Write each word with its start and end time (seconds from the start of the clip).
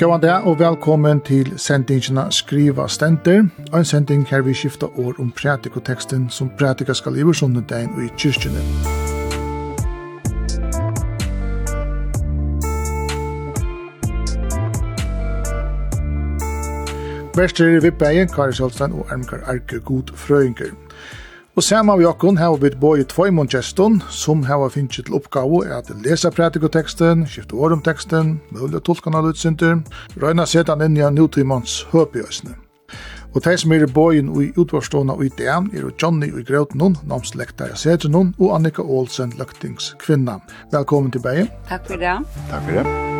Gåan 0.00 0.20
dag 0.20 0.46
og 0.48 0.58
velkommen 0.58 1.18
til 1.20 1.58
sendingina 1.60 2.22
Skriva 2.32 2.86
Stenter, 2.88 3.42
en 3.76 3.84
sending 3.84 4.22
her 4.30 4.40
vi 4.40 4.54
skifta 4.56 4.86
år 4.86 5.18
om 5.20 5.28
pratikoteksten 5.36 6.30
som 6.32 6.48
pratika 6.58 6.94
skal 6.96 7.18
i 7.18 7.22
dagen 7.68 7.90
og 7.96 8.04
i 8.04 8.08
kyrkjene. 8.16 8.62
Verster 17.36 17.68
er 17.68 17.84
vi 17.84 17.90
beien, 17.90 18.28
Kari 18.28 18.56
Sjølstein 18.56 18.96
og 18.96 19.12
Ermkar 19.12 19.44
Arke 19.44 19.80
God 19.84 20.16
Frøyngur. 20.16 20.72
Og 21.58 21.64
saman 21.66 21.98
vi 21.98 22.06
okkon 22.06 22.38
har 22.38 22.54
vi 22.62 22.70
boi 22.78 23.02
tvoimon 23.04 23.48
gestun 23.50 23.98
som 24.08 24.44
har 24.46 24.68
finnst 24.70 25.00
til 25.02 25.14
oppgave 25.18 25.64
at 25.74 25.90
lesa 26.04 26.30
pratikoteksten, 26.30 27.26
skifte 27.26 27.58
år 27.58 27.74
om 27.74 27.82
teksten, 27.82 28.38
mulig 28.54 28.84
tolkan 28.86 29.18
av 29.18 29.26
utsynder, 29.32 29.80
røyna 30.22 30.46
setan 30.46 30.82
inn 30.86 30.96
i 30.96 31.02
en 31.02 31.18
nutrimans 31.18 31.82
høpjøsne. 31.90 32.54
Og 33.34 33.42
teg 33.42 33.58
som 33.62 33.74
er 33.74 33.84
i 33.84 33.90
boien 33.90 34.30
og 34.30 34.42
i 34.42 34.50
utvarstående 34.58 35.14
og 35.14 35.26
i 35.26 35.30
DM 35.38 35.70
er 35.74 35.90
Johnny 35.90 36.32
og 36.32 36.46
Grøtnun, 36.46 36.96
i 36.96 37.76
Sedrenon, 37.76 38.34
og 38.38 38.54
Annika 38.56 38.82
Olsen, 38.82 39.32
løktingskvinna. 39.38 40.40
Velkommen 40.72 41.10
til 41.10 41.22
Beie. 41.22 41.48
Takk 41.68 41.86
for 41.86 41.96
det. 41.96 42.18
Takk 42.50 42.62
for 42.62 42.78
det. 42.78 43.19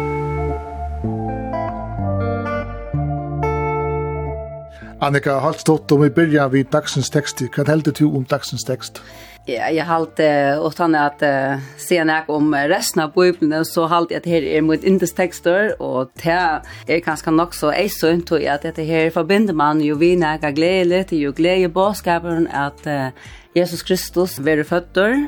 Annika, 5.02 5.38
halt 5.38 5.60
stått 5.60 5.92
om 5.92 6.00
vi 6.00 6.10
början 6.10 6.50
vid 6.50 6.66
dagsens 6.66 7.10
text. 7.10 7.42
Vad 7.56 7.68
heldur 7.68 7.92
du 7.98 8.04
om 8.04 8.24
dagsens 8.24 8.64
text? 8.64 9.02
Ja, 9.46 9.70
jag 9.70 9.84
halt 9.84 10.20
utan 10.66 10.94
att 10.94 11.22
uh, 11.22 11.58
se 11.78 12.04
näk 12.04 12.28
om 12.28 12.54
resten 12.54 13.02
av 13.02 13.12
bibeln 13.12 13.64
så 13.64 13.86
halt 13.86 14.10
jag 14.10 14.22
det 14.22 14.30
här 14.30 14.42
är 14.42 14.60
mot 14.60 14.84
indes 14.84 15.14
texter 15.14 15.82
och 15.82 16.10
det 16.14 16.62
är 16.86 17.00
ganska 17.00 17.30
nog 17.30 17.54
så 17.54 17.72
är 17.72 17.88
så 17.88 18.10
inte 18.10 18.52
att 18.52 18.76
det 18.76 18.84
här 18.84 19.10
förbinder 19.10 19.54
man 19.54 19.80
ju 19.80 19.94
vid 19.94 20.18
näka 20.18 20.50
glädje 20.50 21.04
till 21.04 21.18
ju 21.18 21.32
glädje 21.32 21.68
boskapen 21.68 22.48
att 22.52 22.86
uh, 22.86 23.08
Jesus 23.56 23.82
Kristus 23.82 24.36
være 24.46 24.62
føtter. 24.62 25.24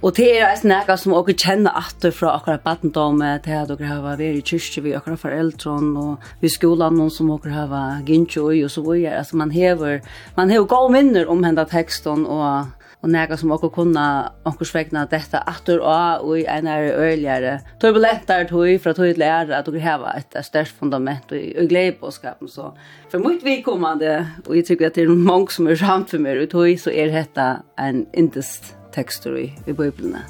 Og 0.00 0.14
det 0.16 0.30
er 0.38 0.46
en 0.48 0.70
nækka 0.70 0.94
som 0.96 1.12
dere 1.12 1.34
kjenner 1.36 1.76
atter 1.76 2.14
fra 2.14 2.30
akkurat 2.38 2.62
badendome, 2.64 3.34
til 3.44 3.52
at 3.52 3.68
dere 3.68 3.90
har 3.90 4.00
vært 4.00 4.22
i 4.24 4.40
kyrkje, 4.40 4.82
vi 4.86 4.94
akkurat 4.96 5.20
foreldre, 5.20 5.74
og 6.00 6.24
vi 6.40 6.48
skolen, 6.48 6.96
noen 6.96 7.12
som 7.12 7.28
dere 7.34 7.52
har 7.52 7.68
vært 7.68 8.08
gynnskjøy, 8.08 8.64
og 8.64 8.72
så 8.72 8.84
videre. 8.86 9.18
Altså 9.20 9.36
man 9.36 9.52
hever, 9.52 10.00
man 10.38 10.50
hever 10.54 10.70
gode 10.72 10.94
minner 10.96 11.28
om 11.28 11.44
henne 11.44 11.66
teksten, 11.68 12.24
og 12.24 12.72
og 13.06 13.12
nega 13.14 13.38
som 13.38 13.52
okkur 13.54 13.70
kunna 13.74 14.04
okkur 14.48 14.68
svegna 14.68 15.04
detta 15.10 15.42
attur 15.46 15.82
og 15.82 16.26
og 16.26 16.38
i 16.40 16.44
einar 16.50 16.82
øyligare 16.90 17.58
turbulentar 17.80 18.48
tøy 18.50 18.78
fra 18.82 18.92
tøy 18.92 19.12
til 19.14 19.22
at 19.22 19.68
okkur 19.68 19.80
heva 19.80 20.16
et 20.18 20.38
størst 20.44 20.76
fundament 20.78 21.32
og, 21.32 21.42
og 21.62 21.68
glede 21.68 21.96
på 22.00 22.10
skapen 22.10 22.48
så 22.48 22.72
for 23.10 23.18
mot 23.18 23.44
vikommande 23.44 24.26
og 24.46 24.56
jeg 24.56 24.64
tykker 24.64 24.86
at 24.86 24.94
det 24.94 25.04
er 25.04 25.14
mange 25.14 25.52
som 25.52 25.66
er 25.66 25.78
samt 25.78 26.10
for 26.10 26.18
meg 26.18 26.42
og 26.42 26.50
tøy 26.50 26.76
så 26.76 26.90
er 26.90 27.12
detta 27.14 27.62
en 27.78 28.06
indest 28.14 28.74
tekstur 28.92 29.36
i, 29.36 29.52
i 29.66 29.72
bøyblina 29.72 30.24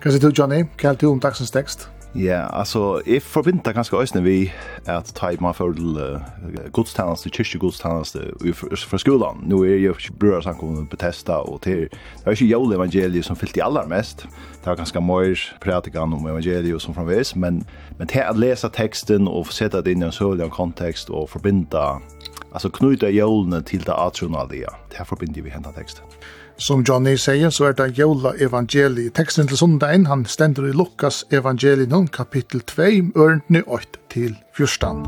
Hva 0.00 0.10
sier 0.10 0.22
du 0.22 0.32
Johnny? 0.32 0.64
Hva 0.80 0.94
er 0.94 1.00
du 1.00 1.10
om 1.10 1.20
dagsens 1.20 1.52
tekst? 1.52 1.88
Ja, 2.14 2.58
altså, 2.58 3.02
jeg 3.06 3.22
forbinder 3.22 3.72
ganske 3.72 3.96
øyne 3.96 4.24
vi 4.24 4.52
at 4.86 5.12
ta 5.14 5.28
i 5.30 5.36
meg 5.40 5.54
for 5.54 5.70
uh, 5.70 6.18
godstjeneste, 6.72 7.30
kyrkjegudstjeneste 7.30 8.18
fra 8.90 8.98
skolen. 8.98 9.44
Nå 9.46 9.62
er 9.62 9.76
jeg 9.76 9.94
ikke 9.94 10.16
brødre 10.18 10.42
samkommet 10.42 10.90
på 10.90 10.96
testa, 10.98 11.32
og 11.32 11.62
til, 11.62 11.86
det 11.86 12.26
er 12.26 12.30
ikke 12.30 12.50
jævlig 12.50 12.76
evangeliet 12.76 13.24
som 13.24 13.36
fyllt 13.36 13.56
i 13.56 13.62
aller 13.62 13.86
mest. 13.86 14.26
Det 14.58 14.66
er 14.66 14.74
ganske 14.74 15.00
mer 15.00 15.38
prædikan 15.62 16.12
om 16.12 16.26
evangeliet 16.26 16.82
som 16.82 16.94
framvis, 16.94 17.36
men, 17.36 17.62
men 17.98 18.08
til 18.08 18.26
å 18.26 18.34
lese 18.34 18.68
teksten 18.74 19.28
og 19.28 19.46
sette 19.54 19.78
det 19.78 19.94
inn 19.94 20.02
i 20.02 20.10
en 20.10 20.12
søvlig 20.12 20.50
kontekst 20.50 21.14
og 21.14 21.30
forbinde, 21.30 21.86
altså 22.50 22.74
knyte 22.74 23.14
jævlene 23.14 23.62
til 23.62 23.86
det 23.86 23.94
atronaldige, 23.94 24.74
det 24.90 25.06
forbinder 25.06 25.46
vi 25.46 25.54
hentet 25.54 25.78
teksten 25.78 26.04
som 26.60 26.84
Johnny 26.84 27.16
sier, 27.16 27.50
så 27.50 27.70
er 27.70 27.76
det 27.78 27.98
Jola 27.98 28.34
evangeliet. 28.38 29.14
Teksten 29.16 29.48
til 29.48 29.56
sundagen, 29.56 30.06
han 30.06 30.26
stender 30.28 30.68
i 30.68 30.72
Lukas 30.76 31.24
evangeliet, 31.32 32.12
kapittel 32.12 32.60
2, 32.60 32.82
ørendene 33.16 33.62
8 33.66 33.98
til 34.10 34.36
14. 34.56 35.04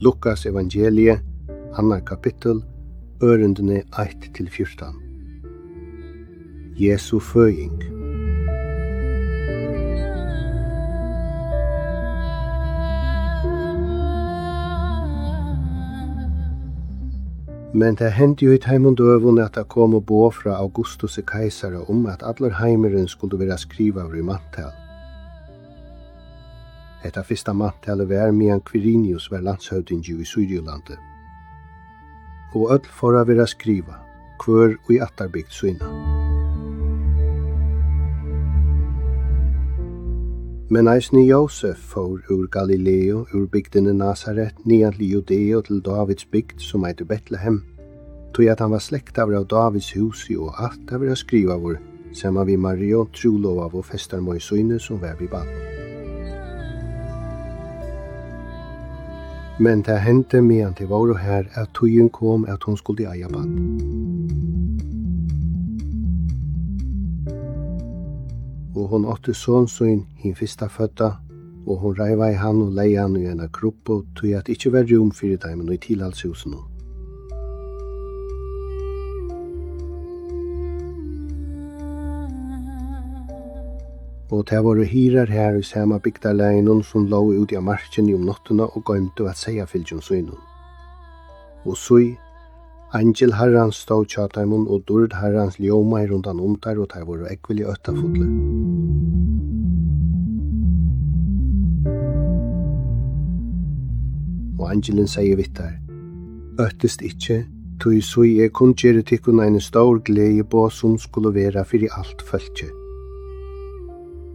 Lukas 0.00 0.46
evangelie, 0.46 1.20
anna 1.78 2.00
kapittel, 2.00 2.64
ørendene 3.22 3.82
8 4.00 4.34
til 4.34 4.50
14. 4.50 4.94
Jesu 6.80 7.18
føying. 7.20 7.89
Men 17.80 17.94
det 17.96 18.10
hendte 18.12 18.44
jo 18.44 18.52
i 18.52 18.58
teimund 18.60 18.98
døvun 19.00 19.38
at 19.40 19.54
det 19.56 19.68
kom 19.72 19.94
og 19.96 20.02
bo 20.06 20.26
fra 20.36 20.58
Augustus 20.60 21.16
i 21.18 21.22
keisare 21.24 21.80
om 21.88 22.02
at 22.12 22.24
allar 22.30 22.58
heimeren 22.58 23.08
skulle 23.08 23.38
vera 23.40 23.56
skriva 23.56 24.04
over 24.04 24.18
i 24.20 24.24
manntal. 24.26 24.74
Etta 27.04 27.24
fyrsta 27.24 27.54
manntalet 27.56 28.10
var 28.10 28.36
medan 28.36 28.60
Quirinius 28.60 29.30
var 29.32 29.40
landshøvding 29.40 30.04
i 30.04 30.24
Syrjulandet. 30.24 30.98
Og 32.52 32.68
öll 32.74 32.92
for 33.00 33.16
å 33.16 33.24
vera 33.24 33.46
skriva, 33.48 33.96
kvør 34.44 34.76
og 34.76 34.92
i 34.92 35.00
attarbygd 35.00 35.56
syna. 35.62 35.88
Men 40.70 40.86
eisni 40.86 41.24
Josef 41.26 41.80
for 41.94 42.20
ur 42.30 42.46
Galileo, 42.46 43.26
ur 43.34 43.46
bygdene 43.46 43.94
Nazaret, 43.94 44.54
nian 44.64 44.94
Liudeo 44.98 45.64
til 45.66 45.80
Davids 45.80 46.28
bygd 46.30 46.60
som 46.60 46.84
eitur 46.84 47.08
Betlehem, 47.10 47.62
tog 48.32 48.46
at 48.46 48.60
han 48.60 48.70
var 48.70 48.78
slekt 48.78 49.18
av 49.18 49.46
Davids 49.46 49.96
hus 49.96 50.30
i 50.30 50.36
och 50.36 50.54
att 50.64 50.92
av 50.92 50.98
skriva 50.98 51.16
skrivavor 51.16 51.78
samman 52.12 52.46
vid 52.46 52.58
Mario, 52.58 53.06
Trulov 53.06 53.58
av 53.58 53.74
och 53.74 53.86
festarmoj 53.86 54.40
Søyne 54.40 54.78
som 54.78 55.00
var 55.00 55.16
vi 55.18 55.26
band. 55.26 55.48
Men 59.60 59.82
det 59.82 59.96
hände 59.96 60.42
medan 60.42 60.74
til 60.74 60.86
vår 60.86 61.10
och 61.10 61.18
här 61.18 61.50
att 61.54 62.12
kom 62.12 62.44
at 62.44 62.62
hon 62.62 62.76
skulle 62.76 63.12
eja 63.12 63.28
bad. 63.28 64.10
Og 68.74 68.88
hon 68.88 69.04
åtte 69.04 69.34
sonsoin 69.34 70.06
hin 70.16 70.34
fyrsta 70.34 70.68
fødda 70.68 71.10
og 71.66 71.76
hon 71.78 71.98
reiva 71.98 72.30
i 72.30 72.38
han 72.38 72.62
og 72.62 72.72
leia 72.72 73.02
han 73.02 73.16
i 73.16 73.26
ena 73.26 73.48
kroppo, 73.52 74.02
tog 74.16 74.32
at 74.32 74.48
ikkje 74.48 74.72
var 74.72 74.88
rom 74.90 75.12
fyrir 75.12 75.38
daimen 75.42 75.68
og 75.68 75.74
i 75.74 75.82
tilhalshusen 75.88 76.52
hon. 76.52 76.69
og 84.30 84.46
det 84.50 84.60
var 84.64 84.78
hirar 84.86 85.26
her 85.26 85.56
i 85.58 85.62
sama 85.62 85.98
bygdarleinen 85.98 86.82
som 86.82 87.06
lå 87.06 87.20
ut 87.42 87.52
i 87.52 87.58
marken 87.58 88.08
i 88.08 88.14
om 88.14 88.22
nottena 88.28 88.68
og 88.70 88.84
gøymte 88.86 89.26
at 89.26 89.36
seia 89.36 89.66
fylgjum 89.66 90.00
synun. 90.00 90.38
Og 91.66 91.76
sui, 91.76 92.16
Angel 92.94 93.34
herrans 93.34 93.82
stod 93.84 94.06
tjataimon 94.10 94.66
og 94.68 94.82
durd 94.86 95.12
herrans 95.14 95.58
ljoma 95.58 96.02
i 96.02 96.08
rundan 96.10 96.40
omtar 96.40 96.78
og 96.78 96.88
der 96.94 97.04
var 97.06 97.26
ekvili 97.30 97.62
öttafotler. 97.62 98.30
Og 104.58 104.66
Angelin 104.70 105.06
sier 105.08 105.36
vittar, 105.36 105.78
Øttest 106.58 107.02
ikkje, 107.02 107.44
tog 107.80 108.02
sui 108.02 108.40
er 108.44 108.50
kun 108.50 108.74
gjerretikkun 108.74 109.40
ein 109.40 109.60
stor 109.60 110.02
glede 110.04 110.44
på 110.44 110.68
som 110.70 110.98
skulle 110.98 111.34
vera 111.34 111.64
fyrir 111.64 111.94
alt 111.96 112.22
føltje 112.22 112.79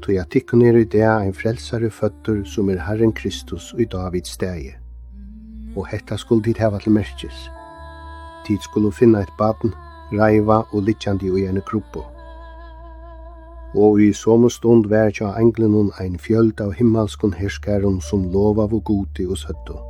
tog 0.06 0.18
at 0.22 0.30
tikkun 0.30 0.62
er 0.62 0.78
i 0.78 0.84
det 0.86 1.02
en 1.02 1.34
frelsare 1.34 1.90
føtter 1.90 2.44
som 2.46 2.69
er 2.69 2.81
Herren 2.86 3.13
Kristus 3.13 3.74
i 3.80 3.86
Davids 3.86 4.30
stegi. 4.38 4.74
Og 5.75 5.88
hetta 5.88 6.18
skulle 6.18 6.44
dit 6.44 6.57
heva 6.57 6.80
til 6.80 6.94
merkes. 6.94 7.50
Tid 8.46 8.62
skulle 8.62 8.92
finna 8.92 9.24
et 9.25 9.34
baden, 9.40 9.74
reiva 10.13 10.62
og 10.72 10.84
litjandi 10.86 11.31
i 11.42 11.48
en 11.50 11.62
kruppo. 11.66 12.06
Og 13.75 14.00
i 14.02 14.13
som 14.13 14.46
stund 14.50 14.86
vær 14.88 15.10
tja 15.10 15.34
englenun 15.42 15.92
ein 16.00 16.19
fjöld 16.19 16.62
av 16.62 16.75
himmelskun 16.78 17.34
herskaron 17.34 18.00
som 18.01 18.30
lova 18.31 18.68
vo 18.72 18.80
godi 18.80 19.25
og 19.25 19.38
søtto. 19.38 19.81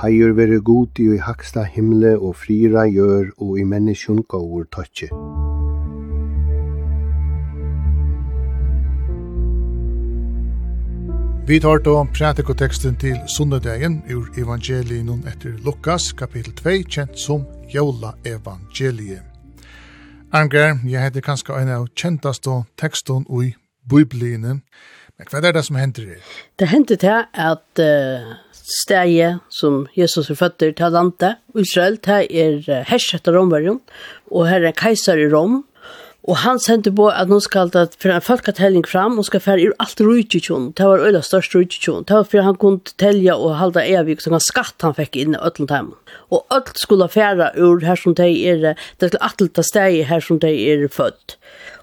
Heier 0.00 0.32
vere 0.32 0.60
godi 0.60 1.08
og 1.10 1.18
i 1.18 1.22
haksta 1.22 1.62
himle 1.62 2.16
og 2.18 2.34
frira 2.36 2.86
gjør 2.88 3.34
og 3.36 3.58
i 3.58 3.64
menneskjon 3.64 4.24
gaur 4.30 4.64
tøtje. 4.72 5.10
Vi 11.48 11.60
tar 11.60 11.78
då 11.78 12.06
pratikoteksten 12.18 12.96
til 13.00 13.14
sundedagen 13.36 14.02
ur 14.10 14.26
evangelien 14.36 15.22
etter 15.24 15.54
Lukas, 15.64 16.12
kapitel 16.12 16.52
2, 16.52 16.70
kjent 16.84 17.18
som 17.18 17.46
Jola 17.74 18.10
evangeliet. 18.26 19.22
Angar, 20.32 20.76
jeg 20.84 21.00
heter 21.02 21.24
kanskje 21.24 21.56
en 21.56 21.70
av 21.72 21.86
og 22.46 22.66
teksten 22.76 23.24
i 23.32 23.54
Biblien, 23.88 24.60
men 25.16 25.30
hva 25.30 25.40
er 25.40 25.56
det 25.56 25.64
som 25.64 25.80
hender 25.80 26.04
det? 26.04 26.20
Det 26.58 26.68
hender 26.68 27.00
til 27.00 27.24
at 27.32 27.80
uh, 27.80 28.28
steget 28.52 29.40
som 29.48 29.86
Jesus 29.96 30.28
er 30.28 30.34
født 30.36 30.58
til 30.76 30.92
landet, 30.92 31.40
Israel, 31.56 31.96
det 31.96 32.28
er 32.28 32.84
herset 32.84 33.24
av 33.24 33.34
Romverjon, 33.34 33.80
og 34.30 34.50
her 34.50 34.68
er 34.68 34.76
keiser 34.76 35.16
i 35.16 35.32
Rom, 35.32 35.64
Og 36.28 36.36
han 36.42 36.58
sendte 36.60 36.90
på 36.92 37.06
at 37.08 37.30
nå 37.30 37.38
skal 37.40 37.70
det 37.72 37.94
for 37.96 38.12
en 38.12 38.24
folketelling 38.24 38.84
fram, 38.84 39.16
og 39.16 39.24
skal 39.24 39.40
fære 39.40 39.70
ur 39.70 39.76
alt 39.80 40.00
rujtjutjon. 40.04 40.72
Det 40.76 40.84
var 40.84 41.00
øyla 41.00 41.22
størst 41.24 41.54
rujtjutjon. 41.56 42.04
Det 42.04 42.18
var 42.18 42.26
for 42.28 42.44
han 42.44 42.58
kunne 42.60 42.96
telja 43.00 43.38
og 43.38 43.56
halda 43.56 43.84
evig, 43.86 44.18
så 44.20 44.34
han 44.34 44.44
skatt 44.44 44.84
han 44.84 44.96
fikk 44.98 45.16
inn 45.16 45.38
i 45.38 45.40
øtlen 45.40 45.70
teimen. 45.70 45.96
Og 46.28 46.44
alt 46.52 46.74
skulle 46.76 47.08
fære 47.08 47.54
ur 47.56 47.80
her 47.86 47.96
som 47.96 48.16
de 48.18 48.28
er, 48.50 48.76
det 49.00 49.08
skulle 49.08 49.24
alt 49.24 49.46
ta 49.56 49.64
steg 49.64 50.02
her 50.10 50.20
som 50.24 50.40
de 50.42 50.52
er 50.68 50.84
født. 50.92 51.38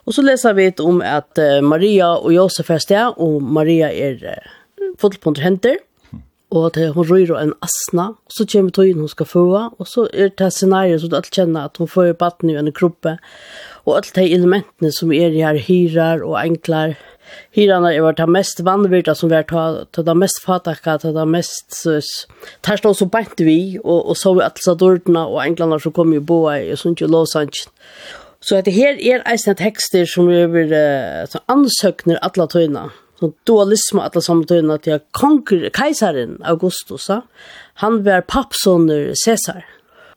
Og 0.06 0.14
så 0.14 0.22
leser 0.22 0.54
vi 0.54 0.70
om 0.84 1.02
at 1.02 1.42
Maria 1.66 2.14
og 2.14 2.30
Josef 2.36 2.70
er 2.70 2.84
steg, 2.84 3.18
og 3.18 3.42
Maria 3.42 3.90
er 3.90 4.22
uh, 4.22 4.54
fotoponder 5.02 5.42
henter 5.42 5.82
og 6.56 6.68
at 6.70 6.94
hun 6.94 7.08
røyr 7.10 7.34
og 7.34 7.42
en 7.42 7.54
asna, 7.66 8.12
og 8.16 8.32
så 8.32 8.46
kommer 8.52 8.72
tøyen 8.72 9.02
hun 9.02 9.12
skal 9.12 9.28
få, 9.28 9.46
og 9.52 9.88
så 9.90 10.06
er 10.14 10.30
det 10.38 10.52
scenariet 10.54 11.02
så 11.02 11.10
du 11.10 11.18
alt 11.18 11.34
kjenner 11.34 11.68
at 11.68 11.80
hun 11.82 11.90
får 11.90 12.14
baden 12.20 12.54
i 12.54 12.58
en 12.60 12.72
gruppe, 12.72 13.18
og 13.86 14.00
alt 14.00 14.16
de 14.18 14.26
elementene 14.34 14.92
som 14.94 15.12
er 15.14 15.34
i 15.34 15.44
her 15.46 15.60
hyrar 15.62 16.24
og 16.26 16.40
enklar. 16.42 16.96
Hyrarna 17.56 17.92
er 17.94 18.18
det 18.18 18.28
mest 18.30 18.62
vannvirta 18.66 19.16
som 19.18 19.32
vi 19.32 19.38
har 19.38 19.48
tatt, 19.50 19.90
ta 19.94 20.04
det 20.06 20.16
mest 20.18 20.42
fatakka, 20.46 20.98
ta 21.02 21.14
det 21.14 21.26
mest 21.30 21.80
tar 22.66 22.82
stå 22.82 22.94
så 22.94 23.08
bænt 23.10 23.42
vi, 23.42 23.78
og, 23.84 24.12
og 24.12 24.18
så 24.18 24.36
vi 24.38 24.46
alt 24.46 24.62
sadordna 24.62 25.26
og 25.30 25.42
enklarna 25.46 25.80
som 25.82 25.94
kom 25.96 26.14
i 26.14 26.22
boa 26.22 26.60
i 26.62 26.76
Sundtje 26.78 27.10
Låsandsjen. 27.10 27.74
Så 28.46 28.60
at 28.60 28.68
det 28.68 28.76
her 28.76 29.00
er 29.02 29.24
eisne 29.26 29.56
tekster 29.58 30.06
som 30.06 30.30
er 30.30 30.54
uh, 30.54 31.40
ansøkner 31.50 32.22
alle 32.22 32.46
tøyna 32.52 32.92
så 33.20 33.32
dualisme 33.48 34.02
alla 34.02 34.22
samtiden 34.22 34.72
att 34.72 34.88
jag 34.88 35.02
konkur 35.12 35.70
kejsaren 35.70 36.44
Augustus 36.44 37.08
han 37.74 38.04
var 38.04 38.22
pappsoner 38.22 39.14
Caesar 39.26 39.66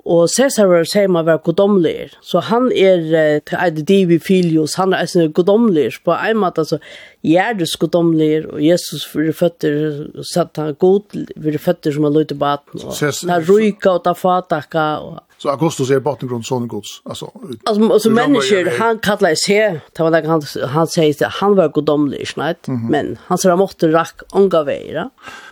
Og 0.09 0.29
Cæsar 0.33 0.65
var 0.71 0.87
sier 0.89 1.11
man 1.13 1.27
var 1.27 1.43
godomler, 1.45 2.15
så 2.25 2.41
han 2.49 2.71
er 2.73 3.43
til 3.45 3.59
eit 3.61 3.83
divi 3.89 4.17
filius, 4.25 4.79
han 4.81 4.95
er 4.97 5.05
eisne 5.05 5.27
godomler, 5.37 5.93
på 6.05 6.17
en 6.17 6.41
måte, 6.41 6.65
altså, 6.65 6.79
gjerdes 7.27 7.77
godomler, 7.77 8.47
og 8.49 8.63
Jesus 8.65 9.05
fyrir 9.13 9.37
føtter, 9.37 10.07
satt 10.25 10.57
han 10.57 10.73
god, 10.81 11.13
fyrir 11.37 11.61
føtter 11.61 11.93
som 11.93 12.09
han 12.09 12.17
løyte 12.17 12.39
baten, 12.41 12.81
og 12.81 12.97
ta 12.97 13.37
ruika 13.45 13.99
og 13.99 14.07
ta 14.07 14.17
fatakka, 14.17 14.87
og 15.05 15.28
Så 15.39 15.49
Augustus 15.49 15.91
är 15.91 16.01
bottengrund 16.01 16.45
gods. 16.49 16.69
Guds. 16.71 17.03
Alltså 17.05 17.31
alltså 17.65 17.93
alltså 17.93 18.11
människor 18.11 18.79
han 18.79 18.99
kallar 18.99 19.35
sig 19.35 19.81
det 19.93 20.03
var 20.03 20.23
han 20.23 20.43
han 20.69 20.87
säger 20.87 21.27
att 21.27 21.33
han 21.33 21.57
var 21.57 21.69
godomlig 21.69 22.29
snätt 22.29 22.69
mm 22.69 22.81
-hmm. 22.81 22.91
men 22.91 23.19
han 23.27 23.39
sa 23.39 23.57
måste 23.57 23.93
rack 23.93 24.23
Og 24.33 24.55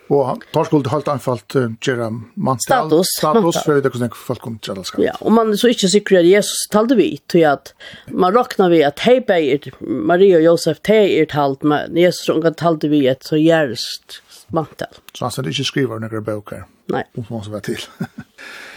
Och 0.09 0.43
tar 0.53 0.65
skuld 0.65 0.87
halt 0.87 1.09
anfallt 1.09 1.55
Jerem 1.81 2.25
Manstal 2.35 2.89
status 2.89 3.07
status 3.19 3.65
för 3.65 3.81
det 3.81 3.91
kunde 3.91 4.11
folk 4.15 4.41
kom 4.41 4.59
till 4.59 4.71
alltså. 4.71 5.03
Ja, 5.03 5.13
och 5.21 5.33
man 5.33 5.57
så 5.57 5.69
inte 5.69 5.89
säker 5.89 6.19
att 6.19 6.25
Jesus 6.25 6.69
talade 6.71 6.95
vi 6.95 7.19
till 7.27 7.47
att 7.47 7.75
man 8.11 8.35
räknar 8.35 8.71
vi 8.71 8.85
att 8.85 8.99
hej 8.99 9.21
Beir 9.21 9.75
Maria 9.81 10.37
och 10.37 10.43
Josef 10.43 10.81
te 10.81 11.21
är 11.21 11.27
talt 11.27 11.63
med 11.63 11.99
Jesus 11.99 12.29
och 12.29 12.57
talade 12.57 12.89
vi 12.89 13.07
ett 13.07 13.25
så 13.25 13.37
järst 13.37 14.23
mantel. 14.49 14.89
Så 15.13 15.25
han 15.25 15.33
sa 15.33 15.43
det 15.43 15.49
inte 15.49 15.65
skriver 15.65 15.99
några 15.99 16.21
böcker. 16.21 16.65
Nej. 16.87 17.05
Och 17.15 17.27
så 17.27 17.33
måste 17.33 17.51
vara 17.51 17.61
till. 17.61 17.81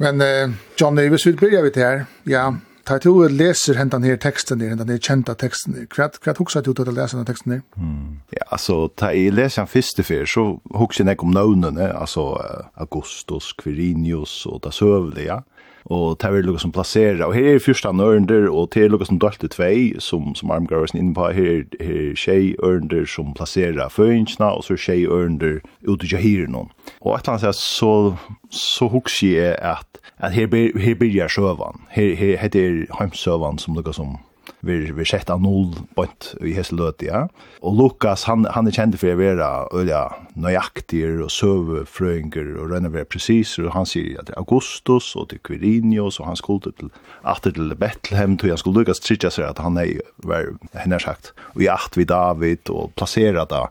Men 0.00 0.20
uh, 0.20 0.54
John 0.76 0.94
Davis, 0.94 1.26
vi 1.26 1.32
börjar 1.32 1.62
vid 1.62 1.76
här, 1.76 2.04
ja, 2.22 2.54
ta 2.84 2.98
till 2.98 3.10
och 3.10 3.30
läser 3.30 3.74
hentan 3.74 4.02
här 4.02 4.16
texten 4.16 4.58
där, 4.58 4.68
hentan 4.68 4.88
här 4.88 4.98
kända 4.98 5.34
texten 5.34 5.72
där. 5.72 5.86
Kvart, 5.86 6.18
kvart 6.20 6.38
huxar 6.38 6.62
du 6.62 6.70
att 6.70 6.94
läsa 6.94 7.16
den 7.16 7.26
texten 7.26 7.52
där? 7.52 7.82
Mm. 7.82 8.20
Ja, 8.30 8.42
alltså, 8.48 8.88
ta 8.88 9.12
i 9.12 9.30
läsa 9.30 9.60
en 9.60 9.66
första 9.66 10.02
för 10.02 10.24
så 10.26 10.60
huxar 10.74 11.04
jag 11.04 11.22
om 11.22 11.30
növnen, 11.30 11.78
alltså 11.78 12.44
Augustus, 12.74 13.52
Quirinius 13.52 14.46
och 14.46 14.60
det 14.60 14.72
sövliga. 14.72 15.32
Ja 15.32 15.42
og 15.88 16.18
det 16.20 16.28
er 16.28 16.44
noe 16.44 16.60
som 16.60 16.72
plasserer, 16.72 17.22
og 17.24 17.34
her 17.34 17.54
er 17.54 17.62
første 17.64 17.88
ørender, 17.88 18.48
og 18.52 18.68
det 18.74 18.84
er 18.84 18.92
noe 18.92 19.06
som 19.08 19.18
dølte 19.18 19.48
tvei, 19.48 19.94
som, 20.04 20.34
som 20.36 20.52
armgarvarsen 20.52 21.00
inne 21.00 21.14
på, 21.16 21.30
her, 21.32 21.64
her 21.80 22.10
er 22.10 22.14
tjei 22.18 22.54
ørender 22.62 23.08
som 23.08 23.32
plasserer 23.36 23.88
føringsna, 23.88 24.52
og 24.52 24.64
så 24.64 24.76
er 24.76 24.84
tjei 24.84 25.00
ørender 25.06 25.60
ute 25.88 26.06
i 26.06 26.12
jahiren 26.12 26.54
Og 27.00 27.14
et 27.14 27.24
eller 27.24 27.38
annet 27.38 27.54
så, 27.56 28.14
så 28.50 28.88
husker 28.88 29.28
jeg 29.40 29.56
at, 29.58 30.00
at 30.18 30.32
her, 30.32 30.48
her 30.78 30.94
blir 30.94 31.14
jeg 31.14 31.30
her, 31.30 31.74
her, 31.90 32.14
her, 32.14 32.36
heter 32.36 32.60
her, 32.60 32.86
her, 32.98 33.08
her, 33.08 33.88
her, 33.88 34.02
her, 34.04 34.27
vi 34.60 34.92
vi 34.92 35.04
sett 35.06 35.30
av 35.30 35.42
null 35.42 35.74
point 35.94 36.32
i 36.42 36.54
Hesløt 36.56 37.02
ja. 37.06 37.26
Og 37.62 37.76
Lukas 37.78 38.24
han 38.28 38.46
han 38.54 38.66
er 38.66 38.74
kjent 38.74 38.98
for 38.98 39.12
å 39.12 39.18
være 39.20 39.50
ølja 39.78 40.02
nøyaktig 40.34 41.04
og 41.24 41.30
søve 41.32 41.84
frøinger 41.86 42.54
og 42.56 42.72
rønne 42.72 42.92
være 42.94 43.08
presis 43.12 43.56
og 43.62 43.70
han 43.76 43.86
sier 43.88 44.18
at 44.22 44.32
Augustus 44.40 45.14
og 45.16 45.30
til 45.30 45.42
Quirinius 45.46 46.20
og 46.20 46.30
han 46.30 46.40
skulle 46.40 46.72
til 46.72 46.92
atter 47.22 47.54
til 47.54 47.74
Bethlehem 47.78 48.36
til 48.38 48.54
han 48.54 48.60
skulle 48.60 48.82
Lukas 48.82 49.02
tricka 49.04 49.30
seg 49.30 49.50
at 49.50 49.62
han 49.62 49.78
er 49.78 50.02
var 50.26 50.52
henne 50.74 51.00
sagt 51.02 51.32
og 51.54 51.64
i 51.64 51.70
akt 51.72 51.98
vi 51.98 52.08
David 52.08 52.70
og 52.74 52.94
plassera 52.98 53.46
da 53.48 53.68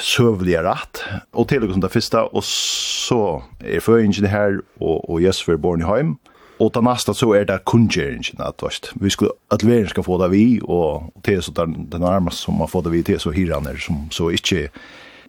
sövliga 0.00 0.62
rätt 0.62 1.04
och 1.30 1.48
till 1.48 1.62
och 1.62 1.70
med 1.70 1.80
det 1.80 1.88
första 1.88 2.24
och 2.24 2.44
så 2.44 3.42
är 3.60 3.80
för 3.80 3.98
ingen 3.98 4.24
här 4.24 4.60
och 4.78 5.10
och 5.10 5.20
Jesper 5.20 5.56
Bornheim 5.56 6.16
Og 6.58 6.72
det 6.74 6.82
nästa 6.82 7.14
så 7.14 7.32
er 7.34 7.44
det 7.44 7.64
kundgjeringen, 7.64 8.40
at 8.40 8.62
vast. 8.62 8.92
vi 8.94 9.10
skulle, 9.10 9.30
at 9.50 9.66
verden 9.66 9.88
skal 9.88 10.02
få 10.02 10.18
det 10.22 10.30
vi, 10.30 10.60
og, 10.62 11.12
det 11.14 11.24
til 11.24 11.42
så 11.42 11.52
den, 11.52 11.88
den 11.92 12.00
närmaste 12.00 12.42
som 12.42 12.60
har 12.60 12.66
fått 12.66 12.84
det 12.84 12.92
vi 12.92 13.02
til, 13.02 13.20
så 13.20 13.30
hyraner 13.30 13.76
som 13.76 14.08
så 14.10 14.28
inte 14.28 14.68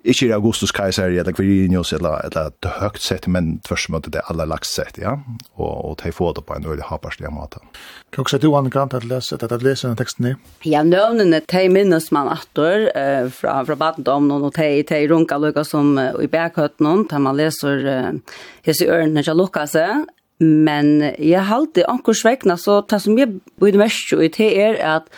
ikke 0.04 0.30
er 0.30 0.34
Augustus 0.34 0.72
Kaiser, 0.72 1.12
eller 1.12 1.34
Quirinius, 1.36 1.94
eller, 1.94 2.22
eller 2.24 2.52
det 2.64 2.72
högt 2.80 3.02
sett, 3.02 3.28
men 3.28 3.60
tvers 3.68 3.90
mot 3.90 4.06
det 4.14 4.22
alla 4.32 4.46
lagt 4.46 4.68
sett, 4.68 4.98
ja. 4.98 5.18
Og, 5.58 5.74
og 5.90 5.98
ta 6.00 6.12
får 6.12 6.38
det 6.38 6.44
på 6.48 6.56
en 6.56 6.68
øyelig 6.68 6.88
haparslig 6.88 7.32
måte. 7.34 7.60
Kan 8.12 8.22
också 8.22 8.38
du, 8.38 8.52
han 8.54 8.72
kan 8.72 8.90
att 8.92 9.04
läsa 9.04 9.36
at 9.36 9.52
att 9.52 9.62
läsa 9.62 9.88
den 9.88 9.98
teksten 9.98 10.26
ni. 10.26 10.36
Ja, 10.64 10.84
nøvnene, 10.84 11.42
te 11.42 11.70
minnes 11.70 12.12
man 12.12 12.28
atter 12.28 12.88
uh, 12.96 13.30
fra, 13.30 13.66
fra 13.66 13.76
badendomnen, 13.76 14.44
og 14.44 14.54
te 14.54 14.84
te 14.84 15.08
runka 15.08 15.38
lukka 15.38 15.64
som 15.64 15.98
uh, 15.98 16.16
i 16.24 16.28
berghøttenen, 16.28 17.06
da 17.10 17.20
man 17.20 17.38
leser 17.38 17.84
uh, 17.86 18.40
hese 18.64 18.88
ørene 18.88 19.24
til 19.24 19.36
Lukas, 19.36 19.76
Men 20.40 21.02
jeg 21.20 21.44
halte 21.50 21.88
anker 21.92 22.16
svekna, 22.16 22.56
så 22.56 22.80
det 22.88 23.02
som 23.04 23.18
jeg 23.20 23.42
burde 23.60 23.82
mest 23.82 24.12
jo 24.14 24.22
i, 24.24 24.32
det 24.32 24.54
er 24.56 24.80
at 24.96 25.10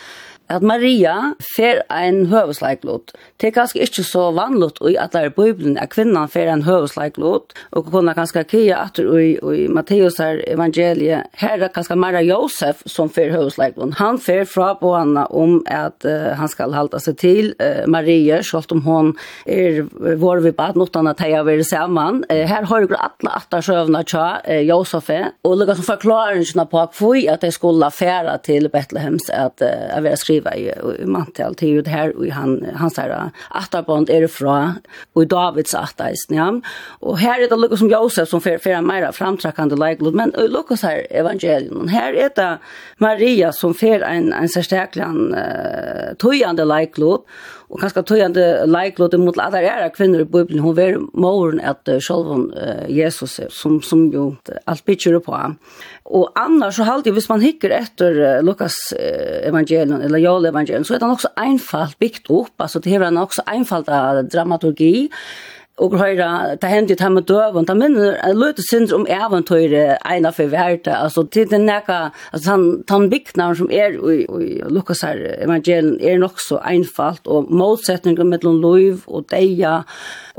at 0.52 0.64
Maria 0.66 1.32
fer 1.56 1.82
ein 1.92 2.26
høvesleiklot. 2.30 3.12
Det 3.40 3.50
er 3.50 3.54
kanskje 3.56 3.82
ikke 3.86 4.04
så 4.06 4.28
vanligt 4.36 4.80
i 4.88 4.94
at 5.00 5.14
det 5.14 5.24
er 5.26 5.34
Bibelen 5.34 5.78
at 5.80 5.92
kvinnan 5.94 6.30
fer 6.30 6.50
ein 6.52 6.64
høvesleiklot, 6.66 7.54
og 7.72 7.90
kunne 7.90 8.14
kanskje 8.16 8.44
kia 8.50 8.82
at 8.86 9.00
i, 9.00 9.34
i 9.36 9.66
Matteus 9.72 10.18
her 10.22 10.42
evangeliet. 10.46 11.30
Her 11.40 11.64
er 11.66 11.72
kanskje 11.74 11.96
Maria 11.96 12.22
Josef 12.26 12.82
som 12.86 13.10
fer 13.12 13.32
høvesleiklot. 13.34 13.96
Han 14.00 14.20
fer 14.22 14.44
fra 14.48 14.72
på 14.80 14.92
henne 14.96 15.24
om 15.30 15.60
at 15.66 16.04
uh, 16.06 16.32
han 16.38 16.50
skal 16.50 16.76
halta 16.76 17.00
seg 17.02 17.18
til 17.22 17.52
uh, 17.62 17.84
Maria, 17.90 18.42
selv 18.46 18.76
om 18.76 18.84
hun 18.86 19.12
er 19.46 19.82
vår 20.20 20.42
vi 20.44 20.52
bad, 20.56 20.78
noe 20.78 20.90
annet 21.00 21.18
teia 21.20 21.42
vi 21.46 21.56
er 21.58 21.64
sammen. 21.66 22.22
Uh, 22.30 22.44
her 22.48 22.68
har 22.68 22.84
jo 22.84 22.92
alle 22.98 23.36
atter 23.40 23.64
søvna 23.64 24.04
tja 24.06 24.26
uh, 24.44 24.60
Josef, 24.62 25.10
og 25.42 25.58
lukka 25.58 25.76
som 25.78 25.88
forklaringen 25.88 26.68
på 26.70 26.86
hvor 26.98 27.18
at 27.32 27.42
de 27.44 27.50
skulle 27.52 27.88
færa 27.92 28.36
til 28.44 28.68
Bethlehems 28.72 29.28
at, 29.32 29.62
uh, 29.62 29.96
at 29.96 30.04
være 30.04 30.20
skrivet 30.20 30.41
skriva 30.42 30.54
i, 30.56 30.70
i 31.02 31.06
mantel 31.06 31.54
til 31.54 31.82
det 31.82 31.92
her, 31.92 32.12
og 32.16 32.30
han, 32.32 32.58
hans 32.76 32.96
sier 32.96 33.32
atterbånd 33.50 34.10
er 34.10 34.26
fra, 34.28 34.78
og 35.14 35.22
i 35.22 35.28
Davids 35.28 35.74
atteisen, 35.74 36.36
ja. 36.36 36.48
Og 37.00 37.18
her 37.18 37.40
er 37.40 37.48
det 37.48 37.58
lukket 37.58 37.78
som 37.78 37.90
Josef 37.90 38.28
som 38.28 38.40
fer, 38.40 38.58
fer 38.58 38.82
mer 38.82 39.10
framtrakkende 39.12 39.78
leiklod, 39.78 40.14
men 40.14 40.34
i 40.36 40.48
lukket 40.48 40.82
her 40.82 41.06
evangelion, 41.10 41.88
her 41.92 42.12
er 42.14 42.32
det 42.34 42.50
Maria 42.98 43.52
som 43.52 43.74
fer 43.74 44.02
en, 44.06 44.32
en 44.32 44.48
særsteklan 44.48 45.32
uh, 45.34 46.12
tøyende 46.18 46.66
leiklod, 46.66 47.26
og 47.72 47.80
kanskje 47.80 48.02
tøyende 48.04 48.42
leiklod 48.68 49.14
mot 49.22 49.38
alle 49.40 49.62
ære 49.64 49.88
kvinner 49.94 50.26
i 50.26 50.28
Bibelen, 50.28 50.60
hun 50.60 50.76
var 50.76 50.98
moren 51.16 51.60
at 51.60 51.88
uh, 51.88 51.96
selv 52.04 52.28
om 52.34 52.46
uh, 52.52 52.84
Jesus, 52.92 53.38
som, 53.50 53.80
som 53.82 54.10
jo 54.12 54.34
alt 54.66 54.84
bytter 54.84 55.16
på. 55.24 55.38
Og 56.12 56.28
annars 56.36 56.76
så 56.76 56.84
halde, 56.84 57.14
hvis 57.14 57.30
man 57.30 57.40
hikker 57.40 57.72
etter 57.72 58.18
uh, 58.20 58.44
Lukas 58.44 58.76
uh, 58.92 59.38
evangelion, 59.48 60.02
eller 60.04 60.20
Joel-evangeliet, 60.22 60.86
så 60.86 60.96
er 60.96 61.02
det 61.02 61.10
nok 61.10 61.26
einfalt 61.36 61.98
byggt 62.02 62.30
opp, 62.30 62.54
altså 62.62 62.82
det 62.82 62.94
er 62.98 63.10
nok 63.10 63.34
einfalt 63.46 63.90
av 63.92 64.22
dramaturgi, 64.32 65.08
og 65.80 65.94
høyra, 65.96 66.28
ta 66.60 66.68
hendi 66.68 66.94
ta 67.00 67.08
med 67.08 67.24
døven, 67.26 67.64
ta 67.66 67.74
minner, 67.74 68.18
jeg 68.18 68.36
løte 68.36 68.64
synd 68.66 68.92
om 68.92 69.06
eventøyre 69.08 69.96
eina 70.04 70.30
for 70.34 70.52
verda, 70.52 70.98
altså 71.06 71.24
til 71.32 71.48
den 71.48 71.64
neka, 71.66 72.10
altså 72.30 72.52
han, 72.52 72.66
han 72.90 73.08
bygnaren 73.10 73.56
som 73.62 73.72
er 73.72 73.96
i, 73.96 74.18
i 74.28 74.50
Lukas 74.68 75.00
her 75.06 75.22
evangelien 75.40 75.96
er 75.98 76.20
nok 76.20 76.42
så 76.44 76.60
einfalt, 76.60 77.24
og 77.26 77.48
motsetninger 77.50 78.28
mellom 78.28 78.60
lov 78.62 79.08
og 79.08 79.26
deia, 79.32 79.80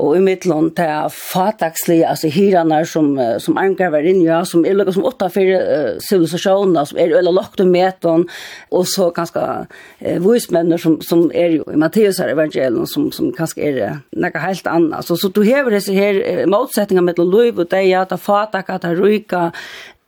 og 0.02 0.16
i 0.16 0.22
mittland 0.24 0.72
til 0.74 1.12
fatakslige, 1.14 2.08
altså 2.08 2.30
hirene 2.32 2.80
som, 2.88 3.12
som 3.38 3.58
anker 3.60 3.92
var 3.94 4.06
inne, 4.06 4.24
ja, 4.26 4.40
som 4.48 4.64
er 4.66 4.74
lukket 4.74 4.96
som 4.96 5.06
utenfor 5.06 5.50
uh, 5.54 6.00
sivilisasjoner, 6.02 6.88
som 6.90 6.98
er 6.98 7.14
øyla 7.14 7.30
lagt 7.34 7.62
om 7.62 7.70
meton, 7.70 8.26
og 8.74 8.88
så 8.90 9.10
ganske 9.14 9.40
uh, 9.40 10.18
voismenner 10.24 10.80
som, 10.80 10.98
som 11.04 11.28
er 11.34 11.58
jo 11.58 11.68
i 11.70 11.78
Matteus 11.78 12.18
her 12.22 12.32
evangelien, 12.34 12.86
som, 12.90 13.10
som 13.14 13.30
kanskje 13.36 13.70
er 13.70 13.80
uh, 13.84 14.02
noe 14.18 14.44
helt 14.46 14.70
annet. 14.70 15.06
Så, 15.06 15.18
så 15.20 15.30
du 15.30 15.44
hever 15.46 15.76
disse 15.76 15.94
her 15.94 16.18
uh, 16.20 16.44
motsetninger 16.50 17.04
mellom 17.04 17.30
lov 17.30 17.62
og 17.62 17.70
deg, 17.70 17.92
at 17.94 18.10
det 18.10 18.22
fatak, 18.22 18.74
at 18.74 18.86
det 18.86 18.96
ryka, 18.98 19.50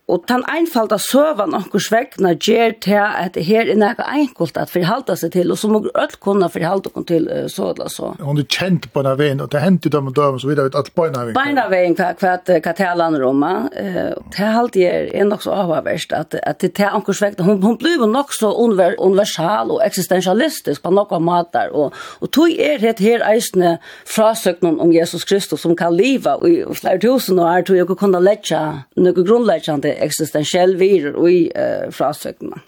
Og 0.07 0.23
den 0.29 0.45
einfalda 0.47 1.01
søvan 1.03 1.55
okkurs 1.59 1.89
vegna 1.91 2.31
gjer 2.39 2.77
til 2.85 3.01
at 3.03 3.35
her 3.43 3.67
er 3.67 3.79
nekka 3.81 4.05
enkelt 4.15 4.59
at 4.61 4.71
forhalda 4.71 5.17
seg 5.19 5.33
til, 5.35 5.51
og 5.51 5.59
så 5.59 5.67
må 5.67 5.81
öll 5.89 6.13
kunna 6.23 6.47
forhalda 6.47 6.93
okkun 6.93 7.07
til 7.09 7.25
så 7.51 7.73
eller 7.73 7.91
så. 7.91 8.13
Hon 8.23 8.39
er 8.39 8.47
kjent 8.47 8.87
på 8.95 9.03
denne 9.03 9.17
veien, 9.19 9.43
og 9.43 9.51
det 9.51 9.65
hendte 9.65 9.91
dem 9.91 10.07
og 10.07 10.15
døm, 10.15 10.39
så 10.39 10.47
videre, 10.47 10.71
at 10.79 10.93
beina 10.95 11.25
veien. 11.25 11.35
Beina 11.35 11.65
veien 11.73 11.97
hva, 11.99 12.13
hva, 12.21 12.37
hva 12.39 12.75
det 12.79 12.91
lander 13.01 13.25
om, 13.27 13.43
det 13.75 14.53
halte 14.55 14.85
jeg 14.85 15.09
er 15.11 15.27
nok 15.27 15.43
så 15.43 15.57
avhverst, 15.65 16.15
at, 16.15 16.39
at 16.39 16.63
det 16.63 16.87
er 16.87 16.95
okkurs 16.95 17.25
vegna, 17.27 17.49
hun, 17.49 17.59
hun 17.67 17.81
blir 17.83 18.07
nok 18.07 18.31
så 18.37 18.53
unver, 18.63 18.95
universal 19.03 19.75
og 19.75 19.83
eksistensialistisk 19.89 20.87
på 20.87 20.95
nokka 20.95 21.19
matar, 21.19 21.75
og, 21.75 21.99
og 22.23 22.31
tog 22.31 22.55
er 22.55 22.79
het 22.85 23.03
her 23.03 23.27
eisne 23.27 23.81
frasøknen 24.07 24.79
om 24.79 24.95
Jesus 24.95 25.27
Kristus 25.27 25.67
som 25.67 25.75
kan 25.75 25.99
liva 25.99 26.39
i 26.47 26.61
flere 26.79 27.03
tusen 27.03 27.43
år, 27.43 27.67
tog 27.67 27.83
jeg 27.83 27.91
kunne 27.99 28.23
letja 28.23 28.63
noe 28.95 29.27
grunnleggjande 29.27 29.96
eksistensiell 30.05 30.76
virur 30.81 31.29
i 31.29 31.47
uh, 31.50 31.93
frasøkene. 31.95 32.62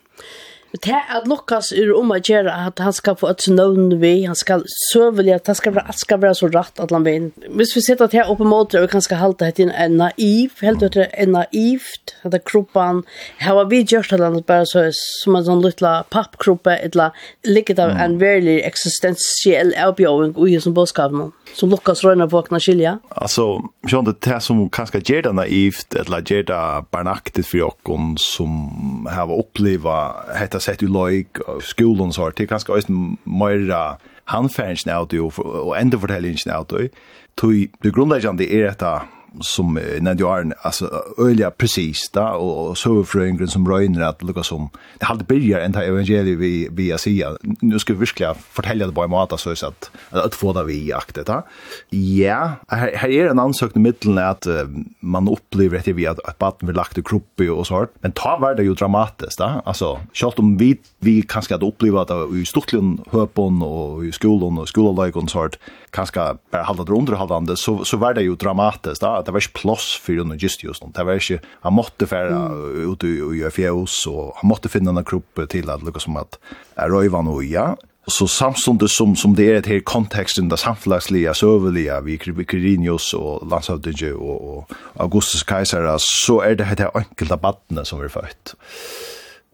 Det 0.73 0.93
er 0.93 1.07
at 1.17 1.25
Lukas 1.25 1.71
er 1.73 1.89
om 1.97 2.11
å 2.13 2.19
gjøre 2.21 2.53
at 2.53 2.81
han 2.85 2.93
skal 2.93 3.17
få 3.17 3.31
et 3.31 3.45
snøvn 3.47 3.95
vi, 4.03 4.27
han 4.29 4.37
skal 4.37 4.67
søvelig, 4.91 5.33
at 5.39 5.49
han 5.49 5.57
skal, 5.57 5.73
være, 5.79 5.89
alt 5.89 6.01
skal 6.03 6.21
være 6.21 6.37
så 6.37 6.51
rett 6.53 6.83
at 6.83 6.93
han 6.93 7.07
vil. 7.07 7.31
Hvis 7.57 7.73
vi 7.73 7.83
sitter 7.87 8.05
at 8.05 8.17
her 8.17 8.29
oppe 8.29 8.45
mot 8.45 8.69
det, 8.69 8.83
og 8.83 8.85
vi 8.85 8.93
kan 8.93 9.05
skal 9.05 9.23
halte 9.23 9.49
det 9.57 9.65
en 9.65 9.97
naiv, 9.97 10.59
helt 10.61 10.85
ut 10.85 10.99
en 11.01 11.33
naivt, 11.39 12.13
at 12.21 12.35
det 12.35 12.43
er 12.43 12.45
kroppen, 12.51 13.01
her 13.41 13.57
var 13.57 13.71
vi 13.73 13.81
gjørst 13.81 14.13
til 14.13 14.21
landet 14.21 14.45
bare 14.51 14.67
så, 14.69 14.85
som 14.93 15.39
en 15.39 15.47
sånn 15.47 15.65
liten 15.65 16.05
pappkroppe, 16.13 16.77
eller 16.85 17.17
ligget 17.49 17.81
av 17.81 17.95
en 17.97 18.19
veldig 18.21 18.59
eksistensiell 18.69 19.73
avbjøring 19.73 20.37
i 20.37 20.61
som 20.61 20.77
bådskapen, 20.77 21.33
som 21.57 21.73
Lukas 21.73 22.05
røyner 22.05 22.29
på 22.29 22.43
å 22.45 22.61
skilja. 22.61 22.99
Altså, 23.17 23.49
sånn 23.89 24.11
det 24.11 24.19
er 24.29 24.45
som 24.45 24.67
kanskje 24.69 25.01
gjør 25.01 25.31
det 25.31 25.35
naivt, 25.41 25.97
eller 25.97 26.29
gjør 26.29 26.47
det 26.53 26.63
barnaktigt 26.93 27.49
for 27.49 27.73
dere 27.89 28.21
som 28.21 29.09
har 29.09 29.33
opplevd 29.33 29.89
dette 30.37 30.58
detta 30.59 30.73
sett 30.73 30.83
i 30.83 30.91
loik 30.91 31.39
og 31.47 31.63
skolen 31.63 32.13
så 32.13 32.31
det 32.31 32.49
kanske 32.49 32.73
är 32.73 32.91
mer 33.25 33.99
handfärgen 34.25 34.97
out 34.97 35.13
och 35.39 35.79
ändå 35.79 35.99
fortällingen 35.99 36.57
out 36.59 36.73
och 36.73 36.89
tog 37.35 37.69
det 37.83 37.91
grundläggande 37.91 38.45
är 38.45 38.65
detta 38.65 39.03
som 39.41 39.75
nevnte 39.75 40.23
jag 40.23 40.39
Arne, 40.39 40.55
alltså 40.63 40.91
øyelig 41.19 41.57
precis 41.59 42.11
där 42.15 42.33
och 42.33 42.79
så 42.79 43.05
fröngren 43.05 43.49
som 43.49 43.69
røyner 43.69 44.01
att 44.01 44.23
lukka 44.23 44.43
som 44.43 44.71
det 44.99 45.07
hade 45.07 45.25
börjar 45.25 45.73
ta 45.73 45.83
evangeliet 45.83 46.39
vi 46.39 46.69
vi 46.71 46.93
Asia. 46.93 47.37
Nu 47.61 47.79
ska 47.79 47.93
vi 47.93 47.99
virkelig 47.99 48.29
fortälja 48.51 48.87
det 48.87 48.93
på 48.93 49.03
en 49.03 49.11
måte 49.11 49.39
så 49.39 49.51
att 49.51 49.91
at 50.11 50.35
få 50.35 50.53
det 50.53 50.65
vi 50.65 50.93
aktet 50.93 51.27
da. 51.27 51.43
Ja, 51.91 52.53
här, 52.69 52.97
her 52.97 53.09
är 53.09 53.31
en 53.31 53.39
ansökning 53.39 53.83
middelen 53.83 54.19
att 54.19 54.47
uh, 54.47 54.69
man 55.01 55.29
upplever 55.29 55.79
etter 55.79 55.93
vi 55.93 56.07
at, 56.07 56.19
att 56.25 56.39
barn 56.39 56.53
vill 56.61 56.77
lagt 56.77 56.99
i 56.99 57.03
kropp 57.03 57.41
og 57.41 57.67
så. 57.67 57.87
Men 58.01 58.13
ta 58.13 58.39
var 58.41 58.55
det 58.55 58.63
ju 58.63 58.75
dramatiskt 58.75 59.39
da, 59.39 59.63
Alltså, 59.65 59.99
selv 60.15 60.33
om 60.37 60.57
vi 60.57 60.77
vi 61.01 61.23
kanske 61.23 61.55
hadde 61.55 61.67
upplevt 61.67 62.11
att 62.11 62.35
i 62.35 62.45
stortlön 62.45 62.99
höpon 63.11 63.63
och 63.63 64.05
i 64.05 64.13
skolan 64.13 64.59
och 64.59 64.69
skolan 64.69 65.13
så 65.13 65.29
sånt 65.29 65.59
kanske 65.91 66.21
bara 66.53 66.63
halda 66.63 66.85
det 66.85 66.93
underhaldande, 66.93 67.57
så 67.57 67.85
så 67.85 67.97
var 67.97 68.15
det 68.15 68.23
ju 68.23 68.37
dramatiskt 68.37 69.01
där 69.01 69.28
det 69.29 69.35
var 69.35 69.45
ikke 69.45 69.61
plass 69.61 69.91
for 70.01 70.23
under 70.23 70.39
just 70.41 70.63
just 70.65 70.81
Det 70.81 71.05
var 71.05 71.21
ikke, 71.21 71.43
han 71.61 71.75
måtte 71.77 72.07
fære 72.09 72.33
mm. 72.33 72.87
ut 72.89 73.05
i 73.05 73.43
fjøs, 73.53 74.07
og 74.09 74.33
han 74.41 74.49
måtte 74.49 74.71
finne 74.73 74.95
en 74.95 75.05
kropp 75.05 75.43
til 75.53 75.69
at 75.69 75.85
lukka 75.85 76.01
som 76.01 76.17
at 76.17 76.41
er 76.81 76.89
røyva 76.89 77.21
noe, 77.27 77.45
ja. 77.45 77.75
Så 78.09 78.25
samståndet 78.25 78.89
som, 78.89 79.13
som 79.21 79.35
det 79.37 79.51
er 79.51 79.59
et 79.59 79.69
her 79.69 79.83
konteksten, 79.85 80.49
det 80.49 80.63
samfunnslige, 80.63 81.35
søvelige, 81.37 81.99
vi 82.07 82.17
Kirinius 82.49 83.11
og 83.13 83.45
landsavdødje 83.51 84.15
og, 84.17 84.49
og 84.49 84.77
Augustus 84.97 85.45
Kaisera, 85.45 85.99
så 86.01 86.41
er 86.41 86.57
det 86.57 86.71
her 86.73 86.89
enkelte 86.97 87.37
badene 87.37 87.85
som 87.85 88.01
er 88.01 88.09
født 88.09 88.55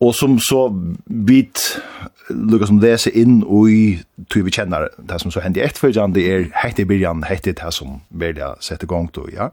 og 0.03 0.15
som 0.15 0.39
så 0.43 0.67
bit 1.27 1.61
lukka 2.31 2.67
som 2.67 2.81
lese 2.83 3.13
inn 3.13 3.43
og 3.45 3.71
i 3.71 3.83
tog 4.33 4.47
vi 4.47 4.55
kjenner 4.55 4.89
det 4.99 5.21
som 5.21 5.33
så 5.33 5.43
hendte 5.45 5.63
etterfølgende 5.65 6.25
er 6.25 6.47
hette 6.63 6.83
i 6.83 6.89
byrjan, 6.89 7.25
hette 7.29 7.53
det 7.53 7.73
som 7.75 8.01
velja 8.11 8.55
sette 8.65 8.89
gong 8.91 9.11
to, 9.13 9.27
ja. 9.33 9.51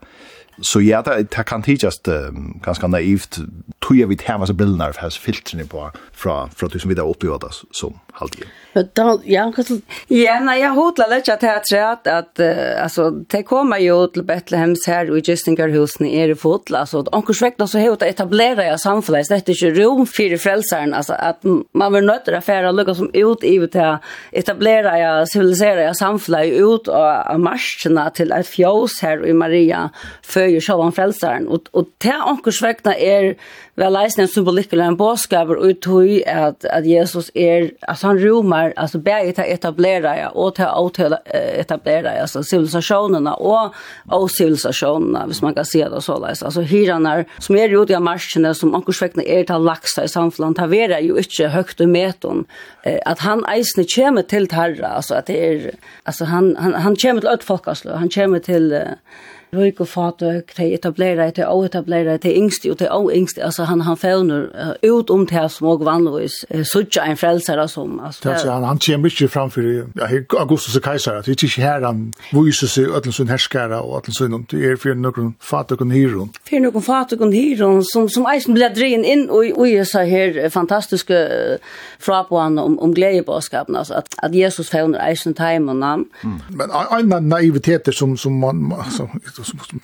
Så 0.60 0.82
ja, 0.82 1.02
det, 1.02 1.32
det 1.32 1.46
kan 1.48 1.64
tidsast 1.64 2.08
uh, 2.08 2.30
ganske 2.64 2.88
naivt. 2.88 3.40
Tog 3.82 3.98
jeg 3.98 4.10
vid 4.10 4.22
hemma 4.28 4.48
så 4.48 4.54
bilderna 4.54 4.92
av 4.92 5.00
hans 5.02 5.18
filtrene 5.18 5.66
på 5.66 5.90
fra, 6.12 6.48
fra 6.56 6.68
du 6.68 6.80
som 6.80 6.90
vi 6.90 6.96
där 6.96 7.10
uppgjorde 7.10 7.50
som 7.72 8.00
halvtid. 8.14 8.46
Ja, 8.74 9.08
ja, 10.08 10.38
nei, 10.40 10.58
jeg 10.62 10.72
hotlar 10.76 11.10
litt 11.12 11.30
at 11.30 11.44
jag 11.44 11.64
tror 11.68 11.82
at, 11.82 12.08
att 12.08 12.40
uh, 12.40 12.84
alltså, 12.84 13.10
det 13.12 13.44
kommer 13.44 13.78
ju 13.78 14.08
till 14.08 14.24
Bethlehems 14.24 14.88
här 14.88 15.12
og 15.12 15.18
i 15.18 15.22
Gistingarhusen 15.22 16.06
är 16.06 16.30
i 16.30 16.36
fotla. 16.36 16.80
Alltså, 16.80 17.02
omkurs 17.02 17.42
väckna 17.42 17.68
så 17.68 17.80
har 17.80 17.96
det 17.96 18.10
etablerat 18.10 18.66
jag 18.66 18.80
samfunnet. 18.80 19.30
Det 19.30 19.50
är 19.50 19.52
ikke 19.52 19.84
rom 19.84 20.06
för 20.08 20.38
frälsaren. 20.38 20.94
Alltså, 20.94 21.14
att 21.14 21.44
man 21.74 21.94
vill 21.94 22.06
nöta 22.06 22.32
det 22.32 22.42
för 22.42 22.64
att 22.64 22.76
lukka 22.76 22.96
som 22.96 23.10
ut 23.14 23.44
i 23.44 23.58
til 23.68 23.82
å 23.82 23.98
etablere 24.32 24.98
jag 25.00 25.30
civilisere 25.30 25.84
jag 25.84 25.98
samfunnet 25.98 26.54
ut 26.54 26.88
av 26.88 27.40
marscherna 27.40 28.10
till 28.10 28.32
et 28.32 28.48
fjås 28.48 29.02
här 29.02 29.26
i 29.26 29.34
Maria 29.34 29.90
för 30.22 30.41
føyer 30.42 30.64
sjåvan 30.64 30.96
frelseren. 30.96 31.48
Og, 31.52 31.70
og 31.78 31.90
til 32.02 32.18
ankers 32.18 32.62
vekna 32.64 32.96
er 32.98 33.34
vel 33.80 33.98
eisen 34.02 34.26
en 34.26 34.30
symbolikk 34.30 34.74
eller 34.74 34.92
en 34.92 34.98
båskaper 35.00 35.60
ut 35.62 35.88
i 36.04 36.20
at, 36.28 36.66
at 36.70 36.88
Jesus 36.88 37.32
er, 37.36 37.72
altså 37.88 38.12
han 38.12 38.20
romer, 38.22 38.74
altså 38.78 39.00
begge 39.02 39.36
til 39.38 39.48
etablera 39.48 40.16
ja, 40.18 40.30
og 40.36 40.56
til 40.58 40.68
å 40.68 41.22
etablera 41.32 42.16
ja, 42.18 42.26
altså 42.28 42.44
sivilisasjonene 42.46 43.36
og 43.40 43.74
og 44.12 44.28
sivilisasjonene, 44.32 45.24
hvis 45.30 45.42
man 45.44 45.56
kan 45.56 45.68
si 45.68 45.82
det 45.82 46.02
så 46.04 46.18
leis. 46.22 46.44
Altså 46.46 46.64
hyrene 46.68 47.26
som 47.40 47.58
er 47.58 47.74
ute 47.74 47.96
av 47.96 48.04
marsjene, 48.06 48.54
som 48.58 48.76
ankers 48.78 49.02
vekna 49.04 49.26
er 49.26 49.46
til 49.48 49.66
laksa 49.66 50.06
i 50.06 50.12
samfunnet, 50.12 50.60
han 50.62 50.72
vera 50.72 51.00
jo 51.04 51.18
ikke 51.22 51.52
høyt 51.54 51.84
og 51.84 51.92
meton, 51.92 52.46
at 52.86 53.24
han 53.26 53.44
eisen 53.52 53.88
kommer 53.96 54.26
til 54.28 54.50
tarra, 54.52 54.98
altså 55.00 55.20
at 55.20 55.30
det 55.32 55.40
er, 55.42 55.68
altså 56.06 56.28
han, 56.32 56.56
han, 56.60 56.76
han 56.86 56.98
kommer 57.00 57.24
til 57.24 57.34
ødfolkaslø, 57.36 57.96
han 58.02 58.12
kommer 58.14 58.44
til 58.44 58.72
røyk 59.54 59.82
og 59.84 59.88
fatøk, 59.88 60.54
de 60.58 60.74
etablerer, 60.74 61.32
de 61.32 61.46
avetablerer, 61.46 62.18
de 62.18 62.32
yngste 62.36 62.72
og 62.72 62.80
de 62.80 62.90
avingste, 62.90 63.44
altså 63.44 63.64
han, 63.64 63.82
han 63.82 63.98
fevner 63.98 64.48
uh, 64.84 64.92
ut 64.92 65.10
om 65.10 65.26
det 65.28 65.44
som 65.52 65.68
også 65.68 65.86
vanligvis 65.86 66.38
uh, 66.56 66.64
suttje 66.64 67.04
en 67.04 67.18
frelsere 67.18 67.68
som. 67.68 68.00
Altså, 68.00 68.22
det, 68.24 68.32
altså, 68.32 68.52
han, 68.52 68.64
han 68.64 68.80
kommer 68.86 69.10
ikke 69.10 69.28
framfor 69.28 69.62
ja, 69.62 70.10
Augustus 70.40 70.76
og 70.76 70.84
Kaiser, 70.84 71.22
det 71.22 71.36
er 71.36 71.46
ikke 71.46 71.62
her 71.62 71.86
han 71.86 72.14
viser 72.32 72.72
seg 72.72 72.90
ødelen 72.90 73.14
sin 73.14 73.32
herskere 73.32 73.82
og 73.82 73.98
ødelen 73.98 74.18
sin, 74.18 74.46
det 74.52 74.72
er 74.72 74.80
for 74.80 74.96
noen 74.96 75.36
fatøk 75.40 75.82
og 75.82 75.92
hyron. 75.92 76.32
For 76.50 76.64
noen 76.64 76.86
fatøk 76.86 77.22
og 77.28 77.36
hyron 77.36 77.84
som, 77.92 78.10
som 78.10 78.28
eisen 78.32 78.56
ble 78.56 78.72
dreien 78.76 79.06
inn 79.06 79.28
og 79.32 79.68
i 79.68 79.76
seg 79.88 80.10
her 80.10 80.42
fantastiske 80.54 81.18
uh, 81.18 81.74
frapåene 82.02 82.64
om, 82.64 82.80
om 82.80 82.96
gledebåskapen, 82.96 83.76
altså 83.76 84.00
at, 84.00 84.16
at 84.24 84.36
Jesus 84.36 84.70
fevner 84.72 85.02
eisen 85.06 85.36
teimen. 85.38 85.82
Mm. 86.24 86.40
Men 86.50 86.72
en 86.72 87.14
av 87.14 87.24
naiviteter 87.24 87.96
som, 87.96 88.16
som 88.18 88.34
man, 88.40 88.72
altså, 88.78 89.08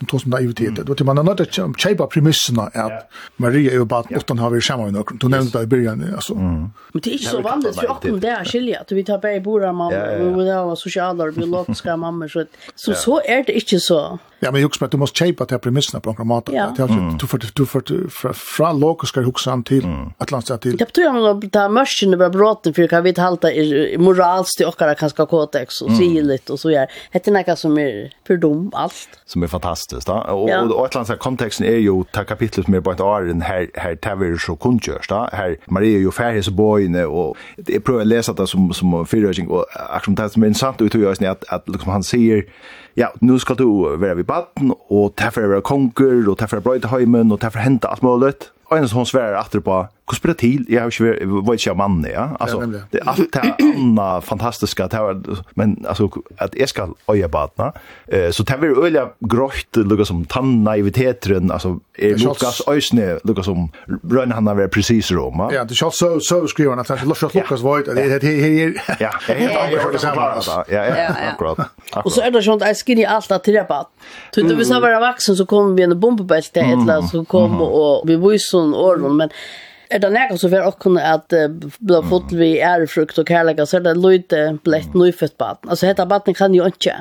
tog 0.08 0.22
som 0.22 0.32
naivitet. 0.32 0.80
Mm. 0.80 1.06
Man 1.06 1.18
har 1.18 1.24
nødt 1.24 1.52
til 1.52 1.64
å 1.64 1.74
kjøpe 1.78 2.04
at 2.04 3.12
Maria 3.38 3.72
är 3.72 3.76
ju 3.76 3.86
bara 3.86 4.00
at 4.00 4.12
åttan 4.12 4.40
har 4.40 4.50
vi 4.50 4.62
samma 4.62 4.84
med 4.84 4.94
noen. 4.94 5.18
Du 5.20 5.28
nevnte 5.30 5.58
det 5.58 5.64
i 5.64 5.68
början. 5.68 6.14
Alltså. 6.16 6.36
Men 6.36 6.72
det 6.94 7.08
är 7.08 7.12
inte 7.12 7.26
så 7.26 7.42
vanligt 7.42 7.80
för 7.80 7.92
åkken 7.92 8.20
det 8.20 8.28
är 8.28 8.46
skilja. 8.46 8.84
vi 8.90 9.04
tar 9.04 9.18
bare 9.18 9.36
i 9.36 9.40
bordet 9.40 9.76
med 9.76 9.88
och 9.88 10.46
ja, 10.48 10.66
var 10.66 10.76
sociala 10.76 11.24
sosiale 11.24 11.24
og 11.24 11.34
biologiske. 11.34 12.48
Så, 12.76 12.94
så, 12.94 13.02
så 13.02 13.22
är 13.22 13.44
det 13.44 13.54
inte 13.54 13.80
så. 13.80 14.20
Ja, 14.40 14.52
men 14.52 14.62
jeg 14.62 14.68
husker 14.70 14.90
du 14.92 15.00
måste 15.02 15.26
kjøpe 15.26 15.48
till 15.50 15.60
premisserna 15.62 16.00
på 16.00 16.12
några 16.14 16.24
mat. 16.24 16.50
Du 17.20 17.28
får, 17.28 17.42
du 17.58 17.66
får 17.66 17.82
fra, 18.14 18.34
fra 18.34 18.72
logiske 18.74 19.22
huksan 19.22 19.60
att 19.60 19.72
mm. 19.72 20.60
till. 20.62 20.78
Det 20.78 20.86
betyr 20.86 21.08
at 21.10 21.42
det 21.42 21.56
er 21.56 21.70
mørkene 21.70 22.14
över 22.14 22.30
bråten, 22.30 22.74
för 22.74 22.88
kan 22.88 23.04
vi 23.04 23.14
halte 23.18 23.50
moralst 23.98 24.62
i 24.62 24.66
åkker 24.66 24.94
kanskje 24.94 25.26
kodex 25.26 25.82
och 25.82 25.92
sier 25.92 26.24
litt 26.24 26.50
och 26.50 26.60
så 26.60 26.72
gjør. 26.72 26.88
Det 27.12 27.28
är 27.28 27.32
något 27.32 27.60
som 27.60 27.78
är 27.78 28.14
för 28.28 28.38
dum 28.38 28.72
allt. 28.74 29.10
Som 29.26 29.44
är 29.48 29.50
fantastiskt. 29.50 30.08
Da? 30.08 30.22
Och, 30.22 30.50
ja. 30.50 30.62
och, 30.62 30.80
och 30.80 30.86
ett 30.86 30.96
land 30.96 31.08
så 31.08 31.14
här, 31.14 31.18
kontexten 31.18 31.68
är 31.68 31.78
ju 31.78 32.04
ta 32.04 32.24
kapitlet 32.24 32.66
som 32.66 32.74
är 32.74 32.82
på 32.82 32.92
ett 32.92 33.02
år 33.02 33.42
här, 33.42 33.68
här 33.74 33.96
tävlar 33.96 34.38
så 34.38 34.56
kundgörs. 34.56 35.08
Da? 35.08 35.30
Här, 35.34 35.58
man 35.66 35.84
är 35.84 35.88
ju 35.88 36.12
färdig 36.12 36.46
så 36.46 36.52
bojne 36.52 37.06
och 37.06 37.38
jag 37.68 37.84
prövar 37.84 38.02
att 38.02 38.08
läsa 38.08 38.34
det 38.34 38.48
som, 38.48 38.74
som 38.74 39.06
fyrröring 39.06 39.48
och 39.48 39.66
aktion 39.90 40.16
det 40.16 40.30
som 40.30 40.44
är 40.44 40.48
intressant 40.48 40.82
ut 40.82 40.96
jag 40.96 41.26
att, 41.26 41.44
att 41.50 41.70
liksom, 41.70 41.92
han 41.92 42.04
säger 42.04 42.46
ja, 42.94 43.14
nu 43.20 43.40
ska 43.40 43.54
du 43.54 43.98
vara 43.98 44.14
vid 44.14 44.26
baden 44.26 44.74
och 44.88 45.14
därför 45.16 45.42
är 45.42 45.56
det 45.56 45.62
konger 45.62 46.30
och 46.30 46.38
därför 46.38 46.58
är 46.58 46.62
det 46.62 46.64
bröjtheimen 46.64 47.32
och 47.32 47.40
därför 47.40 47.60
händer 47.60 47.90
allt 47.90 48.02
möjligt. 48.02 48.52
Och 48.70 48.78
en 48.78 48.90
som 48.90 48.98
hon 48.98 49.06
svär 49.06 49.34
att 49.34 49.64
på 49.64 49.88
Hur 50.10 50.16
spelar 50.16 50.36
till? 50.36 50.66
Jag 50.68 50.82
har 50.82 50.94
ju 51.00 51.26
varit 51.26 51.66
jag 51.66 51.78
man 51.78 52.08
ja. 52.14 52.38
Alltså 52.40 52.60
det 52.92 52.98
är 52.98 53.10
allt 53.10 53.34
det 53.34 53.56
andra 53.64 54.22
fantastiska 54.22 54.88
det 54.88 55.00
var 55.00 55.22
men 55.50 55.86
alltså 55.88 56.10
att 56.38 56.56
jag 56.56 56.70
ska 56.70 56.88
öja 57.08 57.28
badna 57.28 57.74
Eh 58.08 58.32
så 58.32 58.44
det 58.44 58.58
blir 58.58 58.86
öliga 58.86 59.10
grått 59.20 59.76
lukar 59.76 60.04
som 60.04 60.26
tann 60.26 60.64
naiviteten 60.64 61.52
alltså 61.52 61.80
är 61.98 62.16
Lukas 62.16 62.62
ösne 62.68 63.20
lukar 63.24 63.42
som 63.42 63.72
rön 64.12 64.32
han 64.32 64.48
har 64.48 64.68
precis 64.68 65.12
Roma. 65.12 65.50
Ja, 65.54 65.64
det 65.64 65.76
shot 65.76 65.96
så 65.96 66.20
så 66.20 66.48
skriver 66.48 66.70
han 66.70 66.80
att 66.80 66.90
han 66.90 67.08
Lukas 67.08 67.34
Lukas 67.34 67.62
var 67.62 67.80
det 67.80 67.94
det 67.94 68.20
det 68.20 68.74
Ja, 69.00 69.12
det 69.28 69.34
är 69.34 69.92
det 69.92 70.00
samma. 70.00 70.42
Ja, 70.48 70.64
ja, 70.68 71.16
akkurat. 71.34 71.60
Och 72.04 72.12
så 72.12 72.22
är 72.22 72.32
det 72.32 72.44
sånt 72.44 72.62
jag 72.62 72.78
skinny 72.78 73.06
allt 73.06 73.32
att 73.32 73.44
träffa. 73.44 73.86
Tog 74.32 74.50
det 74.50 74.56
vi 74.56 74.66
sa 74.66 74.80
vara 74.80 75.12
vuxen 75.12 75.36
så 75.36 75.46
kom 75.46 75.76
vi 75.76 75.84
en 75.84 76.00
bombebälte 76.00 76.60
eller 76.60 77.02
så 77.02 77.26
kom 77.26 77.62
och 77.62 78.10
vi 78.10 78.16
var 78.16 78.32
ju 78.32 78.40
sån 78.40 78.74
år 78.74 78.98
men 78.98 79.30
Er 79.90 80.02
det 80.04 80.10
nekka 80.12 80.36
så 80.36 80.50
fyrir 80.52 80.68
okkun 80.68 80.98
at 81.00 81.32
blå 81.80 82.02
fot 82.10 82.34
vi 82.36 82.58
ærefrukt 82.60 83.20
og 83.22 83.28
kærlega, 83.30 83.66
så 83.66 83.80
er 83.80 83.86
det 83.86 83.94
løyte 83.98 84.42
blett 84.66 84.96
nøyfødt 84.98 85.38
baden. 85.40 85.70
Altså, 85.70 85.88
heta 85.88 86.06
baden 86.10 86.36
kan 86.36 86.56
jo 86.56 86.68
ikke. 86.68 86.96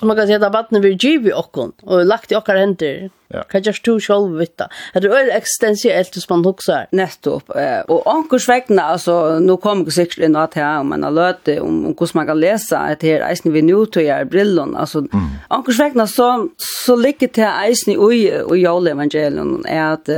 Og 0.00 0.06
man 0.08 0.16
kan 0.16 0.28
si 0.28 0.36
heta 0.36 0.48
baden 0.52 0.80
vi 0.84 0.94
giv 0.96 1.28
i 1.28 1.34
okkun, 1.36 1.74
og 1.84 2.06
lagt 2.08 2.32
i 2.32 2.38
okkar 2.38 2.60
hender, 2.62 3.10
Ja. 3.32 3.42
Kan 3.42 3.62
jag 3.64 3.74
stå 3.74 4.00
själv 4.00 4.38
vitta. 4.38 4.68
Det 4.94 5.06
är 5.06 5.36
existentiellt 5.36 6.14
som 6.14 6.36
man 6.36 6.44
huxar. 6.44 6.86
Nettopp. 6.90 7.50
Och 7.88 8.14
ankurs 8.14 8.48
vägna, 8.48 8.82
alltså, 8.82 9.38
nu 9.38 9.56
kommer 9.56 9.84
jag 9.84 9.92
säkert 9.92 10.18
in 10.18 10.36
att 10.36 10.54
här, 10.54 10.80
om 10.80 10.88
man 10.88 11.02
har 11.02 11.10
löt 11.10 11.48
om, 11.48 11.86
om 11.86 11.94
hur 11.98 12.10
man 12.14 12.26
kan 12.26 12.40
läsa, 12.40 12.78
att 12.78 13.02
här 13.02 13.20
eisen 13.20 13.52
vi 13.52 13.62
nu 13.62 13.86
tog 13.86 14.02
jag 14.02 14.28
brillon. 14.28 14.76
Alltså, 14.76 14.98
mm. 14.98 15.10
ankurs 15.48 15.80
vägna 15.80 16.06
så, 16.06 16.48
så 16.86 16.96
ligger 16.96 17.28
det 17.32 17.42
här 17.42 17.68
eisen 17.68 18.12
i, 18.12 18.32
i 18.54 18.56
jolevangelion 18.56 19.64
är 19.66 19.92
att, 19.92 20.08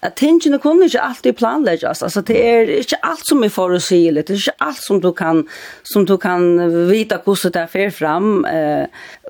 att 0.00 0.16
tingene 0.16 0.58
kunne 0.58 0.84
inte 0.84 1.00
alltid 1.00 1.36
planläggas. 1.36 2.02
Alltså, 2.02 2.20
det 2.20 2.50
är 2.50 2.78
inte 2.78 2.96
allt 2.96 3.26
som 3.26 3.44
är 3.44 3.48
förutsigligt. 3.48 4.26
Det 4.26 4.32
är 4.32 4.36
inte 4.36 4.52
allt 4.58 4.82
som 4.82 5.00
du 5.00 5.12
kan, 5.12 5.48
som 5.82 6.04
du 6.04 6.18
kan 6.18 6.88
vite 6.88 7.18
hur 7.24 7.50
det 7.50 7.68
är 7.74 7.90
fram. 7.90 8.46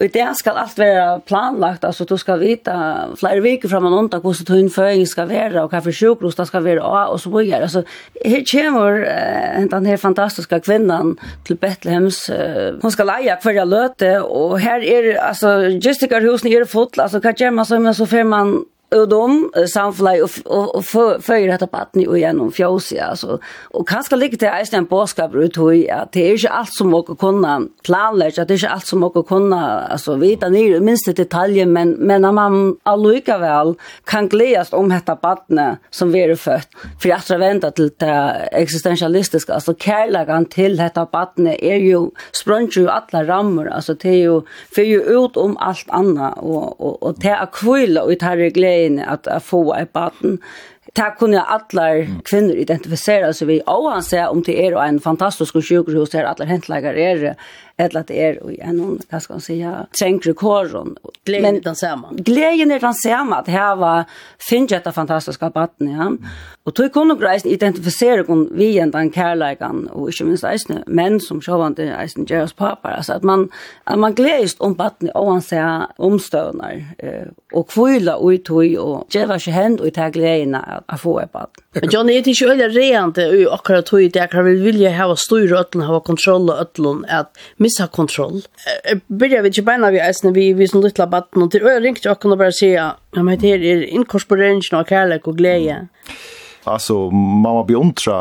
Och 0.00 0.08
det 0.12 0.36
ska 0.36 0.50
allt 0.50 0.78
vara 0.78 1.18
planlagt. 1.18 1.84
Alltså, 1.84 2.04
du 2.04 2.18
ska 2.18 2.36
vite 2.36 2.94
flere 3.20 3.42
veker 3.44 3.70
fram 3.70 3.88
og 3.88 3.98
undan 3.98 4.22
hvordan 4.24 4.48
tunn 4.48 4.70
føring 4.72 5.06
skal 5.08 5.28
være, 5.30 5.62
og 5.62 5.72
hva 5.72 5.82
for 5.84 5.94
sjukhus 5.94 6.38
det 6.38 6.48
skal 6.50 6.64
være, 6.64 6.82
og, 6.82 7.14
og 7.14 7.20
så 7.20 7.32
videre. 7.32 7.62
Altså, 7.66 7.84
her 8.24 8.44
kommer 8.50 9.00
uh, 9.04 9.62
den 9.70 9.86
her 9.86 9.96
fantastiske 9.96 10.60
kvinnan 10.60 11.16
til 11.46 11.60
Betlehems 11.60 12.24
Uh, 12.34 12.80
hun 12.82 12.90
skal 12.90 13.08
leie 13.08 13.34
hver 13.42 13.66
løte, 13.68 14.10
og 14.22 14.58
her 14.62 14.82
er, 14.82 15.10
altså, 15.20 15.78
gestikerhusene 15.82 16.52
er 16.54 16.66
fullt, 16.68 16.98
altså, 16.98 17.20
hva 17.20 17.34
gjør 17.36 17.52
man 17.54 17.68
så, 17.68 17.78
men 17.78 17.94
så 17.94 18.06
får 18.08 18.24
man 18.28 18.54
och 18.94 19.08
de 19.08 19.50
samfly 19.74 20.22
och 20.22 20.74
och 20.76 20.84
för 20.84 21.46
detta 21.46 21.66
partner 21.66 22.08
och 22.08 22.18
genom 22.18 22.52
fjås 22.52 22.92
alltså 22.92 23.38
och 23.70 23.88
kanske 23.88 24.16
ligger 24.16 24.38
det 24.38 24.46
är 24.46 24.74
en 24.74 24.84
boskap 24.84 25.34
ut 25.34 25.58
hur 25.58 25.92
att 25.92 26.12
det 26.12 26.28
är 26.28 26.32
inte 26.32 26.48
allt 26.48 26.74
som 26.74 26.94
och 26.94 27.18
kunna 27.18 27.62
planlägga 27.84 28.42
att 28.42 28.48
det 28.48 28.54
är 28.54 28.56
inte 28.56 28.68
allt 28.68 28.86
som 28.86 29.04
och 29.04 29.28
kunna 29.28 29.80
alltså 29.80 30.14
vita 30.14 30.48
ner 30.48 30.80
minsta 30.80 31.12
detaljer 31.12 31.66
men 31.66 31.90
men 31.90 32.24
att 32.24 32.34
man 32.34 32.76
alluika 32.82 33.38
väl 33.38 33.74
kan 34.04 34.28
glädjas 34.28 34.72
om 34.72 34.88
detta 34.88 35.16
partner 35.16 35.76
som 35.90 36.12
vi 36.12 36.20
är 36.20 36.36
fött 36.36 36.68
för 37.00 37.10
att 37.10 37.30
vänta 37.30 37.70
till 37.70 37.90
det 37.96 38.48
existentialistiska 38.52 39.54
alltså 39.54 39.74
kärlekan 39.74 40.44
till 40.44 40.76
detta 40.76 41.06
partner 41.06 41.64
är 41.64 41.76
ju 41.76 42.10
sprungt 42.32 42.76
ju 42.76 42.88
alla 42.88 43.24
rammer 43.24 43.66
alltså 43.66 43.94
det 43.94 44.08
är 44.08 44.16
ju 44.16 44.42
för 44.74 44.82
ju 44.82 45.02
ut 45.02 45.36
om 45.36 45.56
allt 45.56 45.90
annat 45.90 46.38
och 46.38 46.80
och 46.80 47.02
och 47.02 47.14
det 47.18 47.28
är 47.28 47.46
kvilla 47.52 48.02
och 48.02 48.08
det 48.08 48.22
är 48.22 48.50
glädje 48.50 48.83
vegene 48.84 49.08
at, 49.10 49.26
at 49.26 49.42
få 49.42 49.74
et 49.78 49.90
barn. 49.94 50.38
Det 50.94 51.10
kunne 51.18 51.40
alle 51.40 52.06
kvinner 52.28 52.60
identifisere 52.60 53.32
seg 53.34 53.48
ved, 53.48 53.62
og 53.66 53.90
han 53.90 54.04
ser 54.04 54.30
om 54.30 54.42
det 54.44 54.56
er 54.60 54.76
en 54.78 55.00
fantastisk 55.00 55.56
sykehus 55.58 56.12
der 56.12 56.28
alle 56.28 56.46
hentlegger 56.46 56.94
er 56.94 57.34
eller 57.76 58.00
att 58.00 58.06
det 58.06 58.22
är 58.24 58.50
i 58.50 58.60
en 58.60 59.00
vad 59.10 59.22
ska 59.22 59.32
man 59.32 59.40
säga 59.40 59.86
trängre 59.98 60.32
kåren. 60.32 60.96
glädjen 61.24 61.56
är 61.56 61.60
den 61.60 61.76
samma. 61.76 62.08
glädjen 62.12 62.70
är 62.70 62.80
den 62.80 62.94
samma 62.94 63.36
att 63.36 63.48
här 63.48 63.76
var 63.76 64.04
finns 64.48 64.70
detta 64.70 64.92
fantastiska 64.92 65.50
batten 65.50 65.90
ja. 65.90 66.12
Och 66.64 66.74
tog 66.74 66.92
kunde 66.92 67.14
greisen 67.14 67.50
identifiera 67.50 68.24
kon 68.24 68.50
vi 68.56 68.78
en 68.78 68.90
den 68.90 69.12
kärlekan 69.12 69.88
och 69.88 70.08
inte 70.08 70.24
minst 70.24 70.44
eisne 70.44 70.82
män 70.86 71.20
som 71.20 71.40
sjövande 71.40 71.82
eisne 71.82 72.24
Jerry 72.28 72.48
pappa. 72.56 72.88
Alltså 72.88 73.12
att 73.12 73.22
man 73.22 73.50
att 73.84 73.98
man 73.98 74.14
glädjst 74.14 74.60
om 74.60 74.74
batten 74.74 75.10
och 75.10 75.32
han 75.32 75.42
säger 75.42 75.86
omstönar 75.96 76.84
och 77.52 77.68
kvila 77.68 78.16
och 78.16 78.44
tog 78.44 78.78
och 78.78 79.06
det 79.12 79.26
var 79.26 79.38
ju 79.46 79.52
händ 79.52 79.80
och 79.80 79.94
ta 79.94 80.08
glädjen 80.08 80.56
att 80.86 81.00
få 81.00 81.20
ett 81.20 81.32
barn 81.32 81.46
men 81.72 81.88
jag 81.90 82.10
är 82.10 82.28
inte 82.28 82.44
öle 82.46 82.68
rent 82.68 83.18
och 83.18 83.54
akkurat 83.54 83.86
tog 83.86 84.12
det 84.12 84.28
jag 84.32 84.42
vill 84.42 84.62
vilja 84.62 85.06
ha 85.06 85.16
styr 85.16 85.52
och 85.52 85.82
ha 85.82 86.00
kontroll 86.00 86.50
och 86.50 86.60
att 87.08 87.38
missa 87.64 87.86
kontroll. 87.86 88.38
Börjar 89.06 89.42
vi 89.42 89.48
inte 89.48 89.62
beina 89.62 89.90
vi 89.90 89.98
är 89.98 90.32
vi 90.32 90.52
vi 90.52 90.68
som 90.68 90.82
lilla 90.82 91.06
batten 91.06 91.42
och 91.42 91.50
till 91.50 91.62
öra 91.62 91.80
ringt 91.80 92.04
jag 92.04 92.20
kunde 92.20 92.36
bara 92.36 92.52
säga 92.52 92.84
ja 93.16 93.22
men 93.22 93.38
det 93.38 93.48
är 93.48 93.82
inkorporeringen 93.98 94.62
av 94.72 94.84
kärlek 94.84 95.26
och 95.28 95.36
glädje. 95.36 95.76
Alltså 96.66 97.10
mamma 97.44 97.64
beundra 97.64 98.16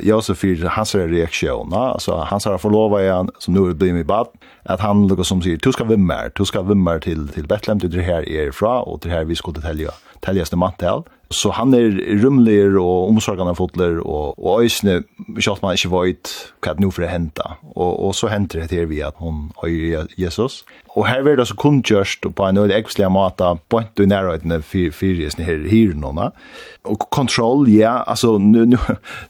Josef 0.00 0.38
för 0.38 0.68
hans 0.76 0.94
reaktion. 0.94 1.72
Alltså 1.72 2.16
han 2.16 2.40
sa 2.40 2.58
för 2.58 2.70
lova 2.70 3.02
igen 3.02 3.30
som 3.38 3.54
nu 3.54 3.74
blir 3.74 3.92
med 3.92 4.06
bad 4.06 4.28
att 4.62 4.80
han 4.80 5.08
lukar 5.08 5.22
som 5.22 5.42
säger 5.42 5.56
du 5.56 5.72
ska 5.72 5.84
vimma 5.84 6.14
mer, 6.14 6.30
du 6.34 6.44
ska 6.44 6.62
vimma 6.62 6.92
mer 6.92 7.00
till 7.00 7.28
till 7.28 7.46
Betlehem 7.46 7.80
till 7.80 7.90
det 7.90 8.02
här 8.02 8.28
är 8.28 8.48
ifrån 8.48 8.82
och 8.82 9.00
det 9.02 9.10
här 9.10 9.24
vi 9.24 9.36
skulle 9.36 9.60
tälja. 9.60 9.90
Täljas 10.20 10.50
det 10.50 10.56
mantel. 10.56 11.02
Så 11.28 11.50
han 11.52 11.74
er 11.76 11.92
rymler 12.22 12.78
og 12.80 13.10
omsorgene 13.10 13.52
fotler, 13.56 13.98
og, 14.00 14.38
og 14.40 14.62
øysene, 14.64 15.02
kjalt 15.36 15.60
man 15.60 15.76
ikke 15.76 15.90
vet 15.92 16.32
hva 16.64 16.72
det 16.72 16.84
nå 16.84 16.88
for 16.94 17.04
å 17.04 17.10
hente. 17.10 17.48
Og, 17.74 17.90
og 18.08 18.14
så 18.16 18.30
henter 18.32 18.62
det 18.62 18.70
til 18.72 18.88
vi 18.88 19.02
at 19.04 19.18
hun 19.20 19.50
øyer 19.60 20.08
Jesus. 20.16 20.62
Og 20.98 21.06
her 21.06 21.22
var 21.22 21.36
det 21.36 21.44
altså 21.44 21.54
kundgjørst 21.54 22.26
på 22.34 22.46
en 22.48 22.58
veldig 22.58 22.74
ekvistlige 22.74 23.10
måte, 23.14 23.52
bort 23.70 24.00
i 24.02 24.06
nærheten 24.10 24.56
for 24.66 24.94
fyrisene 24.98 25.46
her 25.46 25.60
hyrnene. 25.70 26.30
Og 26.88 26.98
kontroll, 27.12 27.68
ja, 27.68 27.98
altså, 28.06 28.38
nu, 28.38 28.64
nu, 28.64 28.78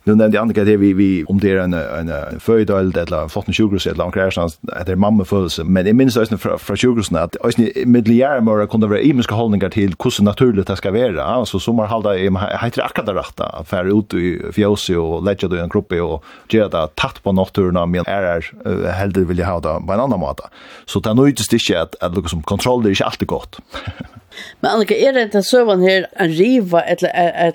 nu 0.07 0.14
nevnte 0.14 0.37
jeg 0.37 0.42
Annika 0.42 0.64
det 0.64 0.76
vi, 0.81 0.92
vi 0.96 1.09
om 1.28 1.40
det 1.42 1.52
er 1.52 1.64
en, 1.64 1.74
en 1.74 2.40
føydøld, 2.40 2.96
eller 2.96 3.26
en 3.26 3.33
flotten 3.33 3.57
sjukkerhus, 3.57 3.88
eller 3.90 4.07
en 4.07 4.14
kreier, 4.14 4.38
at 4.72 4.87
det 4.87 4.94
er 4.94 5.00
mammefølelse. 5.02 5.64
Men 5.64 5.87
jeg 5.87 5.96
minns 5.98 6.16
også 6.16 6.38
fra, 6.40 6.57
fra 6.62 6.76
sjukkerhusen 6.78 7.18
at 7.20 7.37
også 7.44 7.66
middeljærmører 7.87 8.70
kunne 8.70 8.90
være 8.90 9.04
imenske 9.11 9.35
holdninger 9.35 9.72
til 9.74 9.96
hvordan 9.98 10.28
naturligt 10.31 10.68
det 10.68 10.78
skal 10.78 10.94
være. 10.94 11.18
Altså, 11.18 11.59
som 11.59 11.83
har 11.83 11.90
halda, 11.90 12.14
jeg 12.16 12.33
heter 12.62 12.85
akkurat 12.85 13.11
det 13.11 13.16
rette, 13.18 13.50
for 13.68 13.92
ut 13.98 14.14
i 14.14 14.37
fjøset 14.54 14.96
og 14.96 15.24
ledger 15.26 15.50
det 15.50 15.59
i 15.59 15.64
en 15.66 15.72
gruppe 15.72 16.00
og 16.02 16.24
gjør 16.48 16.70
det 16.72 16.87
tatt 16.96 17.20
på 17.24 17.35
naturen, 17.35 17.81
men 17.90 18.07
er, 18.07 18.31
er 18.64 18.92
heldig 19.00 19.26
vil 19.28 19.42
jeg 19.42 19.50
ha 19.50 19.59
det 19.64 19.74
på 19.83 19.96
en 19.96 20.07
annan 20.07 20.22
måte. 20.22 20.46
Så 20.87 21.02
det 21.02 21.11
er 21.11 21.18
nøytest 21.18 21.58
ikke 21.59 21.83
at, 21.83 21.99
at 22.05 22.14
noe 22.16 22.31
som 22.31 22.44
kontroll 22.47 22.87
er 22.87 22.97
ikke 22.97 23.11
alltid 23.11 23.31
godt. 23.31 23.61
Men 24.61 24.71
Annika, 24.71 24.94
er 24.94 25.16
det 25.16 25.33
den 25.35 25.47
søvann 25.47 25.83
her 25.83 26.07
en 26.21 26.35
riva, 26.38 26.85
eller 26.87 27.11
er, 27.11 27.31
er, 27.49 27.53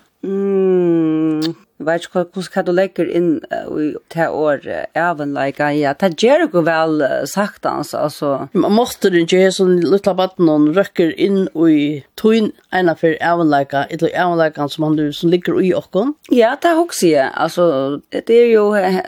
vet 1.89 2.05
ikke 2.05 2.23
hvordan 2.23 2.49
hva 2.53 2.63
du 2.65 2.71
legger 2.75 3.09
inn 3.19 3.29
i 3.41 3.89
det 4.13 4.27
år 4.29 4.65
evenleika, 4.97 5.69
ja, 5.75 5.93
det 5.99 6.15
gjør 6.21 6.45
jo 6.47 6.63
vel 6.65 7.03
uh, 7.03 7.23
sagt 7.29 7.65
altså. 7.67 8.05
altså. 8.05 8.31
Man 8.53 8.75
måtte 8.77 9.11
det 9.13 9.25
ikke, 9.25 9.49
så 9.53 9.67
luttla 9.67 10.15
baden 10.17 10.49
hon 10.51 10.69
røkker 10.77 11.13
inn 11.17 11.47
i 11.69 12.03
tøyn 12.19 12.51
ena 12.75 12.95
for 12.99 13.15
evenleika, 13.15 13.85
et 13.87 14.01
eller 14.01 14.15
evenleika 14.15 14.67
som, 14.71 14.87
han, 14.89 15.13
som 15.15 15.31
ligger 15.33 15.59
i 15.63 15.71
okken. 15.77 16.13
Ja, 16.33 16.55
det 16.61 16.73
har 16.73 16.83
også 16.83 17.09
jeg, 17.09 17.31
altså, 17.33 17.65
det 18.13 18.37
er 18.37 18.49
jo 18.53 18.65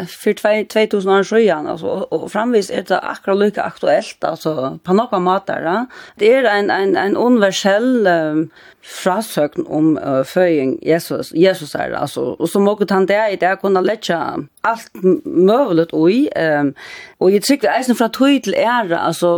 for 0.10 0.42
2000 0.74 1.12
år 1.12 1.28
siden, 1.28 1.70
altså, 1.72 1.96
og 2.10 2.28
framvis 2.32 2.72
er 2.72 2.88
det 2.90 3.00
akkurat 3.02 3.42
lykke 3.42 3.66
aktuelt, 3.66 4.18
altså, 4.28 4.78
på 4.84 4.98
noen 4.98 5.26
måter, 5.26 5.66
ja. 5.66 5.78
Det 6.20 6.34
er 6.36 6.50
en, 6.50 6.72
en, 6.74 6.96
en 6.98 7.18
universell 7.18 8.08
um, 8.08 8.46
frasøkn 8.84 9.68
om 9.70 9.94
uh, 9.98 10.22
føying 10.26 10.78
Jesus, 10.86 11.34
Jesus 11.36 11.76
er, 11.76 11.96
altså. 11.98 12.36
Og 12.40 12.50
så 12.50 12.60
må 12.60 12.78
han 12.90 13.08
det 13.08 13.22
i 13.32 13.40
det 13.42 13.60
kunne 13.62 13.84
letja 13.86 14.20
alt 14.64 15.04
møvelet 15.26 15.94
ui. 15.94 16.28
Um, 16.36 16.76
og 17.20 17.34
jeg 17.34 17.44
trykker 17.44 17.74
eisen 17.78 17.96
fra 17.96 18.08
tøy 18.08 18.40
til 18.40 18.54
ære, 18.58 18.98
altså 18.98 19.32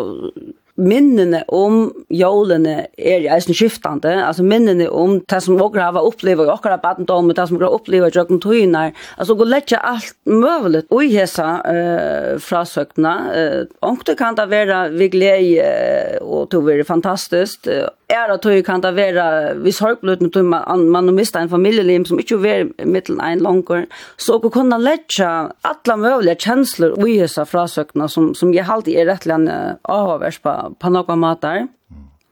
minnene 0.74 1.44
om 1.54 1.92
jólene 2.10 2.88
er 2.98 3.22
i 3.22 3.30
eisen 3.30 3.54
skiftande, 3.54 4.14
altså 4.26 4.46
minnene 4.46 4.88
om 4.90 5.20
det 5.30 5.40
som 5.46 5.62
okra 5.62 5.90
hava 5.90 6.02
oppleva 6.08 6.48
i 6.48 6.54
okra 6.54 6.80
badendom, 6.82 7.30
det 7.30 7.46
som 7.50 7.60
okra 7.60 7.70
oppleva 7.76 8.10
og 8.10 8.18
jøkken 8.18 8.42
tøynar, 8.42 8.94
altså 9.18 9.38
gå 9.38 9.48
letja 9.48 9.82
alt 9.86 10.16
mulig 10.26 10.84
og 10.90 11.04
i 11.06 11.12
hesa 11.14 11.50
uh, 11.62 12.32
frasøkna. 12.42 13.14
Uh, 13.84 14.16
kan 14.18 14.38
det 14.38 14.50
være 14.50 14.80
vi 14.98 15.10
glede 15.14 16.20
og 16.22 16.50
to 16.52 16.64
være 16.66 16.88
fantastisk, 16.88 17.70
uh, 17.70 17.86
är 18.14 18.30
att 18.30 18.42
det 18.42 18.64
kan 18.64 18.82
det 18.82 18.92
vara 18.92 19.54
vi 19.54 19.72
sorgblöden 19.72 20.30
då 20.30 20.44
man 20.44 20.90
man 20.90 21.16
mista 21.16 21.40
en 21.40 21.50
familjelim 21.50 22.06
som 22.06 22.20
inte 22.20 22.34
är 22.34 22.86
mittel 22.86 23.20
en 23.20 23.40
långkor 23.40 23.86
så 24.18 24.36
och 24.36 24.54
kunna 24.54 24.78
lägga 24.78 25.52
alla 25.62 25.98
möjliga 25.98 26.36
känslor 26.36 26.92
och 26.92 27.10
hesa 27.10 27.46
frasökna 27.46 28.08
som 28.08 28.36
som 28.36 28.54
jag 28.54 28.70
alltid 28.70 28.96
är 28.96 29.06
rättligen 29.06 29.52
avhörs 29.82 30.40
på 30.40 30.76
på 30.80 30.90
några 30.90 31.16
matar. 31.16 31.58
Mm. 31.58 31.70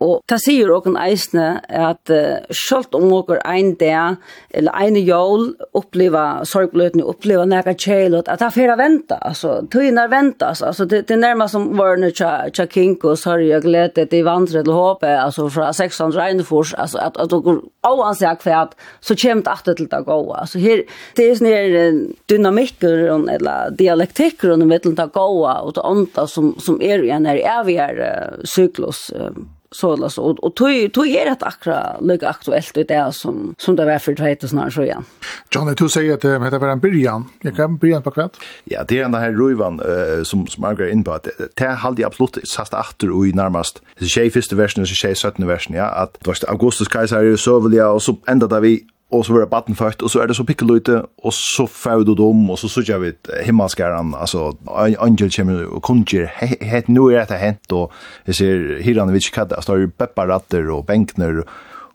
Og 0.02 0.24
ta 0.30 0.38
sier 0.42 0.72
åken 0.74 0.96
eisne 0.98 1.60
at 1.70 2.10
uh, 2.10 2.40
selv 2.56 2.96
om 2.98 3.12
åker 3.14 3.42
ein 3.46 3.76
dag, 3.78 4.18
eller 4.50 4.74
ein 4.74 4.98
jól, 4.98 5.52
oppleva 5.78 6.42
sorgbløtene, 6.48 7.06
oppleva 7.06 7.46
nega 7.46 7.76
kjelot, 7.78 8.30
at 8.32 8.42
det 8.42 8.48
er 8.48 8.56
fyrir 8.56 8.80
venta, 8.80 9.20
altså, 9.30 9.60
tøyna 9.72 10.08
venta, 10.10 10.56
altså, 10.56 10.88
det, 10.90 11.04
det 11.10 11.18
er 11.18 11.22
nærmast 11.22 11.54
som 11.54 11.70
vørne 11.78 12.10
tja, 12.18 12.32
tja 12.50 12.66
kinko, 12.72 13.14
sorg 13.20 13.46
jeg 13.46 13.62
glede, 13.66 14.08
det 14.10 14.24
vandre 14.26 14.64
til 14.66 14.74
håpe, 14.74 15.12
altså, 15.12 15.48
fra 15.54 15.70
600 15.78 16.18
regnefors, 16.18 16.74
altså, 16.74 17.02
at, 17.06 17.22
at 17.22 17.38
åker 17.38 17.62
oansett 17.88 18.42
kvæt, 18.42 18.74
så 19.06 19.18
kjem 19.18 19.46
det 19.46 19.54
alltid 19.54 19.84
til 19.84 19.92
det 19.94 20.04
gåa, 20.10 20.42
altså, 20.48 20.62
her, 20.66 20.86
det 21.18 21.30
er 21.30 21.40
sånne 21.40 21.94
dynamikker, 22.32 23.08
eller 23.38 23.78
dialektikker, 23.78 24.56
under 24.56 24.74
middelen 24.74 24.98
til 24.98 25.14
gåa, 25.14 25.60
og 25.62 25.76
det 25.78 25.86
ånda 25.86 26.26
som, 26.26 26.56
som 26.58 26.82
er 26.82 27.06
igjen 27.06 27.30
her, 27.30 27.46
er 27.46 27.66
vi 27.70 27.78
her, 27.78 28.02
uh, 28.02 28.46
syklus, 28.50 29.10
uh, 29.14 29.34
så 29.72 29.92
alltså 29.92 30.10
så. 30.10 30.24
Och 30.24 30.56
tog 30.56 30.94
tog 30.94 31.08
är 31.08 31.26
rätt 31.26 31.44
akra 31.44 32.00
lika 32.02 32.30
aktuellt 32.30 32.74
det 32.74 32.92
är 32.92 33.12
som 33.12 33.56
som 33.58 33.76
det 33.76 33.86
var 33.86 34.00
för 34.00 34.14
det 34.14 34.48
snart 34.48 34.74
så 34.74 34.84
igen. 34.84 35.04
Johnny 35.52 35.74
du 35.78 35.90
säger 35.90 36.14
att 36.14 36.22
det 36.22 36.60
var 36.60 36.68
en 36.68 36.80
början. 36.80 37.26
Jag 37.42 37.56
kan 37.56 37.78
börja 37.78 38.02
på 38.02 38.12
kvart. 38.12 38.32
Ja, 38.64 38.84
det 38.88 39.00
är 39.00 39.02
den 39.02 39.14
här 39.14 39.32
Ruivan 39.32 39.80
eh, 39.80 40.24
som 40.24 40.48
som 40.48 40.64
jag 40.64 40.92
in 40.92 41.04
på 41.04 41.12
att 41.12 41.28
det 41.56 41.66
har 41.66 41.92
det 41.92 42.04
absolut 42.04 42.48
sast 42.48 42.74
åter 42.74 43.12
och 43.12 43.28
i 43.28 43.34
närmast. 43.34 43.82
Det 44.00 44.06
är 44.06 44.30
första 44.30 44.56
versionen 44.56 44.88
så 44.88 44.96
tjej 44.96 45.16
sjätte 45.16 45.46
versionen 45.46 45.80
ja 45.80 45.86
att 45.86 46.18
det 46.20 46.28
var 46.28 46.50
augustus 46.50 46.88
kejsare 46.94 47.38
så 47.38 47.60
vill 47.60 47.74
jag 47.74 47.96
och 47.96 48.04
så 48.04 48.18
ända 48.28 48.48
där 48.48 48.60
vi 48.60 48.84
och 49.12 49.26
så 49.26 49.34
var 49.34 49.40
det 49.40 49.48
batten 49.48 49.76
fött 49.76 50.02
och 50.02 50.12
så 50.12 50.20
är 50.20 50.28
det 50.28 50.34
så 50.34 50.44
pickelute 50.44 51.04
och 51.18 51.34
så 51.34 51.68
får 51.68 52.06
du 52.06 52.16
dem 52.16 52.50
och 52.50 52.60
så 52.60 52.70
så 52.70 52.82
jag 52.86 53.00
vet 53.00 53.30
himmelskaran 53.44 54.16
alltså 54.16 54.58
angel 55.00 55.32
kommer 55.32 55.66
och 55.66 55.84
konjer 55.84 56.32
het 56.62 56.88
nu 56.88 57.02
är 57.02 57.26
det 57.26 57.38
hänt 57.38 57.72
och 57.72 57.92
jag 58.26 58.36
ser 58.36 58.82
Hiranovic 58.82 59.30
kadda 59.30 59.62
står 59.62 59.80
ju 59.80 59.90
pepparatter 59.90 60.70
och 60.70 60.86
bänkner 60.86 61.44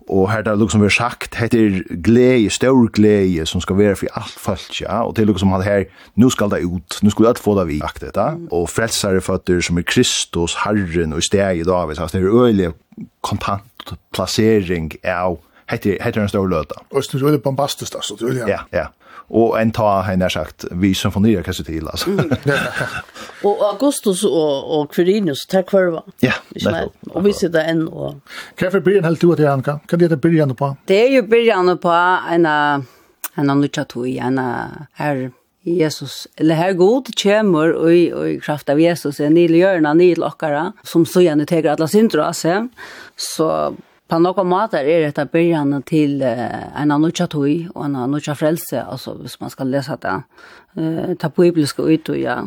og 0.09 0.31
her 0.31 0.42
det 0.42 0.59
liksom 0.59 0.81
vi 0.81 0.85
har 0.85 0.90
sagt, 0.90 1.35
heter 1.35 1.83
glede, 2.02 2.50
stor 2.50 2.88
glede, 2.94 3.46
som 3.46 3.61
skal 3.61 3.79
være 3.79 3.96
for 3.96 4.07
alt 4.14 4.38
folk, 4.38 4.81
ja, 4.81 5.00
og 5.02 5.16
til 5.16 5.26
liksom 5.26 5.52
at 5.52 5.64
her, 5.64 5.85
nu 6.16 6.31
skal 6.31 6.50
det 6.50 6.62
ut, 6.64 6.98
nu 7.02 7.11
skal 7.11 7.24
vi 7.24 7.29
alt 7.29 7.42
få 7.42 7.57
det 7.59 7.66
vi, 7.68 7.79
sagt 7.79 8.00
dette, 8.00 8.26
og 8.52 8.68
frelsere 8.70 9.20
føtter 9.20 9.61
som 9.61 9.79
er 9.79 9.83
Kristus, 9.83 10.55
Herren 10.64 11.12
og 11.12 11.22
steg 11.22 11.59
i 11.59 11.66
dag, 11.66 11.88
altså 11.88 12.07
det 12.12 12.22
er 12.22 12.44
øyelig 12.44 12.72
kontant 13.20 13.96
placering 14.14 14.92
av 15.05 15.40
heter 15.66 15.98
heter 16.00 16.20
en 16.20 16.29
stor 16.29 16.48
låta. 16.48 16.74
Och 16.88 17.02
det 17.12 17.18
är 17.18 17.31
ju 17.31 17.38
bombastiskt 17.38 17.94
alltså 17.94 18.14
det 18.14 18.35
Ja, 18.48 18.61
ja. 18.70 18.92
Och 19.29 19.61
en 19.61 19.70
ta 19.70 20.00
han 20.00 20.22
har 20.22 20.29
sagt 20.29 20.64
vi 20.70 20.94
som 20.94 21.12
får 21.12 21.20
nya 21.20 21.42
kanske 21.42 21.64
till 21.64 21.88
alltså. 21.88 22.11
Och 23.42 23.64
Augustus 23.68 24.24
och 24.24 24.81
och 24.81 24.92
Quirinus 24.92 25.46
tack 25.46 25.70
för 25.70 25.87
va. 25.87 26.02
Ja. 26.20 26.33
Och 27.11 27.26
vi 27.26 27.33
sitter 27.33 27.64
en 27.64 27.88
och 27.88 28.14
Kaffe 28.55 28.81
Brian 28.81 29.05
helt 29.05 29.24
ut 29.24 29.37
det 29.37 29.46
han 29.46 29.62
kan. 29.62 29.79
Kan 29.79 29.98
det 29.98 30.24
nu 30.24 30.55
på? 30.55 30.76
Det 30.85 31.07
är 31.07 31.11
ju 31.11 31.22
början 31.22 31.79
på 31.79 31.88
en 32.31 32.46
en 32.46 33.50
annan 33.50 33.68
chatui 33.68 34.18
en 34.18 34.40
här 34.92 35.31
Jesus, 35.66 36.29
eller 36.37 36.55
her 36.55 36.72
god 36.79 37.09
kjemur 37.18 37.72
og 37.74 37.90
i, 37.90 38.37
kraft 38.42 38.68
av 38.70 38.79
Jesus, 38.79 39.18
er 39.18 39.33
nil 39.35 39.57
i 39.57 39.64
hjørna, 39.64 39.96
nil 39.98 40.22
okkara, 40.22 40.68
som 40.87 41.02
så 41.09 41.24
gjerne 41.24 41.46
teger 41.48 41.72
alla 41.72 41.88
syndra 41.90 42.29
av 42.29 42.37
seg, 42.38 42.68
så 43.18 43.48
på 44.08 44.18
några 44.18 44.44
måter 44.44 44.84
är 44.84 45.12
det 45.12 45.32
början 45.32 45.82
till 45.82 46.22
en 46.22 46.90
annan 46.90 47.12
tjatoj 47.12 47.68
och 47.74 47.84
en 47.84 47.96
annan 47.96 48.20
frälse 48.20 48.82
alltså 48.82 49.14
hvis 49.14 49.40
man 49.40 49.50
ska 49.50 49.64
läsa 49.64 49.96
det 49.96 50.22
eh 50.82 51.14
ta 51.14 51.28
bibliska 51.28 51.82
ut 51.82 52.08
och 52.08 52.18
ja 52.18 52.44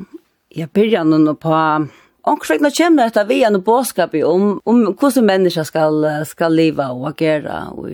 ja 0.49 0.67
början 0.73 1.27
och 1.27 1.39
på 1.39 1.87
Och 2.21 2.45
så 2.45 2.53
när 2.53 2.71
kommer 2.77 3.03
detta 3.03 3.23
vi 3.23 3.43
en 3.43 3.61
boskap 3.61 4.13
om 4.13 4.61
om 4.63 4.85
hur 4.85 5.21
människor 5.21 5.63
ska 5.63 6.25
ska 6.25 6.47
leva 6.47 6.89
och 6.89 7.09
agera 7.09 7.67
och 7.67 7.89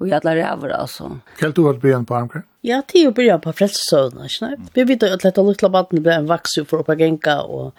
og 0.00 0.08
jag 0.08 0.24
lär 0.24 0.36
över 0.36 0.68
altså. 0.68 1.18
Helt 1.40 1.56
du 1.56 1.68
att 1.68 1.80
börja 1.80 2.04
på 2.04 2.14
armkring? 2.14 2.42
Ja, 2.60 2.82
det 2.92 3.04
är 3.04 3.08
att 3.08 3.14
börja 3.14 3.38
på 3.38 3.50
ikke 3.50 3.68
sant? 3.68 4.70
Vi 4.74 4.84
vet 4.84 5.02
at 5.02 5.10
dette 5.10 5.26
lätta 5.26 5.42
luktla 5.42 5.68
vatten 5.68 6.02
blir 6.02 6.12
en 6.12 6.26
vaxu 6.26 6.64
för 6.64 6.92
att 6.92 7.00
gänka 7.00 7.40
og, 7.42 7.72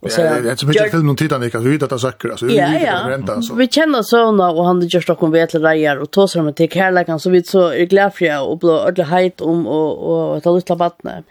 og 0.00 0.10
så, 0.10 0.20
ja, 0.20 0.40
det 0.40 0.50
er 0.50 0.56
som 0.56 0.70
ikke 0.70 0.90
film 0.90 1.06
noen 1.06 1.16
tider, 1.16 1.38
Nika. 1.38 1.58
Vi 1.58 1.72
vet 1.72 1.82
at 1.82 1.90
det 1.90 2.00
söker, 2.00 2.30
altså. 2.30 2.46
Ja, 2.46 2.68
ja. 2.78 3.40
Vi 3.56 3.66
kjenner 3.66 4.02
sövna 4.02 4.50
og 4.52 4.66
han 4.66 4.80
gör 4.80 5.00
Stockholm 5.00 5.32
ved 5.32 5.48
til 5.48 5.60
reier, 5.60 5.98
og 5.98 6.10
tåser 6.10 6.42
med 6.42 6.54
til 6.56 6.68
kärlekan 6.68 7.18
så 7.20 7.30
vi 7.30 7.42
så 7.42 7.68
är 7.72 7.86
glädjefria 7.86 8.40
og 8.42 8.60
blå 8.60 8.78
ordentlig 8.78 9.04
heit 9.04 9.40
om 9.40 9.66
och, 9.66 9.98
och 9.98 10.36
att 10.36 10.44
luktla 10.44 10.76
vatten. 10.76 11.24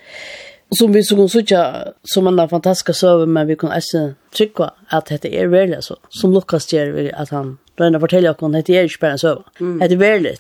Som 0.80 0.92
vi 0.92 1.04
så 1.04 1.16
kunne 1.16 1.30
sitte 1.30 1.94
som 2.04 2.28
en 2.28 2.50
fantastisk 2.50 2.96
söver 2.96 3.26
men 3.26 3.48
vi 3.48 3.56
kunne 3.56 3.76
også 3.76 4.14
trykke 4.36 4.70
at 4.92 5.10
dette 5.10 5.30
er 5.30 5.48
veldig, 5.48 5.84
så. 5.84 5.96
Som 6.10 6.34
Lukas 6.34 6.74
vi 6.74 7.12
at 7.14 7.30
han 7.30 7.58
Brønna 7.78 7.98
forteller 7.98 8.34
dere 8.34 8.58
at 8.60 8.68
det 8.68 8.76
er 8.78 8.90
ikke 8.90 9.00
bare 9.02 9.12
en 9.12 9.18
søve. 9.18 9.44
Mm. 9.60 9.80
Det 9.80 9.92
er 9.92 9.98
veldig. 9.98 10.36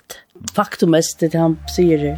Faktum 0.53 0.93
er 0.93 1.01
det 1.19 1.33
han 1.33 1.57
sier 1.75 1.97
det. 1.97 2.17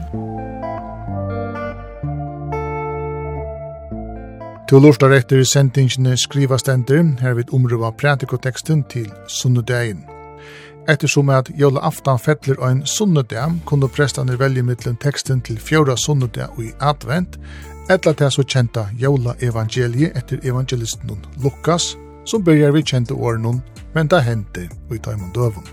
Du 4.69 4.79
lortar 4.79 5.13
etter 5.13 5.43
sendingene 5.45 6.17
skriva 6.17 6.57
stender, 6.57 7.03
her 7.21 7.35
vil 7.37 7.51
omrøva 7.53 7.91
pratikoteksten 7.91 8.83
til 8.89 9.11
Sunnudegin. 9.29 10.03
Ettersom 10.89 11.29
at 11.29 11.51
Jolla 11.57 11.79
aftan 11.85 12.19
fettler 12.19 12.57
ein 12.61 12.81
en 12.81 13.61
kunne 13.65 13.87
prestane 13.87 14.39
velge 14.39 14.63
mittlen 14.63 14.95
teksten 14.95 15.41
til 15.41 15.57
fjorda 15.57 15.95
sunnedag 15.95 16.49
og 16.57 16.63
i 16.63 16.71
advent, 16.79 17.39
etla 17.89 18.13
til 18.13 18.31
så 18.31 18.43
kjenta 18.43 18.87
Jolla 18.99 19.33
evangeliet 19.41 20.17
etter 20.17 20.39
evangelisten 20.43 21.17
Lukas, 21.43 21.95
som 22.25 22.43
byrjar 22.43 22.71
vi 22.71 22.81
kjente 22.81 23.13
åren 23.13 23.61
men 23.95 24.07
det 24.11 24.23
hendte 24.23 24.69
i 24.93 24.97
Taimund 24.97 25.33
Døvun. 25.33 25.67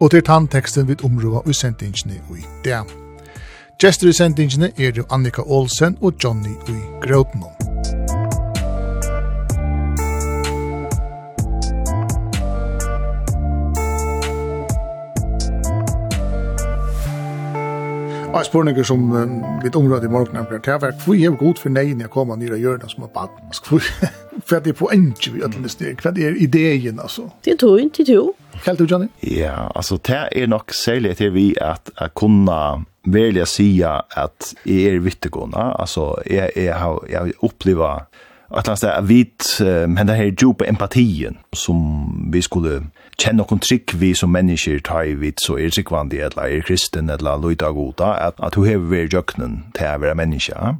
Og 0.00 0.10
til 0.10 0.22
tannteksten 0.24 0.88
vid 0.88 1.04
områa 1.04 1.42
i 1.48 1.52
sendingene 1.52 2.20
i 2.36 2.44
det. 2.64 2.82
Gjester 3.80 4.08
i 4.08 4.12
sendingene 4.12 4.72
er 4.78 4.92
jo 4.96 5.04
Annika 5.10 5.42
Olsen 5.42 5.98
og 6.00 6.14
Johnny 6.24 6.54
i 6.68 6.78
Grøtnum. 7.00 7.59
Og 18.30 18.44
spurninger 18.46 18.86
som 18.86 19.08
litt 19.64 19.74
området 19.74 20.06
i 20.06 20.10
morgen 20.12 20.36
er 20.38 20.44
det 20.46 20.74
var 20.82 20.92
hvor 21.02 21.16
er 21.18 21.32
god 21.34 21.58
for 21.58 21.72
neien 21.74 21.98
jeg 22.00 22.12
kommer 22.14 22.38
nyere 22.38 22.60
gjørne 22.62 22.86
som 22.88 23.02
er 23.02 23.10
bad. 23.10 23.32
Hva 24.46 24.56
er 24.56 24.62
det 24.64 24.76
på 24.78 24.86
enkje 24.94 25.32
vi 25.34 25.42
ødelig 25.42 25.72
steg? 25.74 25.98
Hva 25.98 26.12
er 26.14 26.38
ideen, 26.38 27.00
altså? 27.02 27.26
Det 27.44 27.56
er 27.56 27.58
tog, 27.58 27.80
det 27.80 28.04
er 28.04 28.12
tog. 28.12 28.30
Hva 28.62 28.72
er 28.72 28.78
det, 28.78 28.86
Johnny? 28.92 29.08
Ja, 29.26 29.66
altså, 29.74 29.98
det 30.06 30.20
er 30.30 30.46
nok 30.46 30.70
særlig 30.70 31.16
til 31.18 31.34
vi 31.34 31.48
at 31.60 31.90
jeg 31.90 32.14
kunne 32.14 32.60
velja 33.04 33.48
sia 33.50 33.98
at 34.14 34.54
jeg 34.62 34.94
er 34.94 35.02
vittegående. 35.02 35.66
Altså, 35.82 36.14
jeg, 36.30 36.54
jeg, 36.56 36.74
har, 36.74 37.02
jeg 37.10 37.18
har 37.18 37.32
opplevet 37.42 38.06
at 38.50 38.66
han 38.66 38.78
sier 38.78 38.94
at 38.94 39.08
vi, 39.08 39.24
men 39.90 40.06
det 40.06 40.16
her 40.18 40.30
djupe 40.30 40.66
empatien 40.68 41.38
som 41.54 41.82
vi 42.30 42.42
skulle 42.42 42.80
kjenne 43.20 43.44
noen 43.44 43.60
trygg 43.60 43.94
vi 44.00 44.14
som 44.16 44.32
mennesker 44.32 44.80
tar 44.86 45.08
i 45.10 45.14
vidt, 45.20 45.42
så 45.44 45.58
er 45.60 45.72
tryggvandig, 45.74 46.22
eller 46.24 46.48
er 46.48 46.66
kristen, 46.66 47.10
eller 47.12 47.40
løyda 47.40 47.70
goda, 47.76 48.14
at, 48.28 48.40
at 48.42 48.56
hun 48.56 48.68
hever 48.68 48.92
vært 48.94 49.16
jøkkenen 49.16 49.58
til 49.76 49.88
å 49.90 50.02
være 50.04 50.18
menneske. 50.18 50.74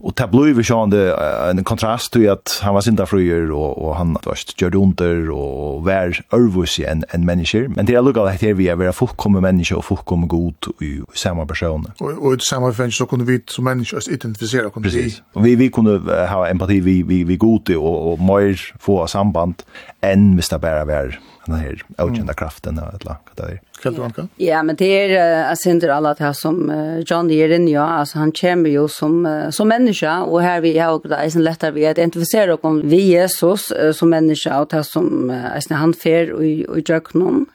Og 0.00 0.14
det 0.16 0.30
blev 0.30 0.56
vi 0.56 0.62
sån 0.64 0.92
en 0.92 1.64
kontrast 1.64 2.12
till 2.12 2.30
att 2.30 2.60
han 2.62 2.74
var 2.74 2.80
synda 2.80 3.06
fröjer 3.06 3.50
och 3.50 3.78
och 3.78 3.96
han 3.96 4.16
var 4.24 4.38
gjorde 4.56 4.78
under 4.78 5.30
och 5.30 5.84
var 5.84 6.80
i 6.80 6.84
en 6.84 7.04
en 7.08 7.24
människa 7.24 7.68
men 7.68 7.86
det 7.86 7.94
är 7.94 8.02
lukket 8.02 8.22
at 8.22 8.42
här 8.42 8.54
vi 8.54 8.68
är 8.68 8.76
vara 8.76 8.92
fullkomme 8.92 9.40
människor 9.40 9.78
og 9.78 9.84
fullkomme 9.84 10.26
god 10.26 10.54
i 10.80 11.00
samma 11.14 11.46
person. 11.46 11.86
Och 12.00 12.26
och 12.26 12.34
i 12.34 12.38
samme 12.40 12.72
fänge 12.72 12.92
så 12.92 13.06
kunde 13.06 13.24
vi 13.24 13.40
som 13.46 13.64
människor 13.64 14.12
identifiera 14.12 14.66
oss. 14.66 14.82
Precis. 14.82 15.22
Og 15.34 15.44
vi 15.44 15.54
vi 15.54 15.68
kunde 15.68 16.26
ha 16.26 16.48
empati 16.48 16.80
vi 16.80 17.02
vi 17.02 17.24
vi 17.24 17.36
god 17.36 17.70
och 17.76 18.12
och 18.12 18.20
mer 18.20 18.74
få 18.78 19.06
samband 19.06 19.54
än 20.00 20.36
det 20.36 20.58
bara 20.60 20.84
var 20.84 21.18
den 21.46 21.54
här 21.54 21.82
okända 21.98 22.34
kraften 22.34 22.78
eller 22.78 22.98
vad 23.04 23.16
det 23.36 23.42
är. 23.42 24.04
anka? 24.04 24.28
Ja, 24.36 24.62
men 24.62 24.76
det 24.76 24.84
är 25.14 25.44
alltså 25.44 25.70
inte 25.70 25.94
alla 25.94 26.14
det 26.14 26.24
här 26.24 26.32
som 26.32 26.72
John 27.06 27.28
Deere 27.28 27.56
ja, 27.56 27.82
alltså 27.82 28.18
han 28.18 28.32
kommer 28.32 28.70
ju 28.70 28.88
som 28.88 29.46
som 29.50 29.68
människa 29.68 29.89
människa 29.90 30.22
och 30.22 30.42
här 30.42 30.60
vi 30.60 30.78
har 30.78 30.94
också 30.94 31.14
eisen 31.14 31.44
lättare 31.44 31.70
vi 31.70 31.86
att 31.86 31.98
identifiera 31.98 32.54
oss 32.54 32.60
om 32.62 32.88
vi 32.88 32.96
Jesus 32.96 33.72
uh, 33.72 33.92
som 33.92 34.10
människa 34.10 34.60
och 34.60 34.68
det 34.68 34.84
som 34.84 35.30
eisen 35.30 35.76
han 35.76 35.94
fer 35.94 36.32
och 36.32 36.44
i 36.44 36.66
jöknon 36.88 37.46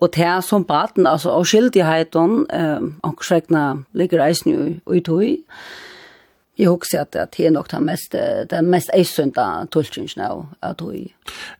Og 0.00 0.08
det 0.14 0.24
er 0.24 0.40
som 0.40 0.64
baten, 0.64 1.06
altså, 1.06 1.30
og 1.30 1.46
skyldigheten 1.46 2.46
uh, 2.54 2.82
og 3.02 3.24
skräckna 3.24 3.84
ligger 3.92 4.24
eisen 4.24 4.52
jo 4.52 4.94
i 4.94 5.00
tog 5.00 5.36
Jeg 6.60 6.68
husker 6.68 7.00
at, 7.00 7.16
det 7.36 7.46
er 7.46 7.54
nok 7.54 7.70
den 7.72 7.86
mest, 7.88 8.14
den 8.50 8.68
mest 8.70 8.90
eisunda 8.94 9.64
tulkingen 9.72 10.24
av 10.26 10.44
at 10.62 10.80
hun... 10.84 11.08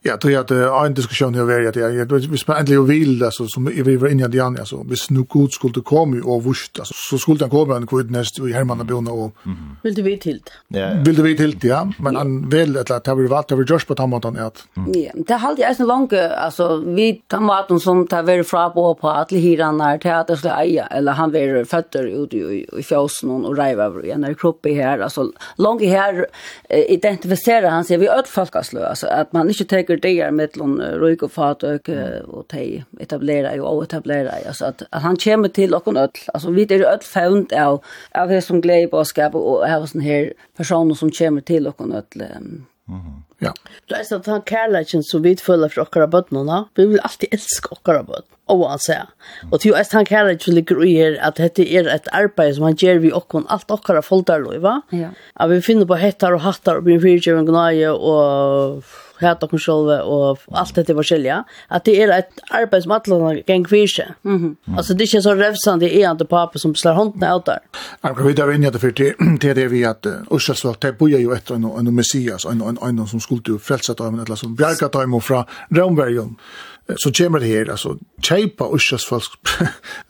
Ja, 0.04 0.16
då 0.16 0.28
jeg 0.28 0.48
det 0.48 0.66
en 0.66 0.94
diskusjon 0.94 1.34
her 1.34 1.44
var 1.46 1.68
at 1.68 1.76
jeg, 1.76 2.06
hvis 2.28 2.48
man 2.48 2.56
endelig 2.60 2.88
vil, 2.88 3.24
altså, 3.24 3.46
som 3.48 3.68
vi 3.70 3.96
var 3.96 4.08
inne 4.08 4.28
i 4.28 4.36
Jan, 4.36 4.58
altså, 4.58 4.82
hvis 4.82 5.10
nu 5.10 5.22
god 5.24 5.48
skulle 5.50 5.82
komme 5.82 6.22
og 6.24 6.44
vurst, 6.44 6.78
altså, 6.78 6.94
så 7.10 7.18
skulle 7.18 7.40
han 7.40 7.50
komme 7.50 7.76
en 7.76 7.86
kvitt 7.86 8.10
nest 8.10 8.38
i 8.38 8.52
Hermannabjona 8.52 9.10
og... 9.10 9.18
och 9.20 9.32
Vill 9.82 9.94
Vil 9.94 9.96
du 9.96 10.02
vi 10.02 10.16
til? 10.16 10.40
Ja, 10.68 10.88
vill 10.88 11.04
Vil 11.04 11.16
du 11.16 11.22
vi 11.22 11.36
till 11.36 11.56
ja. 11.62 11.92
Men 11.98 12.16
han 12.16 12.50
vil, 12.50 12.76
eller 12.76 12.98
det 12.98 13.06
har 13.06 13.14
vi 13.14 13.28
valgt, 13.28 13.48
det 13.48 13.56
har 13.56 13.78
vi 13.78 13.84
på 13.86 13.94
den 13.94 14.10
måten, 14.10 14.36
Ja, 14.36 14.50
det 15.26 15.34
har 15.34 15.48
alltid 15.48 15.64
är 15.64 15.86
langt, 15.86 16.12
altså, 16.12 16.76
vi 16.76 17.22
tar 17.26 17.40
maten 17.40 17.80
som 17.80 18.06
tar 18.06 18.22
väl 18.22 18.44
fra 18.44 18.70
på 18.70 18.94
på 18.94 19.08
alle 19.08 19.38
hirene 19.38 19.84
her, 19.84 19.98
til 19.98 20.08
at 20.08 20.28
det 20.28 20.38
skal 20.38 20.60
eie, 20.60 20.86
eller 20.90 21.12
han 21.12 21.32
vill 21.32 21.64
fötter 21.66 22.04
ut 22.04 22.34
i, 22.34 22.66
i 22.78 22.94
och 22.94 23.10
og 23.24 23.58
reiver 23.58 24.04
i 24.04 24.10
en 24.10 24.34
kropp 24.34 24.66
i 24.66 24.74
her, 24.74 24.89
här 24.90 24.98
alltså 24.98 25.32
långt 25.56 25.82
här 25.82 26.26
identifierar 26.68 27.70
han 27.70 27.84
sig 27.84 27.96
vi 27.96 28.08
öd 28.08 28.26
folkaslö 28.26 28.86
alltså 28.86 29.06
att 29.06 29.32
man 29.32 29.48
inte 29.48 29.64
tar 29.64 29.96
det 29.96 30.30
med 30.30 30.56
lån 30.56 30.80
rök 30.80 31.22
och 31.22 31.32
fat 31.32 31.62
och 31.62 31.88
och 32.28 32.48
te 32.48 32.84
etablera 33.00 33.54
ju 33.54 33.60
och 33.60 33.82
etablera 33.82 34.30
alltså 34.46 34.64
att, 34.64 34.82
att 34.90 35.02
han 35.02 35.16
kommer 35.16 35.48
till 35.48 35.74
och 35.74 35.96
öll 35.96 36.10
alltså 36.34 36.50
vi 36.50 36.62
är 36.62 36.84
öll 36.84 37.00
found 37.00 37.52
av 37.52 37.84
av 38.14 38.28
det 38.28 38.42
som 38.42 38.60
glädje 38.60 38.88
på 38.88 39.04
skap 39.04 39.34
och 39.34 39.68
har 39.68 39.86
sån 39.86 40.00
här 40.00 40.32
personer 40.56 40.94
som 40.94 41.10
kommer 41.10 41.40
till 41.40 41.66
och 41.66 41.80
öll. 41.80 41.86
Mhm. 42.20 42.66
Mm 42.88 43.22
Ja. 43.40 43.52
Det 43.88 43.98
er 43.98 44.04
sånn 44.06 44.22
at 44.22 44.28
han 44.30 44.44
kærleikken 44.48 45.04
så 45.06 45.20
vi 45.24 45.34
føler 45.40 45.72
for 45.72 45.86
okkara 45.86 46.08
bøttene, 46.10 46.64
vi 46.76 46.86
vil 46.92 47.02
alltid 47.06 47.32
elske 47.36 47.72
okkara 47.74 48.04
bøttene, 48.06 48.36
og 48.52 48.64
han 48.68 48.82
sier. 48.84 49.10
Og 49.50 49.60
til 49.62 49.76
at 49.78 49.92
han 49.96 50.08
kærleikken 50.08 50.56
ligger 50.58 50.82
i 50.84 50.94
her, 50.98 51.18
at 51.24 51.40
dette 51.40 51.64
er 51.64 51.88
et 51.90 52.08
arbeid 52.16 52.56
som 52.56 52.68
han 52.68 52.78
gjør 52.80 53.02
vi 53.04 53.12
okkon, 53.16 53.48
alt 53.48 53.72
okkara 53.72 54.04
folderløy, 54.04 54.58
va? 54.62 54.80
Ja. 54.94 55.14
At 55.40 55.52
vi 55.52 55.62
finner 55.64 55.88
på 55.88 56.00
hettar 56.00 56.36
og 56.36 56.44
hattar 56.46 56.80
og 56.80 56.88
blir 56.88 57.00
fyrtjøven 57.02 57.48
gnaje 57.48 57.94
og 57.94 58.84
hata 59.20 59.46
okkur 59.46 59.68
och 59.68 60.08
og 60.08 60.38
alt 60.52 60.76
var 60.76 60.94
forskilja 60.94 61.44
at 61.68 61.84
det 61.84 62.02
er 62.02 62.10
ett 62.18 62.40
arbeid 62.50 62.82
som 62.82 62.92
alla 62.92 63.34
geng 63.46 63.64
fyrse. 63.68 64.14
Mhm. 64.22 64.34
Mm 64.34 64.56
-hmm. 64.64 64.76
Altså 64.76 64.94
det 64.94 65.00
er 65.00 65.06
ikkje 65.06 65.22
så 65.22 65.34
revsande 65.34 65.90
i 65.90 66.02
inte 66.02 66.24
pappa 66.24 66.58
som 66.58 66.74
slår 66.74 66.92
håndene 66.92 67.36
ut 67.36 67.46
der. 67.46 67.58
Jeg 68.04 68.16
kan 68.16 68.26
videre 68.26 68.54
inn 68.54 68.64
i 68.64 68.70
det 68.70 68.80
det 69.40 69.50
er 69.50 69.54
det 69.54 69.70
vi 69.70 69.82
at 69.84 70.06
Ursas 70.30 70.64
var, 70.64 70.76
det 70.82 70.98
bor 70.98 71.08
jo 71.08 71.32
etter 71.32 71.54
en, 71.54 71.64
en 71.64 71.94
messias, 71.94 72.44
en, 72.44 72.62
en, 72.62 72.78
en 72.82 73.06
som 73.06 73.20
skulle 73.38 73.58
frälsa 73.58 73.94
dem 73.94 74.20
eller 74.20 74.34
som 74.34 74.54
bjärka 74.54 74.88
dem 74.88 75.20
från 75.20 75.44
Rombergen. 75.68 76.36
Så 76.96 77.12
kommer 77.12 77.40
det 77.40 77.46
här, 77.46 77.70
alltså, 77.70 77.96
tjejpa 78.22 78.68
ursas 78.72 79.04
folk, 79.04 79.24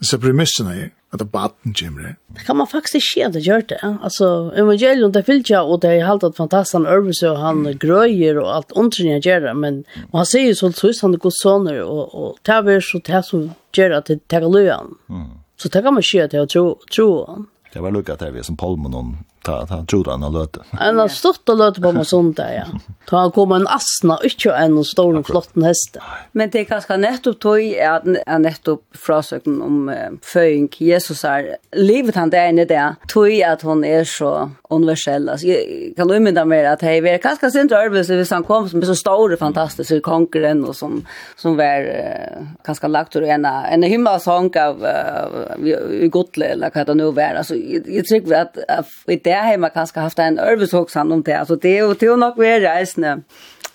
så 0.01 0.19
premisserna 0.19 0.71
här, 0.71 0.91
att 1.11 1.23
baden 1.23 1.75
kommer 1.75 2.03
det. 2.03 2.17
Det 2.27 2.41
kan 2.41 2.57
man 2.57 2.67
faktiskt 2.67 3.15
se 3.15 3.25
att 3.25 3.33
det 3.33 3.39
gör 3.39 3.63
det. 3.69 3.99
Alltså, 4.03 4.53
evangelium, 4.57 5.13
det 5.13 5.23
fyllt 5.23 5.51
jag, 5.51 5.71
och 5.71 5.81
det 5.81 5.89
är 5.89 6.07
helt 6.07 6.25
att 6.25 6.37
fantastiskt, 6.37 6.73
han 6.73 6.87
över 6.87 7.13
sig, 7.13 7.31
och 7.31 7.39
han 7.39 7.79
gröjer, 7.79 8.39
och 8.39 8.55
allt 8.55 8.73
ontringar 8.73 9.27
gör 9.27 9.41
det, 9.41 9.55
men 9.55 9.85
han 10.13 10.27
säger 10.27 10.47
ju 10.47 10.55
så, 10.55 10.73
så 10.73 10.93
han 11.03 11.15
är 11.15 11.19
god 11.19 11.33
soner, 11.35 11.83
och, 11.83 12.15
och 12.15 12.37
det 12.43 12.53
är 12.53 12.81
så 12.81 12.99
det 12.99 13.23
som 13.23 13.51
gör 13.73 13.91
att 13.91 14.07
det 14.07 14.29
tar 14.29 14.41
löjan. 14.41 14.95
Mm. 15.09 15.29
Så 15.57 15.69
det 15.69 15.83
kan 15.83 15.95
man 15.95 16.03
se 16.03 16.21
att 16.21 16.33
jag 16.33 16.49
tror, 16.49 16.79
tror 16.95 17.27
han. 17.27 17.47
Det 17.73 17.81
var 17.81 17.91
lukka 17.91 18.17
det 18.17 18.31
vi 18.31 18.43
som 18.43 18.57
Palmonon 18.57 19.17
ta 19.42 19.66
ta 19.66 19.85
trodde 19.85 20.11
han 20.11 20.33
löt. 20.33 20.57
Han 20.70 20.98
har 20.98 21.09
stått 21.09 21.48
och 21.48 21.57
löt 21.57 21.83
på 21.83 21.92
mig 21.92 22.05
sånt 22.05 22.37
där 22.37 22.53
ja. 22.55 22.79
Ta 23.11 23.18
han 23.18 23.31
kom 23.31 23.53
en 23.53 23.66
asna 23.66 24.18
inte 24.22 24.50
en 24.50 24.85
stor 24.85 25.16
och 25.16 25.26
flotten 25.26 25.62
häst. 25.62 25.96
Men 26.33 26.50
det 26.50 26.64
kanske 26.64 26.96
nettopp 26.96 27.40
tog 27.40 27.61
är 27.61 28.18
en 28.26 28.42
nettopp 28.42 28.83
frasöken 28.94 29.62
om 29.62 29.88
uh, 29.88 29.94
föing 30.22 30.68
Jesus 30.79 31.24
är 31.24 31.57
livet 31.72 32.14
han 32.14 32.31
där 32.31 32.48
inne 32.48 32.64
där 32.64 32.94
tog 33.09 33.42
att 33.42 33.62
hon 33.62 33.85
är 33.85 34.05
så 34.05 34.50
universell. 34.68 35.29
Alltså 35.29 35.46
jag 35.46 35.96
kan 35.96 36.09
ju 36.09 36.20
minna 36.20 36.44
mer 36.44 36.64
att 36.64 36.83
hej 36.83 37.00
vi 37.00 37.18
kanske 37.22 37.50
sen 37.50 37.66
drövs 37.68 38.29
så 38.29 38.35
han 38.35 38.44
kom 38.44 38.68
som 38.68 38.83
så 38.83 38.94
stor 38.94 39.37
fantastisk 39.37 40.03
konkurrent 40.03 40.68
och 40.68 40.76
som 40.76 41.07
som 41.37 41.57
var 41.57 41.81
eh, 41.81 42.46
kanske 42.64 42.88
lagt 42.88 43.16
ur 43.16 43.22
en 43.22 43.44
en 43.44 43.83
himmelsång 43.83 44.50
av 44.59 44.83
uh, 44.83 46.09
gottle 46.09 46.46
eller 46.46 46.70
vad 46.74 46.87
det 46.87 46.94
nu 46.94 47.11
var. 47.11 47.35
Alltså 47.35 47.55
jag, 47.55 47.83
jag 47.87 48.05
tycker 48.05 48.35
att, 48.35 48.59
att 48.68 48.87
det 49.31 49.38
har 49.38 49.61
man 49.62 49.71
kanskje 49.75 50.03
haft 50.03 50.19
en 50.19 50.40
øvelsåksan 50.43 51.12
om 51.12 51.23
det. 51.23 51.38
Altså, 51.38 51.55
det 51.55 51.77
er 51.77 51.85
jo 51.85 51.95
til 51.95 52.19
nok 52.19 52.38
være 52.38 52.64
reisende 52.66 53.21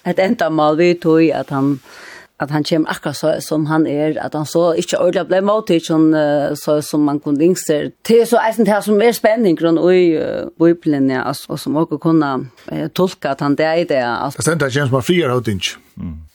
et 0.06 0.20
endamal 0.20 0.76
vi 0.78 0.94
tog 1.00 1.24
at 1.32 1.50
han 1.50 1.80
at 2.39 2.52
han 2.52 2.65
kommer 2.68 2.89
akkurat 2.91 3.15
så 3.15 3.30
som 3.39 3.65
han 3.65 3.86
er, 3.88 4.18
at 4.20 4.34
han 4.36 4.46
så 4.46 4.74
ikke 4.76 5.00
ordentlig 5.00 5.24
ble 5.30 5.39
måttet, 5.48 5.86
sånn, 5.88 6.10
så 6.60 6.82
som 6.84 7.06
man 7.08 7.22
kunne 7.24 7.39
dingser. 7.39 7.94
Det 8.04 8.18
er 8.22 8.28
så 8.28 8.41
eisen 8.44 8.68
til 8.68 8.82
som 8.84 9.00
er 9.02 9.15
spenning 9.15 9.56
rundt 9.63 9.80
i 9.94 10.20
Bibelen, 10.60 11.08
ja, 11.13 11.24
og 11.24 11.60
som 11.60 11.80
også 11.80 11.98
kunne 12.04 12.34
tolke 12.91 13.32
at 13.32 13.39
han 13.39 13.56
det 13.56 13.65
er 13.65 13.76
det. 13.76 13.88
Det 14.36 14.52
er 14.52 14.60
det 14.65 14.74
som 14.76 15.00
er 15.00 15.08
friere 15.08 15.32
av 15.32 15.46
dings. 15.48 15.78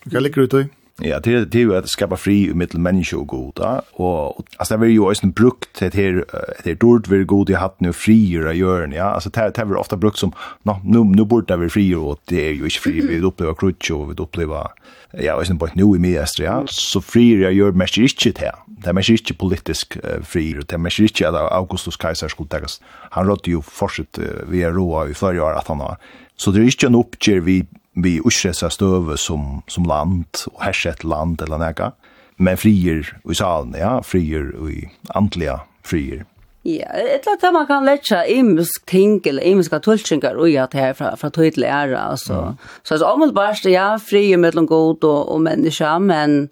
Hva 0.09 0.25
ligger 0.25 0.47
du 0.47 0.57
til? 0.57 0.71
Ja, 1.03 1.21
det 1.21 1.35
är 1.35 1.45
det 1.45 1.63
är 1.63 1.77
att 1.77 1.89
skapa 1.89 2.17
fri 2.17 2.55
mittel 2.55 2.81
människa 2.81 3.17
och 3.17 3.27
goda 3.27 3.83
och 3.93 4.45
alltså 4.57 4.77
det 4.77 4.87
är 4.87 4.91
ju 4.91 5.01
också 5.01 5.27
en 5.27 5.33
brukt 5.33 5.81
det 5.81 5.95
här 5.95 6.25
det 6.65 6.71
är 6.71 6.75
dåligt 6.75 7.09
vi 7.09 7.25
god 7.25 7.51
i 7.51 7.55
hatt 7.55 7.81
nu 7.81 7.93
frier 7.93 8.47
att 8.47 8.57
göra 8.57 8.95
ja. 8.95 9.05
Alltså 9.05 9.31
det 9.31 9.59
är 9.59 9.77
ofta 9.77 9.97
brukt 9.97 10.19
som 10.19 10.33
no, 10.63 10.81
nu 10.85 11.05
nu 11.05 11.25
borde 11.25 11.57
vi 11.57 11.69
frier 11.69 11.99
och 11.99 12.21
det 12.25 12.49
är 12.49 12.53
ju 12.53 12.65
inte 12.65 12.79
fri 12.79 13.01
vi 13.01 13.21
upplever 13.21 13.55
krutch 13.55 13.91
och 13.91 14.11
vi 14.11 14.23
upplever 14.23 14.69
ja 15.13 15.35
och 15.35 15.47
sen 15.47 15.59
på 15.59 15.69
nu 15.75 15.83
i 15.83 15.99
mest 15.99 16.39
ja. 16.39 16.65
Så 16.67 17.01
frier 17.01 17.39
jag 17.39 17.53
gör 17.53 17.73
mest 17.73 17.99
inte 17.99 18.31
det 18.31 18.41
här 18.41 18.55
det 18.67 18.89
är 18.89 18.93
mest 18.93 19.09
inte 19.11 19.35
politisk 19.35 19.99
frier 20.23 20.63
det 20.67 20.75
är 20.75 20.79
mest 20.79 20.99
inte 20.99 21.29
att 21.29 21.53
Augustus 21.53 21.97
Kaiser 21.97 22.29
skulle 22.29 22.49
tagas 22.49 22.81
han 23.11 23.27
rådde 23.27 23.51
ju 23.51 23.63
fortsatt 23.63 24.19
vi 24.49 24.63
är 24.63 24.73
roa 24.73 25.09
i 25.09 25.15
förra 25.15 25.45
år 25.45 25.53
att 25.53 25.69
han 25.69 25.81
har 25.81 25.97
så 26.37 26.51
det 26.51 26.61
är 26.61 26.65
inte 26.65 26.87
en 26.87 26.95
uppger 26.95 27.41
vi 27.41 27.67
vi 27.95 28.21
utsressa 28.25 28.71
støve 28.71 29.17
som, 29.19 29.63
som 29.69 29.85
land, 29.89 30.47
og 30.53 30.65
herset 30.65 31.05
land 31.05 31.43
eller 31.43 31.61
nega, 31.61 31.91
men 32.39 32.57
frier 32.57 33.09
i 33.29 33.37
salen, 33.37 33.75
ja, 33.77 33.99
frier 34.07 34.53
i 34.71 34.85
antliga 35.15 35.61
frier. 35.87 36.25
Ja, 36.65 36.91
et 36.93 37.25
eller 37.25 37.39
annet 37.39 37.55
man 37.57 37.67
kan 37.67 37.87
letja 37.89 38.19
imisk 38.29 38.85
ting 38.87 39.21
eller 39.27 39.43
imiska 39.49 39.79
tulsingar 39.81 40.37
ui 40.37 40.59
at 40.61 40.75
her 40.77 40.93
fra, 40.93 41.15
fra 41.17 41.31
tydelig 41.33 41.71
æra, 41.73 42.11
altså. 42.11 42.53
Så 42.85 42.95
altså, 42.95 43.07
omhåndbarst, 43.07 43.65
ja, 43.65 43.95
frier 43.97 44.37
mellom 44.37 44.67
god 44.69 45.05
og, 45.05 45.33
og 45.33 45.41
menneska, 45.41 45.99
men 45.99 46.51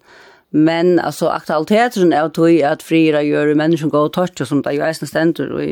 Men 0.51 0.99
alltså 0.99 1.27
aktualiteten 1.27 2.13
är 2.13 2.23
att 2.23 2.33
tog 2.33 2.63
att 2.63 2.83
frira 2.83 3.21
gör 3.21 3.55
människan 3.55 3.89
gå 3.89 3.99
och 3.99 4.13
touch 4.13 4.47
som 4.47 4.61
det 4.61 4.73
ju 4.73 4.81
är 4.81 4.93
ständer 4.93 5.51
och 5.51 5.63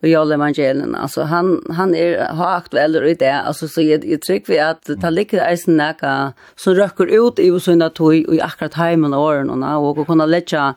i 0.00 0.14
alla 0.14 0.34
evangelien. 0.34 0.94
Alltså 0.94 1.22
han 1.22 1.64
han 1.70 1.94
är 1.94 2.24
har 2.24 2.56
aktuell 2.56 2.96
i 2.96 3.14
det. 3.14 3.34
Alltså 3.34 3.68
så 3.68 3.82
jag 3.82 4.04
jag 4.04 4.22
tycker 4.22 4.52
vi 4.52 4.58
att 4.58 4.90
ta 5.00 5.10
ligger 5.10 5.52
i 5.52 5.56
snacka 5.56 6.32
så 6.56 6.74
röker 6.74 7.28
ut 7.28 7.38
i 7.38 7.50
och 7.50 7.62
såna 7.62 7.90
tog 7.90 8.14
i 8.14 8.40
akkurat 8.40 8.74
hemmen 8.74 9.14
åren 9.14 9.50
och 9.50 9.58
nå 9.58 9.86
och 9.86 10.06
kunna 10.06 10.26
lägga 10.26 10.74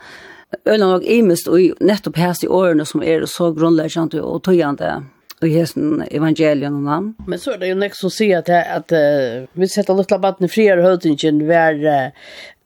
ölen 0.65 0.89
och 0.89 1.03
imest 1.03 1.47
och 1.47 1.59
nettopp 1.79 2.17
här 2.17 2.35
i 2.43 2.47
åren 2.47 2.85
som 2.85 3.03
är 3.03 3.25
så 3.25 3.51
grundläggande 3.51 4.21
och 4.21 4.43
tojande 4.43 5.03
och 5.41 5.47
hesten 5.47 6.03
evangelien 6.11 6.75
och 6.75 6.81
namn. 6.81 7.15
Men 7.27 7.39
så 7.39 7.51
är 7.51 7.57
det 7.57 7.67
ju 7.67 7.75
nästa 7.75 7.95
som 7.95 8.09
säger 8.09 8.37
att, 8.37 8.49
att 8.49 8.91
uh, 8.91 9.47
vi 9.53 9.67
sätter 9.67 9.93
lilla 9.93 10.17
vatten 10.17 10.45
i 10.45 10.49
friare 10.49 10.81
hötingen 10.81 11.47
var 11.47 12.11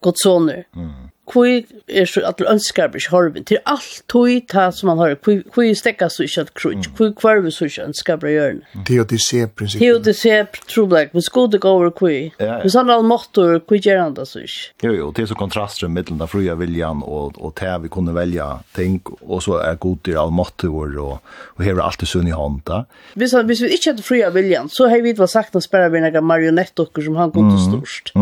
Guds 0.02 0.22
soner. 0.24 0.66
Mm 0.76 1.11
kui 1.32 1.66
er 1.88 2.10
så 2.10 2.24
at 2.28 2.42
ønskar 2.44 2.92
ikkje 2.92 3.12
horven 3.14 3.48
til 3.48 3.62
alt 3.70 4.02
tui 4.12 4.40
ta 4.52 4.70
som 4.76 4.92
man 4.92 5.00
har 5.02 5.16
kui 5.24 5.42
kui 5.54 5.72
stekka 5.78 6.10
så 6.12 6.26
ikkje 6.28 6.46
at 6.48 6.54
krutch 6.58 6.90
kvui 6.98 7.12
kvarve 7.18 7.52
så 7.54 7.68
ikkje 7.70 7.88
ønskar 7.90 8.20
bra 8.22 8.34
gjørn 8.34 8.62
Teodicé 8.88 9.46
prinsipp 9.48 9.84
Teodicé 9.84 10.42
black 10.92 11.16
vi 11.16 11.24
skulle 11.26 11.62
gå 11.62 11.72
over 11.72 11.92
kui 11.96 12.32
vi 12.40 12.74
sann 12.74 12.92
all 12.92 13.06
motor 13.08 13.60
han 13.60 13.84
geranda 13.84 14.26
så 14.28 14.44
ikkje 14.44 14.88
Jo 14.88 14.94
jo 14.98 15.12
det 15.16 15.26
er 15.26 15.32
så 15.32 15.40
kontrastar 15.40 15.92
mellom 15.92 16.20
den 16.20 16.32
fria 16.32 16.56
viljan 16.60 17.04
og 17.06 17.40
og 17.42 17.56
te 17.60 17.72
vi 17.84 17.92
kunne 17.92 18.16
velja 18.16 18.50
ting 18.76 19.00
og 19.22 19.42
så 19.44 19.60
er 19.62 19.80
god 19.80 20.04
til 20.04 20.20
all 20.20 20.32
motor 20.32 20.98
og 21.00 21.20
og 21.58 21.64
hevur 21.66 21.84
alt 21.86 22.08
sunn 22.08 22.28
i 22.28 22.36
handa 22.36 22.84
Vi 23.16 23.28
han 23.32 23.48
hvis 23.48 23.62
vi 23.64 23.72
ikkje 23.76 23.94
hadde 23.94 24.08
fria 24.08 24.30
viljan 24.34 24.70
så 24.70 24.90
har 24.90 25.02
vi 25.02 25.14
var 25.18 25.32
sagt 25.32 25.56
å 25.56 25.64
spara 25.64 25.90
vi 25.90 26.02
nokre 26.04 26.22
marionettokker 26.22 27.06
som 27.06 27.16
han 27.20 27.32
kom 27.32 27.52
til 27.54 27.64
størst 27.70 28.14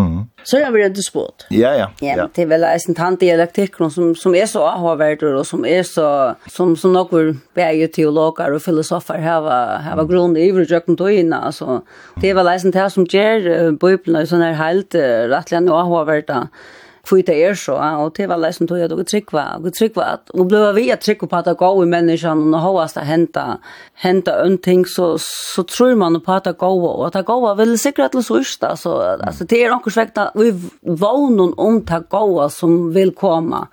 Så 0.47 0.59
er 0.61 0.71
vi 0.71 0.83
redd 0.83 0.99
spot 1.03 1.47
Ja 1.53 1.73
ja 1.77 1.89
Ja 2.03 2.27
det 2.27 2.45
er 2.45 2.51
vel 2.51 2.63
eisen 2.67 2.95
han 2.99 3.17
dialektikken 3.19 3.91
som, 3.93 4.11
som 4.15 4.35
er 4.37 4.47
så 4.49 4.63
avhåverder 4.67 5.37
og 5.39 5.45
som 5.47 5.65
er 5.67 5.85
så, 5.87 6.07
som, 6.51 6.75
som 6.79 6.93
noen 6.95 7.39
bæger 7.57 7.91
teologer 7.95 8.55
og 8.55 8.63
filosofer 8.63 9.21
har 9.23 9.47
hava 9.85 10.05
grunn 10.09 10.37
i 10.37 10.49
ivrig 10.49 10.69
jøkken 10.69 10.99
tøyene. 10.99 11.39
Altså, 11.49 11.81
det 12.21 12.31
er 12.31 12.37
vel 12.39 12.51
eisen 12.51 12.75
det 12.75 12.89
som 12.93 13.07
gjør 13.07 13.49
uh, 13.49 13.71
Bibelen 13.73 14.21
og 14.21 14.29
sånne 14.29 14.53
helt 14.59 14.97
uh, 14.97 15.25
rettelig 15.31 15.73
avhåverder. 15.79 16.49
Uh, 16.49 16.78
för 17.03 17.23
det 17.23 17.43
är 17.43 17.55
så 17.55 17.73
och 17.97 18.13
det 18.15 18.27
var 18.27 18.37
läsen 18.37 18.67
tog 18.67 18.79
jag 18.79 18.89
då 18.89 19.03
tryckva 19.03 19.55
och 19.63 19.73
tryckva 19.73 20.03
att 20.03 20.29
och 20.29 20.45
blev 20.45 20.75
vi 20.75 20.91
att 20.91 21.01
trycka 21.01 21.27
på 21.27 21.35
att 21.35 21.57
gå 21.57 21.83
i 21.83 21.85
människan 21.85 22.53
och 22.53 22.59
hoppas 22.59 22.97
att 22.97 23.03
hända 23.03 23.57
hända 23.93 24.45
en 24.45 24.57
ting 24.57 24.85
så 24.85 25.17
så 25.55 25.63
tror 25.63 25.95
man 25.95 26.21
på 26.21 26.31
att 26.31 26.57
gå 26.57 26.85
och 26.85 27.15
att 27.15 27.25
gå 27.25 27.53
vill 27.53 27.79
säkert 27.79 28.11
till 28.11 28.23
sist 28.23 28.63
alltså 28.63 29.17
alltså 29.23 29.43
det 29.43 29.63
är 29.63 29.69
något 29.69 29.93
sjukt 29.93 30.17
vi 30.35 30.69
vånar 30.81 31.59
om 31.59 31.85
att 31.89 32.09
gå 32.09 32.49
som 32.49 32.93
vill 32.93 33.15
komma 33.15 33.67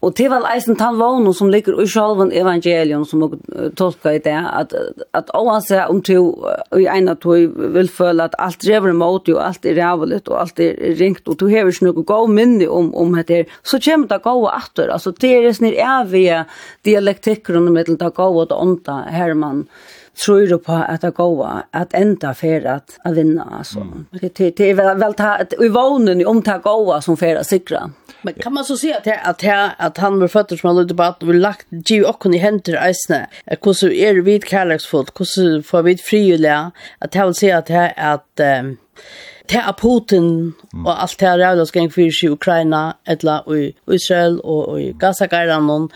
Og 0.00 0.14
til 0.16 0.30
vel 0.32 0.46
eisen 0.48 0.78
tann 0.80 0.96
vånen 0.96 1.34
som 1.36 1.50
ligger 1.52 1.76
i 1.82 1.84
sjolven 1.90 2.30
evangelion 2.32 3.04
som 3.04 3.20
dere 3.20 4.14
i 4.16 4.22
det, 4.24 4.32
at, 4.32 4.72
at 5.16 5.32
oansett 5.36 5.92
om 5.92 6.00
to 6.04 6.22
i 6.78 6.86
ena 6.88 7.14
to 7.20 7.36
vil 7.76 7.90
føle 7.92 8.24
at 8.24 8.38
alt 8.40 8.62
drever 8.64 8.96
mot 8.96 9.28
jo, 9.28 9.36
alt 9.44 9.68
er 9.68 9.76
rævligt 9.76 10.32
og 10.32 10.40
alt 10.40 10.62
er 10.64 10.72
ringt, 10.96 11.28
og 11.28 11.36
to 11.40 11.50
hever 11.52 11.68
ikke 11.68 11.90
noe 11.90 12.06
god 12.08 12.32
minne 12.32 12.70
om, 12.72 12.88
om 12.96 13.12
dette, 13.18 13.44
så 13.60 13.80
kommer 13.84 14.08
det 14.08 14.22
gode 14.24 14.56
atter. 14.56 14.88
Altså, 14.88 15.12
det 15.12 15.34
er 15.36 15.52
sånn 15.52 15.68
evige 15.74 16.44
dialektikker 16.88 17.60
under 17.60 17.76
middel 17.76 18.00
det 18.00 18.14
gode 18.16 18.46
og 18.46 18.52
det 18.54 18.60
ånda 18.64 19.02
her 19.12 19.36
man, 19.36 19.66
uh, 19.66 19.99
tror 20.24 20.46
du 20.46 20.58
på 20.58 20.72
att 20.72 21.00
det 21.00 21.10
går 21.10 21.62
att 21.70 21.94
ända 21.94 22.34
för 22.34 22.66
att, 22.66 22.98
att 23.04 23.14
vinna. 23.14 23.48
Alltså. 23.58 23.80
Mm. 23.80 24.06
Det, 24.10 24.34
det, 24.34 24.56
det 24.56 24.64
är 24.64 24.74
väl, 24.74 24.98
väl 24.98 25.14
ta, 25.14 25.38
i 25.60 25.68
vånen 25.68 26.26
om 26.26 26.40
det 26.40 26.60
går 26.62 27.00
som 27.00 27.16
för 27.16 27.36
att 27.36 27.46
sikra. 27.46 27.90
Men 28.22 28.34
kan 28.34 28.54
man 28.54 28.64
så 28.64 28.76
se 28.76 28.94
att, 28.94 29.06
att, 29.06 29.44
att, 29.44 29.70
att 29.78 29.98
han 29.98 30.20
var 30.20 30.28
fötter 30.28 30.56
som 30.56 30.66
han 30.66 30.76
lade 30.76 30.94
på 30.94 31.02
att 31.02 31.22
vi 31.22 31.32
lagt 31.32 31.66
giv 31.70 32.04
och 32.04 32.26
i 32.34 32.38
händer 32.38 32.74
ägstna. 32.74 33.26
Hur 33.46 33.72
så 33.72 33.88
är 33.88 34.14
det 34.14 34.20
vid 34.20 34.44
kärleksfullt? 34.44 35.20
Hur 35.20 35.24
så 35.24 35.62
får 35.62 35.82
vi 35.82 35.96
frivilliga? 35.96 36.70
Att 36.98 37.14
han 37.14 37.26
vill 37.26 37.34
säga 37.34 37.58
att, 37.58 37.70
att, 37.70 37.96
att 37.96 38.60
um, 38.60 38.76
det 39.50 39.58
er 39.58 39.72
Putin 39.72 40.52
og 40.86 41.02
alt 41.02 41.20
det 41.20 41.26
er 41.28 41.40
rævlig 41.40 41.66
skal 41.66 41.82
inn 41.82 41.90
fyrir 41.90 42.18
i 42.24 42.28
Ukraina, 42.30 42.80
etla 43.06 43.40
i 43.50 43.72
Israel 43.90 44.38
og 44.44 44.76
i 44.80 44.92
Gaza-gæran, 45.00 45.88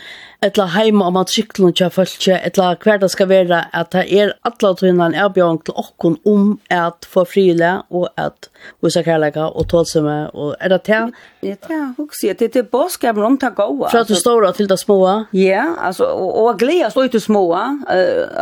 etla 0.45 0.65
heima 0.75 1.07
om 1.09 1.17
at 1.19 1.31
syklen 1.33 1.73
tja 1.75 1.89
fölkje, 1.93 2.37
etla 2.47 2.73
hver 2.81 2.99
det 3.01 3.09
skal 3.13 3.29
være 3.31 3.61
at 3.73 3.91
det 3.95 4.03
er 4.13 4.33
atla 4.45 4.73
tøynan 4.77 5.15
avbjørn 5.17 5.61
til 5.65 5.77
okkon 5.81 6.17
om 6.29 6.55
at 6.73 7.07
få 7.09 7.23
frile 7.29 7.71
og 7.89 8.09
at 8.21 8.49
vise 8.83 9.01
kærleika 9.05 9.47
og 9.49 9.67
tålsame, 9.71 10.15
og 10.33 10.55
er 10.59 10.73
det 10.73 10.81
tja? 10.87 11.01
Ja, 11.45 11.55
tja, 11.61 11.79
hukse, 11.97 12.33
det 12.37 12.49
er 12.49 12.53
til 12.57 12.67
båskapen 12.69 13.25
om 13.25 13.37
ta 13.41 13.51
gåa. 13.55 13.89
Fra 13.93 14.03
til 14.07 14.19
stora 14.19 14.51
til 14.55 14.69
det 14.69 14.77
små? 14.81 14.99
Ja, 15.37 15.65
altså, 15.87 16.09
og, 16.13 16.35
og 16.41 16.59
gleda 16.61 16.89
stå 16.93 17.07
til 17.13 17.23
små, 17.23 17.45
uh, 17.53 17.85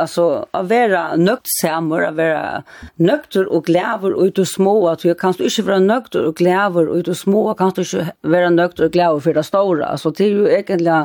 altså, 0.04 0.28
å 0.44 0.64
være 0.68 1.06
nøgt 1.22 1.52
samer, 1.60 2.10
å 2.10 2.16
være 2.18 2.64
nøgter 3.04 3.48
og 3.48 3.68
glæver 3.70 4.16
ut 4.18 4.36
til 4.40 4.48
små, 4.50 4.76
at 4.92 5.04
du 5.04 5.14
kan 5.20 5.36
ikke 5.40 5.68
være 5.70 5.86
nøgter 5.86 6.28
og 6.28 6.36
glæver 6.40 6.92
ut 6.92 7.08
til 7.08 7.18
små, 7.18 7.46
kan 7.60 7.72
du 7.76 7.84
ikke 7.84 8.10
være 8.36 8.52
nøgter 8.56 8.90
og 8.90 8.98
glæver 8.98 9.24
for 9.24 9.40
det 9.40 9.48
stora, 9.48 9.94
altså, 9.94 10.12
det 10.12 10.28
er 10.28 10.36
jo 10.38 10.52
egentlig 10.52 11.00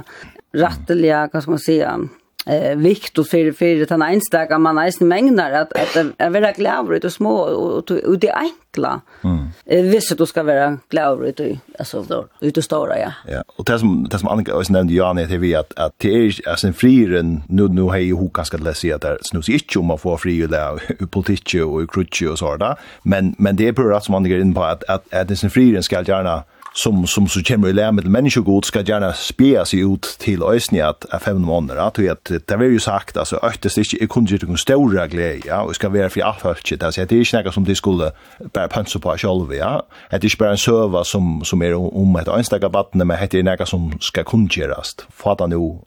rättliga, 0.52 1.28
vad 1.32 1.42
ska 1.42 1.50
man 1.50 1.58
säga, 1.58 1.98
eh 2.46 2.76
vikt 2.76 3.18
och 3.18 3.26
för 3.26 3.52
för 3.52 3.86
den 3.86 4.02
enstaka 4.02 4.58
man 4.58 4.74
nästan 4.74 5.08
mängder 5.08 5.52
att 5.52 5.72
att 5.72 5.96
är 6.18 6.30
vara 6.30 6.52
glad 6.52 6.92
ut 6.92 7.04
och 7.04 7.12
små 7.12 7.34
och 7.34 7.90
och 7.90 8.18
det 8.18 8.32
enkla. 8.32 9.00
Mm. 9.24 9.48
Eh 9.66 9.82
visst 9.84 10.18
du 10.18 10.26
ska 10.26 10.42
vara 10.42 10.78
glad 10.88 11.24
ut 11.24 11.40
alltså 11.78 12.04
då 12.08 12.26
ut 12.40 12.56
och 12.56 12.64
stora 12.64 12.98
ja. 12.98 13.12
Ja, 13.26 13.42
och 13.56 13.64
det 13.64 13.78
som 13.78 14.08
det 14.10 14.18
som 14.18 14.28
Annika 14.28 14.56
också 14.56 14.72
nämnde 14.72 14.92
ju 14.92 15.04
Anne 15.04 15.26
det 15.26 15.38
vi 15.38 15.54
att 15.54 15.78
att 15.78 15.92
det 15.96 16.14
är 16.14 16.48
alltså 16.48 16.66
en 16.66 16.74
friren 16.74 17.42
nu 17.48 17.68
nu 17.68 17.82
har 17.82 17.96
ju 17.96 18.16
hur 18.16 18.28
ganska 18.28 18.56
det 18.56 18.64
läs 18.64 18.84
att 18.84 19.00
det 19.00 19.18
snus 19.22 19.48
inte 19.48 19.78
om 19.78 19.86
man 19.86 19.98
får 19.98 20.16
fri 20.16 20.46
där 20.46 20.80
i 21.02 21.06
politik 21.06 21.54
och 21.54 21.82
i 21.82 21.86
krutch 21.86 22.22
och 22.22 22.38
sådär. 22.38 22.76
Men 23.02 23.34
men 23.38 23.56
det 23.56 23.68
är 23.68 23.72
på 23.72 23.96
att 23.96 24.04
som 24.04 24.14
Annika 24.14 24.36
in 24.36 24.54
på 24.54 24.62
att 24.62 24.84
att 24.84 25.14
att 25.14 25.28
det 25.28 25.42
är 25.42 25.44
en 25.44 25.50
friren 25.50 25.82
ska 25.82 26.02
gärna 26.02 26.42
som 26.78 27.06
som 27.06 27.28
så 27.28 27.42
kommer 27.42 27.68
i 27.68 27.72
lära 27.72 27.92
med 27.92 28.06
människor 28.06 28.42
god 28.42 28.64
ska 28.64 28.80
gärna 28.80 29.12
spela 29.12 29.64
sig 29.64 29.80
ut 29.80 30.16
till 30.18 30.42
ösni 30.42 30.80
att 30.80 31.04
är 31.04 31.18
fem 31.18 31.42
månader 31.42 31.80
att 31.80 31.94
det 31.94 32.46
det 32.48 32.56
var 32.56 32.64
ju 32.64 32.80
sagt 32.80 33.16
alltså 33.16 33.40
ökte 33.42 33.68
inte 33.68 33.96
inte 33.96 34.06
kunde 34.06 34.30
ju 34.30 34.56
stora 34.56 35.06
glädje 35.06 35.42
ja. 35.46 35.62
Och 35.62 35.74
ska 35.74 35.88
vara 35.88 36.10
för 36.10 36.20
att 36.20 36.40
för 36.40 36.56
det 36.70 36.82
alltså 36.82 37.04
det 37.04 37.14
är 37.14 37.18
ju 37.18 37.52
som 37.52 37.64
det 37.64 37.74
skulle 37.74 38.10
bara 38.52 38.68
punsa 38.68 38.98
på 38.98 39.16
själva 39.16 39.54
ja. 39.54 39.86
Att 40.10 40.20
det 40.20 40.26
är 40.26 40.38
bara 40.38 40.50
en 40.50 40.58
server 40.58 41.02
som 41.02 41.44
som 41.44 41.62
är 41.62 41.74
om 41.74 42.16
ett 42.16 42.28
enstaka 42.28 42.68
vatten 42.68 43.06
men 43.06 43.18
heter 43.18 43.42
det 43.42 43.50
något 43.50 43.68
som 43.68 43.98
ska 44.00 44.24
kunna 44.24 44.48
göras 44.50 44.96
fatta 45.10 45.46
nu 45.46 45.78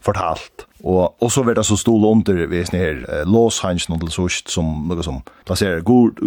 fortalt. 0.00 0.67
Og, 0.84 1.22
og 1.22 1.32
så 1.32 1.42
var 1.42 1.58
det 1.58 1.64
så 1.66 1.76
stol 1.78 2.04
under 2.06 2.44
vi 2.46 2.62
sånne 2.66 2.80
her 2.82 3.00
eh, 3.08 3.24
låshansen 3.26 3.96
og 3.96 4.06
sånt 4.14 4.52
som 4.52 4.68
noe 4.88 5.02
som 5.02 5.20
plasserer 5.48 5.82
god, 5.86 6.20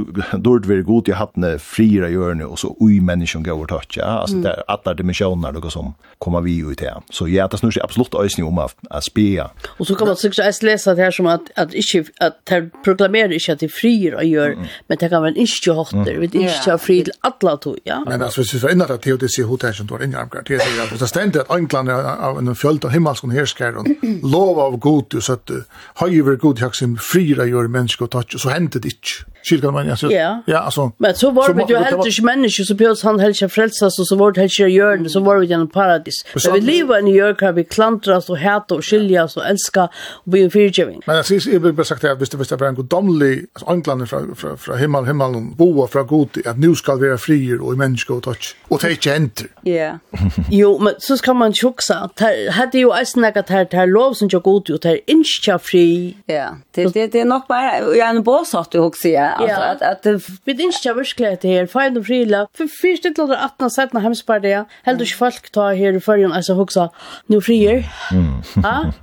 dårlig 0.44 0.70
være 0.70 0.88
god 0.88 1.12
i 1.12 1.16
hattene 1.16 1.52
friere 1.62 2.10
hjørne 2.12 2.48
og 2.48 2.60
så 2.60 2.74
ui 2.82 3.00
menneskene 3.00 3.48
går 3.48 3.70
tatt, 3.72 3.96
ja. 4.00 4.18
Altså 4.24 4.40
mm. 4.40 4.44
det 4.46 4.54
er 4.56 4.66
alle 4.76 4.96
dimensjoner 5.00 5.56
noe 5.56 5.72
som 5.74 5.94
kommer 6.22 6.44
vi 6.46 6.58
ut 6.66 6.84
her. 6.84 7.00
Så 7.14 7.28
ja, 7.32 7.48
det 7.48 7.62
snur 7.62 7.74
seg 7.74 7.86
absolutt 7.86 8.18
øyne 8.18 8.48
om 8.48 8.60
å 8.62 8.68
spia. 9.04 9.48
Og 9.78 9.88
så 9.88 9.96
kan 9.98 10.12
man 10.12 10.20
sikkert 10.20 10.44
også 10.48 10.68
lese 10.68 10.96
det 10.98 11.06
her 11.06 11.16
som 11.16 11.30
at, 11.32 11.52
at, 11.56 11.76
ikke, 11.78 12.04
at 12.22 12.42
de 12.52 12.62
proklamerer 12.86 13.38
ikke 13.38 13.56
at 13.56 13.64
de 13.64 13.72
friere 13.72 14.26
gjør, 14.28 14.58
mm. 14.60 14.70
men 14.90 15.02
det 15.02 15.12
kan 15.14 15.24
være 15.24 15.36
en 15.36 15.42
ikke 15.46 15.78
hatter, 15.80 16.12
mm. 16.18 16.22
vi 16.22 16.44
ikke 16.44 16.74
har 16.74 16.82
fri 16.82 17.00
til 17.08 17.16
alle 17.28 17.56
to, 17.64 17.76
ja. 17.88 18.02
Men 18.08 18.22
altså, 18.28 18.44
hvis 18.44 18.56
vi 18.56 18.64
får 18.66 18.76
innrett 18.76 19.06
til 19.06 19.20
det 19.22 19.32
sier 19.32 19.50
hotel 19.50 19.76
som 19.78 19.88
du 19.88 19.96
har 19.96 20.06
innrett 20.06 20.36
til, 20.48 20.60
det 20.60 20.68
er 20.68 20.84
at 20.84 21.00
det 21.00 21.10
stender 21.10 21.46
at 21.46 21.56
England 21.56 21.92
er 21.94 22.12
av 22.12 22.40
en 22.42 22.56
fjølt 22.58 22.86
av 22.88 22.94
himmelsk 22.96 23.28
og 23.28 23.36
hersker 23.36 23.80
og 23.82 23.90
lov 24.42 24.60
av 24.60 24.78
god 24.78 25.24
så 25.24 25.34
att 25.34 25.50
höjer 25.96 26.36
god 26.36 26.60
jag 26.60 26.76
sin 26.76 26.98
fria 26.98 27.46
gör 27.46 27.68
människa 27.68 28.04
och 28.04 28.12
touch 28.12 28.40
så 28.40 28.50
hände 28.50 28.80
det 28.80 28.88
inte. 28.88 29.32
Kyrkan 29.44 29.74
man 29.74 29.90
alltså 29.90 30.12
ja 30.12 30.44
ja 30.46 30.58
alltså 30.58 30.92
men 30.98 31.16
så 31.16 31.32
var 31.32 31.54
det 31.54 31.66
ju 31.70 31.78
helt 31.78 32.06
inte 32.06 32.22
människor 32.22 32.64
så 32.64 32.76
bjöds 32.76 33.04
han 33.04 33.20
helt 33.20 33.54
frälsa 33.54 33.90
så 33.90 34.06
så 34.06 34.16
vart 34.16 34.38
helt 34.38 34.60
gör 34.60 35.08
så 35.08 35.20
var 35.20 35.38
vi 35.38 35.46
genom 35.46 35.70
paradis. 35.70 36.26
Men 36.46 36.54
vi 36.54 36.62
lever 36.62 37.00
i 37.00 37.02
New 37.02 37.16
York 37.16 37.42
har 37.42 37.54
vi 37.54 37.64
klantras 37.64 38.30
och 38.30 38.38
hata 38.38 38.76
och 38.76 38.86
skilja 38.86 39.24
och 39.24 39.46
älska 39.46 39.90
och 40.24 40.32
bli 40.32 40.50
fyrgiving. 40.50 41.02
Men 41.06 41.18
alltså 41.18 41.34
jag 41.34 41.60
vill 41.60 41.74
bara 41.74 41.84
sagt 41.84 42.04
att 42.04 42.22
visst 42.22 42.34
visst 42.34 42.52
är 42.52 42.64
en 42.64 42.76
goddomlig 42.76 43.46
alltså 43.54 43.72
England 43.72 44.10
från 44.10 44.36
från 44.36 44.58
från 44.58 44.78
himmel 45.08 45.36
och 45.36 45.42
boa 45.42 45.88
från 45.88 46.08
god 46.08 46.30
att 46.46 46.60
nu 46.60 46.76
ska 46.76 46.96
vi 46.96 47.08
vara 47.08 47.18
frier 47.18 47.62
och 47.62 47.78
människa 47.78 48.14
och 48.14 48.24
touch 48.24 48.56
och 48.68 48.80
ta 48.80 49.16
inte. 49.16 49.44
Ja. 49.62 50.00
Jo 50.52 50.80
men 50.80 50.94
så 51.00 51.18
ska 51.18 51.34
man 51.34 51.54
chuxa. 51.54 52.10
Hade 52.52 52.78
ju 52.78 52.90
ens 52.90 53.16
något 53.16 53.50
här 53.50 53.68
här 53.72 53.88
lov 53.88 54.14
som 54.14 54.30
jo 54.34 54.40
god 54.40 54.70
ut 54.70 54.84
här 54.84 55.00
inte 55.08 55.60
fri. 55.60 56.18
Ja, 56.26 56.58
det 56.72 56.94
det 56.94 57.08
det 57.08 57.20
är 57.20 57.26
nog 57.26 57.42
bara 57.48 57.96
jag 57.96 58.10
en 58.10 58.24
boss 58.24 58.56
att 58.56 58.72
du 58.72 58.80
också 58.80 59.08
ja, 59.08 59.30
alltså 59.30 59.62
att 59.62 59.82
att 59.82 60.22
vid 60.44 60.62
incha 60.62 60.94
verklighet 60.94 61.44
här 61.44 61.66
fine 61.66 61.98
och 61.98 62.06
frila 62.06 62.48
för 62.54 62.68
först 62.82 63.06
ett 63.06 63.20
eller 63.20 63.46
18 63.46 63.70
sätt 63.70 63.94
när 63.94 64.02
hemspar 64.02 64.40
det 64.40 64.66
helt 64.84 65.00
du 65.00 65.06
folk 65.06 65.50
ta 65.52 65.74
här 65.74 66.00
för 66.00 66.18
ju 66.18 66.34
alltså 66.34 66.62
också 66.62 66.90
nu 67.26 67.42
frier. 67.42 67.90
Mm. 68.12 68.42
Ja. 68.64 68.94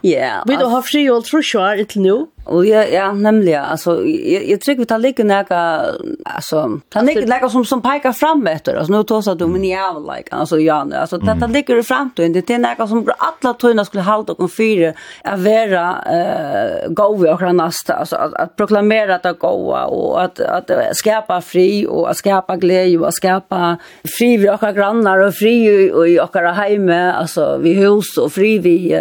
Ja. 0.00 0.44
Vi 0.46 0.56
då 0.56 0.66
har 0.66 0.82
fri 0.82 1.10
och 1.10 1.24
tror 1.24 1.42
jag 1.52 1.80
inte 1.80 1.98
nu. 1.98 2.26
Och 2.44 2.66
ja, 2.66 2.84
ja, 2.84 3.12
nämligen 3.12 3.64
alltså 3.64 4.04
jag, 4.06 4.44
jag 4.44 4.60
tycker 4.60 4.78
vi 4.78 4.86
tar 4.86 4.98
lika 4.98 5.24
näka 5.24 5.84
alltså 6.24 6.80
tar 6.88 7.02
lika 7.02 7.26
näka 7.26 7.48
som 7.48 7.64
som 7.64 7.82
pekar 7.82 8.12
fram 8.12 8.46
efter 8.46 8.74
alltså 8.74 8.92
nu 8.92 9.02
tar 9.02 9.22
så 9.22 9.30
att 9.30 9.40
men 9.40 9.64
jag 9.64 9.94
vill 9.94 10.16
like 10.16 10.28
alltså 10.30 10.58
ja 10.58 10.84
nu 10.84 10.96
alltså 10.96 11.18
det 11.18 11.40
tar 11.40 11.48
lika 11.48 11.74
det 11.74 11.82
fram 11.82 12.10
då 12.16 12.28
det 12.28 12.50
är 12.50 12.58
näka 12.58 12.86
som 12.86 13.08
alla 13.18 13.54
tunna 13.54 13.84
skulle 13.84 14.02
hålla 14.02 14.32
och 14.38 14.52
fyra 14.52 14.92
att 15.24 15.40
vara 15.40 16.02
eh 16.10 16.88
gå 16.88 17.16
vi 17.16 17.28
och 17.28 17.54
nästa 17.54 17.94
alltså 17.94 18.16
att, 18.16 18.34
att 18.34 18.56
proklamera 18.56 19.14
att 19.14 19.38
gå 19.38 19.48
och 19.48 20.22
att 20.22 20.40
att 20.40 20.70
skapa 20.96 21.40
fri 21.40 21.86
och 21.86 22.10
att 22.10 22.16
skapa 22.16 22.56
glädje 22.56 22.98
och 22.98 23.08
att 23.08 23.14
skapa 23.14 23.76
fri 24.18 24.36
vi 24.36 24.50
och 24.50 24.74
grannar 24.74 25.18
och 25.18 25.34
fri 25.34 25.90
och 25.92 26.08
i 26.08 26.20
och 26.20 26.36
hem 26.36 26.88
alltså 26.90 27.58
vi 27.62 27.72
hus 27.74 28.18
och 28.18 28.32
fri 28.32 28.58
vi 28.58 28.96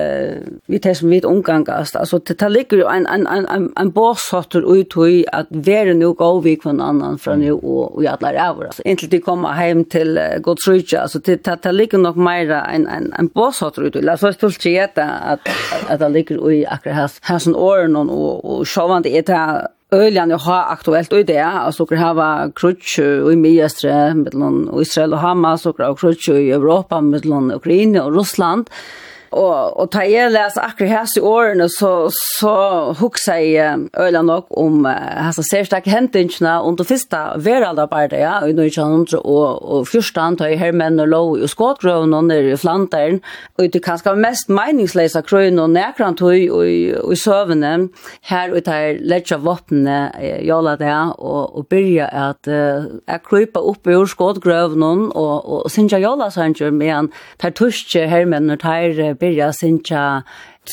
vi 0.66 0.80
tar 0.80 0.94
som 0.94 1.10
vi 1.10 1.22
omgångast 1.22 1.96
alltså 1.96 2.20
det 2.20 2.34
tar 2.34 2.50
lika 2.50 2.76
en 2.76 3.08
en 3.08 3.31
en, 3.32 3.48
en, 3.50 3.68
en 3.80 3.92
båshotter 3.92 4.66
ut 4.66 4.96
i 5.08 5.24
at 5.34 5.50
være 5.50 5.94
nu 5.98 6.14
går 6.14 6.42
vi 6.46 6.56
kvar 6.60 6.78
annan 6.78 7.18
fra 7.22 7.36
nu 7.36 7.54
og, 7.56 7.98
og 7.98 8.06
alle 8.06 8.34
er 8.36 8.50
over. 8.50 8.70
Altså, 8.70 8.86
inntil 8.86 9.12
de 9.12 9.22
kommer 9.22 9.58
hjem 9.58 9.86
til 9.86 10.18
uh, 10.18 10.40
Godsrydja, 10.44 11.02
altså 11.02 11.20
det, 11.20 11.42
ta 11.46 11.56
det 11.56 11.76
ligger 11.76 12.02
nok 12.02 12.16
mer 12.16 12.52
en, 12.62 12.88
en, 12.88 13.12
en 13.20 13.30
båshotter 13.30 13.88
ut 13.88 13.96
i. 13.96 14.06
La 14.06 14.18
oss 14.18 14.40
fullt 14.40 14.60
ikke 14.60 14.78
gjette 14.78 15.04
at, 15.04 15.52
at 15.90 16.00
det 16.00 16.12
ligger 16.12 16.50
i 16.52 16.64
akkurat 16.66 17.20
hans, 17.24 17.44
sån 17.44 17.56
åren 17.56 17.96
og, 17.96 18.10
og, 18.12 18.42
og 18.46 18.66
sjåvande 18.68 19.12
er 19.12 19.28
det 19.28 19.44
Öljan 19.92 20.32
har 20.32 20.70
aktuellt 20.72 21.14
i 21.14 21.24
det, 21.28 21.44
alltså 21.44 21.86
vi 21.90 21.98
har 22.00 22.52
krutsch 22.56 23.00
i 23.00 23.36
Miestre, 23.36 24.14
mellan 24.16 24.70
Israel 24.82 25.14
och 25.14 25.20
Hamas, 25.20 25.66
och 25.66 26.00
krutch 26.00 26.30
i 26.30 26.52
Europa, 26.52 27.02
mellan 27.02 27.52
Ukraina 27.52 28.04
och 28.04 28.16
Ryssland. 28.16 28.70
Og, 29.32 29.78
og 29.80 29.88
ta 29.94 30.02
jeg 30.04 30.32
les 30.34 30.58
akkurat 30.60 30.92
hese 30.92 31.22
årene, 31.24 31.70
så, 31.72 32.12
så 32.12 32.56
hukser 33.00 33.40
jeg 33.40 33.86
øyla 33.96 34.22
nok 34.28 34.50
om 34.60 34.84
hese 34.84 35.46
særstak 35.48 35.88
hentingene 35.88 36.58
under 36.68 36.84
første 36.84 37.22
veraldarbeid, 37.40 38.12
ja, 38.20 38.42
i 38.44 38.52
1900 38.52 39.22
og, 39.24 39.62
og 39.64 39.88
fyrstan, 39.88 40.36
ta 40.36 40.50
jeg 40.52 40.60
her 40.60 40.76
menn 40.76 41.00
og 41.00 41.08
lov 41.14 41.30
i 41.40 41.48
skåtgrøvene 41.48 42.20
nere 42.28 42.52
i 42.52 42.58
Flandern, 42.60 43.22
og 43.56 43.72
det 43.72 43.84
kanskje 43.86 44.18
mest 44.20 44.52
meningsløse 44.52 45.24
krøyene 45.24 45.64
og 45.64 45.72
nærkant 45.78 46.20
høy 46.20 46.50
og 46.52 46.68
i 46.68 47.20
søvende, 47.20 47.88
her 48.28 48.52
ut 48.52 48.68
her 48.68 49.00
letja 49.00 49.40
våpnene, 49.40 50.12
jala 50.44 50.76
det, 50.76 50.92
og, 51.24 51.56
og 51.56 51.70
byrja 51.72 52.10
at 52.28 52.52
uh, 52.52 52.92
jeg 53.08 53.24
krypa 53.30 53.64
opp 53.64 53.88
i 53.88 53.96
skåtgrøvene 54.12 54.92
og, 55.16 55.36
og 55.40 55.72
synja 55.72 56.02
jala 56.04 56.28
sanger, 56.34 56.76
men 56.76 57.14
tar 57.40 57.56
tuske 57.56 58.10
her 58.12 58.28
menn 58.28 58.52
og 58.52 58.60
tar 58.66 58.92
byrja 59.22 59.52
sinja 59.56 60.06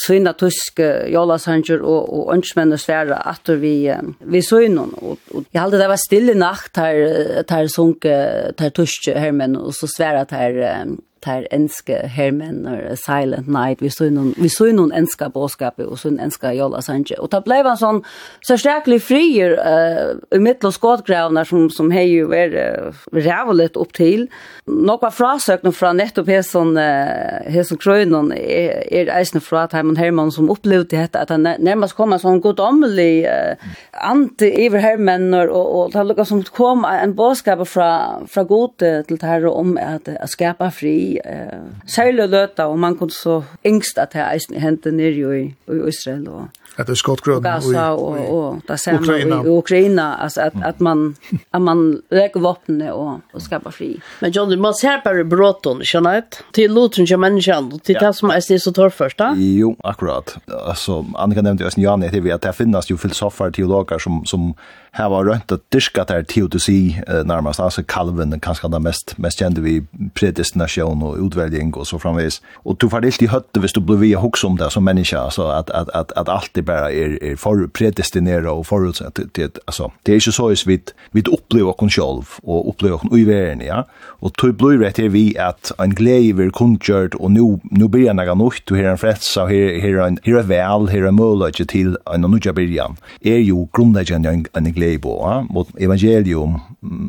syna 0.05 0.35
tysk 0.37 0.81
jólasanger 1.09 1.81
og, 1.81 2.09
og 2.13 2.33
ønskmenn 2.35 2.75
og 2.77 2.81
sværa 2.81 3.23
at 3.31 3.49
vi, 3.61 3.89
vi 4.21 4.43
synon. 4.45 4.93
Og, 5.01 5.19
og 5.33 5.47
jeg 5.53 5.63
halte 5.63 5.81
det 5.81 5.89
var 5.89 6.01
stille 6.03 6.35
nacht 6.37 6.77
her, 6.77 7.45
her 7.49 7.71
sunke, 7.73 8.17
her 8.59 8.75
tysk 8.77 9.09
hermen 9.17 9.57
og 9.57 9.73
så 9.77 9.89
sværa 9.89 10.27
her 10.31 10.85
tar 11.21 11.47
enske 11.51 11.97
hermen 12.09 12.67
og 12.67 12.99
Silent 12.99 13.49
Night 13.49 13.83
vi 13.83 13.91
så 13.91 14.09
noen 14.13 14.35
vi 14.37 14.49
så 14.53 14.71
noen 14.73 14.93
enska 14.93 15.29
boskap 15.29 15.81
och 15.81 15.99
så 15.99 16.09
en 16.09 16.21
enska 16.21 16.53
Jolla 16.55 16.83
Sanje 16.83 17.17
och 17.19 17.31
ta 17.31 17.41
blev 17.41 17.67
en 17.67 17.77
sån 17.77 18.03
så 18.41 18.59
starklig 18.59 19.03
frier 19.03 19.51
eh 19.51 20.37
i 20.37 20.39
mitt 20.39 20.65
och 20.65 20.75
skotgrävnar 20.75 21.45
som 21.45 21.71
som 21.71 21.91
hei 21.91 22.05
ju 22.05 22.35
er 22.35 22.55
uh, 22.55 22.93
rävligt 23.13 23.77
upp 23.77 23.93
till 23.93 24.27
några 24.67 25.11
frasöknar 25.11 25.73
från 25.73 25.97
nettopp 25.97 26.29
her 26.29 26.43
sån 26.43 26.77
här 26.77 27.63
sån 27.63 27.79
krönon 27.79 28.33
är 28.33 28.93
er 28.93 29.21
isen 29.21 29.41
från 29.41 29.61
att 29.61 29.73
Herman 29.73 29.97
Herman 29.97 30.33
som 30.33 30.51
opplevde 30.51 30.97
dette 30.97 31.19
att 31.19 31.29
han 31.29 31.43
närmast 31.43 31.95
kom 31.97 32.13
en 32.13 32.19
sån 32.19 32.41
godomlig 32.41 33.25
uh, 33.25 33.55
anti 33.93 34.67
över 34.67 34.79
hermen 34.79 35.35
och 35.35 35.79
och 35.79 35.93
ta 35.93 36.03
lucka 36.03 36.25
som 36.25 36.43
kom 36.43 36.85
en 36.85 37.15
boskap 37.15 37.69
från 37.69 38.27
från 38.29 38.47
god 38.47 38.77
till 38.79 39.17
det 39.17 39.27
her 39.27 39.47
om 39.47 39.79
att 39.79 40.31
skapa 40.31 40.71
fri 40.71 41.08
eh, 41.17 41.65
særlig 41.87 42.29
løta, 42.29 42.69
og 42.69 42.79
man 42.79 42.97
kunne 42.99 43.15
så 43.15 43.43
engst 43.65 43.99
at 43.99 44.15
jeg 44.15 44.35
eisen 44.35 44.61
hentet 44.61 44.95
nere 44.95 45.41
i, 45.41 45.45
i 45.49 45.81
Israel. 45.89 46.29
Og, 46.29 46.49
at 46.79 46.87
det 46.87 46.95
er 46.95 47.01
skottgrøn 47.01 47.43
Gaza 47.43 47.89
og, 47.91 48.03
og, 48.03 48.19
og, 48.35 48.63
og 48.69 48.79
samme, 48.79 49.01
Ukraina. 49.01 49.41
Og, 49.41 49.49
Ukraina, 49.59 50.09
altså 50.23 50.41
at, 50.41 50.59
at 50.65 50.81
man, 50.81 51.17
at 51.57 51.63
man 51.63 51.85
leker 52.15 52.41
våpnene 52.41 52.93
og, 52.95 53.21
og 53.33 53.43
skapar 53.43 53.75
fri. 53.75 53.95
Men 54.21 54.35
John 54.37 54.55
man 54.61 54.77
ser 54.79 55.03
bare 55.05 55.25
bråton 55.29 55.83
skjønner 55.85 56.19
jeg? 56.19 56.27
Til 56.55 56.75
loten 56.75 57.07
til 57.07 57.19
menneskene, 57.19 57.75
og 57.75 57.83
til 57.83 57.99
det 58.01 58.15
som 58.17 58.31
er 58.35 58.45
det 58.49 58.61
så 58.63 58.73
tar 58.73 58.95
først, 58.95 59.19
da? 59.19 59.33
Jo, 59.37 59.75
akkurat. 59.85 60.37
Altså, 60.49 61.03
Annika 61.19 61.43
nevnte 61.43 61.67
jo, 61.67 61.73
Jan, 61.83 62.05
det 62.07 62.23
vet 62.25 62.39
at 62.39 62.47
det 62.47 62.55
finnes 62.57 62.91
jo 62.91 62.97
filosofer, 62.97 63.51
teologer 63.51 63.99
som, 63.99 64.23
som 64.27 64.53
här 64.99 65.09
var 65.09 65.25
rønt 65.25 65.53
at 65.53 65.61
där 65.71 66.05
der 66.05 66.23
teodisi 66.23 67.01
närmast 67.25 67.61
alltså 67.61 67.83
kalven, 67.83 68.41
kanske 68.41 68.69
det 68.69 68.79
mest, 68.79 69.19
mest 69.19 69.39
kända 69.39 69.61
vi 69.61 69.83
predestination 70.15 70.98
kommunikation 70.99 71.03
och 71.03 71.27
utväljning 71.27 71.75
och 71.75 71.87
så 71.87 71.99
framvis. 71.99 72.43
Och 72.65 72.77
du 72.79 72.89
får 72.89 73.03
helt 73.03 73.23
i 73.23 73.27
hötte 73.27 73.61
hvis 73.61 73.73
du 73.73 73.81
blir 73.81 73.97
via 73.97 74.19
hooks 74.19 74.45
om 74.45 74.57
det 74.57 74.71
som 74.71 74.85
människa 74.85 75.31
så 75.31 75.49
att 75.49 75.71
att 75.71 75.89
att 75.89 76.13
att 76.13 76.29
allt 76.29 76.51
det 76.55 76.63
bara 76.63 76.91
är 76.91 77.23
är 77.23 77.37
för 77.37 77.69
predestinerat 77.69 78.53
och 78.53 78.67
förutsett 78.67 79.19
det 79.35 79.59
alltså 79.67 79.93
det 80.03 80.13
är 80.13 80.27
ju 80.27 80.33
så 80.33 80.53
is 80.53 80.67
vid 80.67 80.93
vi 81.13 81.21
uppleva 81.21 81.73
kon 81.73 81.91
själv 81.91 82.25
och 82.43 82.69
uppleva 82.69 82.99
kon 82.99 83.25
världen 83.25 83.61
ja. 83.67 83.85
Och 84.21 84.33
du 84.43 84.53
blir 84.53 84.79
rätt 84.79 84.99
här 84.99 85.09
vi 85.09 85.39
att 85.39 85.73
en 85.79 85.91
glädje 85.91 86.33
vill 86.33 86.51
konjört 86.51 87.15
och 87.15 87.31
nu 87.31 87.59
nu 87.63 87.89
blir 87.89 88.15
några 88.15 88.35
något 88.35 88.67
du 88.67 88.77
här 88.77 88.85
en 88.85 88.99
frätsa 88.99 89.47
här 89.47 89.81
här 89.81 90.07
en 90.07 90.19
här 90.25 90.43
väl 90.43 90.89
här 90.89 91.09
en 91.09 91.15
möjlighet 91.15 91.69
till 91.69 91.97
en 92.15 92.21
nya 92.21 92.53
början. 92.53 92.97
Är 93.21 93.39
ju 93.39 93.67
grundläggande 93.73 94.29
en 94.29 94.47
en 94.53 94.73
glede 94.73 94.99
på 94.99 95.47
mot 95.51 95.69
evangelium 95.81 96.61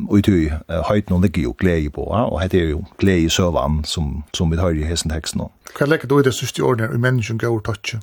og 0.08 0.28
i 0.28 0.50
höjt 0.68 1.10
någon 1.10 1.22
ligger 1.22 1.42
jo 1.42 1.54
glede 1.58 1.90
på 1.90 2.02
och 2.02 2.42
heter 2.42 2.58
ju 2.58 2.78
glädje 2.98 3.30
sövan 3.30 3.79
han 3.80 3.88
som, 3.88 4.24
som 4.34 4.50
vi 4.50 4.58
har 4.60 4.76
i 4.76 4.84
hessen 4.84 5.10
teksten. 5.10 5.48
Hva 5.76 5.86
lekker 5.86 6.08
du 6.10 6.18
i 6.18 6.26
det 6.26 6.34
siste 6.34 6.62
årene 6.66 6.90
i 6.94 7.00
menneskjen 7.00 7.38
gav 7.40 7.60
tøtje? 7.64 8.00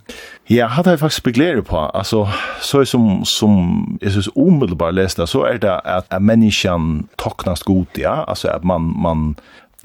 Ja, 0.50 0.70
hadde 0.72 0.96
jeg 0.96 1.00
faktisk 1.00 1.24
beglæret 1.28 1.68
på. 1.68 1.80
Altså, 1.94 2.26
så 2.62 2.84
som, 2.86 3.26
som 3.26 3.98
jeg 4.02 4.12
synes 4.12 4.30
umiddelbart 4.36 4.96
leste, 4.96 5.28
så 5.28 5.46
er 5.50 5.58
det 5.62 5.76
at, 5.86 6.08
at 6.10 6.22
menneskjen 6.22 7.08
toknast 7.20 7.66
god, 7.66 7.86
ja. 7.98 8.24
Altså 8.28 8.50
at 8.50 8.64
man, 8.64 8.94
man, 8.96 9.36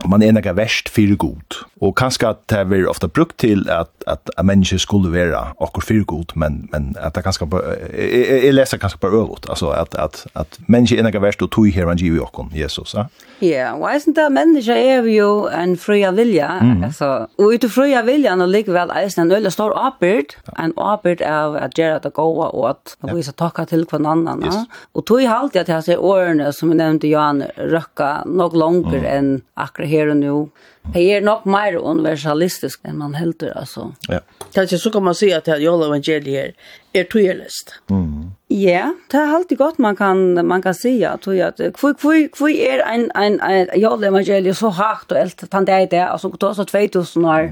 man 0.06 0.22
er 0.22 0.32
nekka 0.32 0.54
verst 0.56 0.88
fyrir 0.92 1.16
god. 1.16 1.64
Og 1.82 1.94
kanskje 1.98 2.28
at 2.28 2.42
det 2.50 2.60
er 2.78 2.86
ofta 2.86 3.08
brukt 3.10 3.38
til 3.42 3.66
at, 3.70 3.90
at, 4.06 4.30
at 4.38 4.44
mennesker 4.44 4.78
skulle 4.78 5.12
være 5.12 5.38
och 5.56 5.82
fyrir 5.82 6.04
god 6.04 6.36
men 6.36 6.68
men 6.72 6.96
at 7.00 7.14
det 7.14 7.24
kanskje 7.24 7.46
bare, 7.46 7.62
jeg, 7.98 8.44
jeg 8.44 8.54
leser 8.54 8.78
kanskje 8.78 8.98
bare 8.98 9.10
på 9.10 9.36
altså 9.48 9.70
at, 9.70 9.94
at, 9.98 10.26
at 10.34 10.58
mennesker 10.66 10.96
er 10.96 11.00
innan 11.00 11.22
verst 11.22 11.42
og 11.42 11.50
tog 11.50 11.66
här 11.66 11.86
man 11.86 11.96
ju 11.96 12.22
okkur, 12.22 12.48
Jesus 12.54 12.94
ja. 12.94 13.04
Ja, 13.40 13.88
jeg 13.88 14.00
synes 14.00 14.16
that 14.16 14.32
mennesker 14.32 14.74
er 14.74 15.02
jo 15.02 15.48
en 15.62 15.76
fria 15.76 16.10
vilja 16.10 16.60
mm. 16.62 16.84
altså, 16.84 17.26
og 17.38 17.54
ut 17.54 17.64
fria 17.70 18.02
vilja 18.02 18.34
och 18.34 18.48
lik 18.48 18.68
väl 18.68 18.90
är 18.90 19.18
en 19.18 19.32
øyla 19.32 19.50
stor 19.50 19.72
apert 19.86 20.36
en 20.58 20.72
apert 20.76 21.20
av 21.20 21.56
at 21.56 21.78
göra 21.78 21.98
det 21.98 22.12
goda 22.12 22.48
och 22.48 22.70
att 22.70 22.96
visa 23.14 23.32
takka 23.32 23.64
til 23.64 23.86
hver 23.90 24.06
annan 24.06 24.42
yes. 24.44 24.56
og 24.94 25.06
tog 25.06 25.22
i 25.22 25.26
halt 25.26 25.56
att 25.56 25.68
jag 25.68 25.84
säger 25.84 26.00
årene 26.00 26.52
som 26.52 26.68
jeg 26.68 26.76
nevnte 26.76 27.08
Jan 27.08 27.42
røkka 27.56 28.22
nok 28.26 28.52
langer 28.54 28.98
mm. 28.98 29.04
enn 29.04 29.42
akkurat 29.56 29.88
her 29.88 30.10
og 30.10 30.16
nå, 30.16 30.48
Det 30.82 31.02
er 31.14 31.22
nok 31.22 31.44
mer 31.46 31.76
universalistisk 31.78 32.82
enn 32.88 32.98
man 32.98 33.14
helter 33.14 33.52
altså. 33.58 33.92
Ja. 34.10 34.18
Kanskje 34.54 34.80
så 34.82 34.90
kan 34.90 35.04
man 35.06 35.14
si 35.14 35.30
at 35.32 35.46
det 35.46 35.54
er 35.54 35.62
ju 35.62 35.74
evangelier 35.86 36.56
er 36.94 37.04
tøyelist. 37.10 37.74
Mm. 37.90 38.32
Ja, 38.50 38.92
det 39.12 39.20
er 39.20 39.34
alltid 39.34 39.56
godt 39.56 39.78
man 39.78 39.96
kan 39.96 40.46
man 40.46 40.62
kan 40.62 40.74
säga 40.74 41.10
att 41.10 41.26
jag 41.26 41.40
att 41.40 41.74
kvui 41.74 41.94
kvui 41.94 42.28
kvui 42.28 42.68
en 42.94 43.10
en 43.14 43.40
jag 43.76 44.04
evangeliet 44.04 44.56
så 44.56 44.68
hårt 44.68 45.12
och 45.12 45.18
allt 45.18 45.50
tant 45.50 45.66
det 45.66 45.72
altså 45.72 46.28
alltså 46.28 46.48
er 46.48 46.54
så 46.54 46.64
2000 46.64 47.24
år 47.24 47.50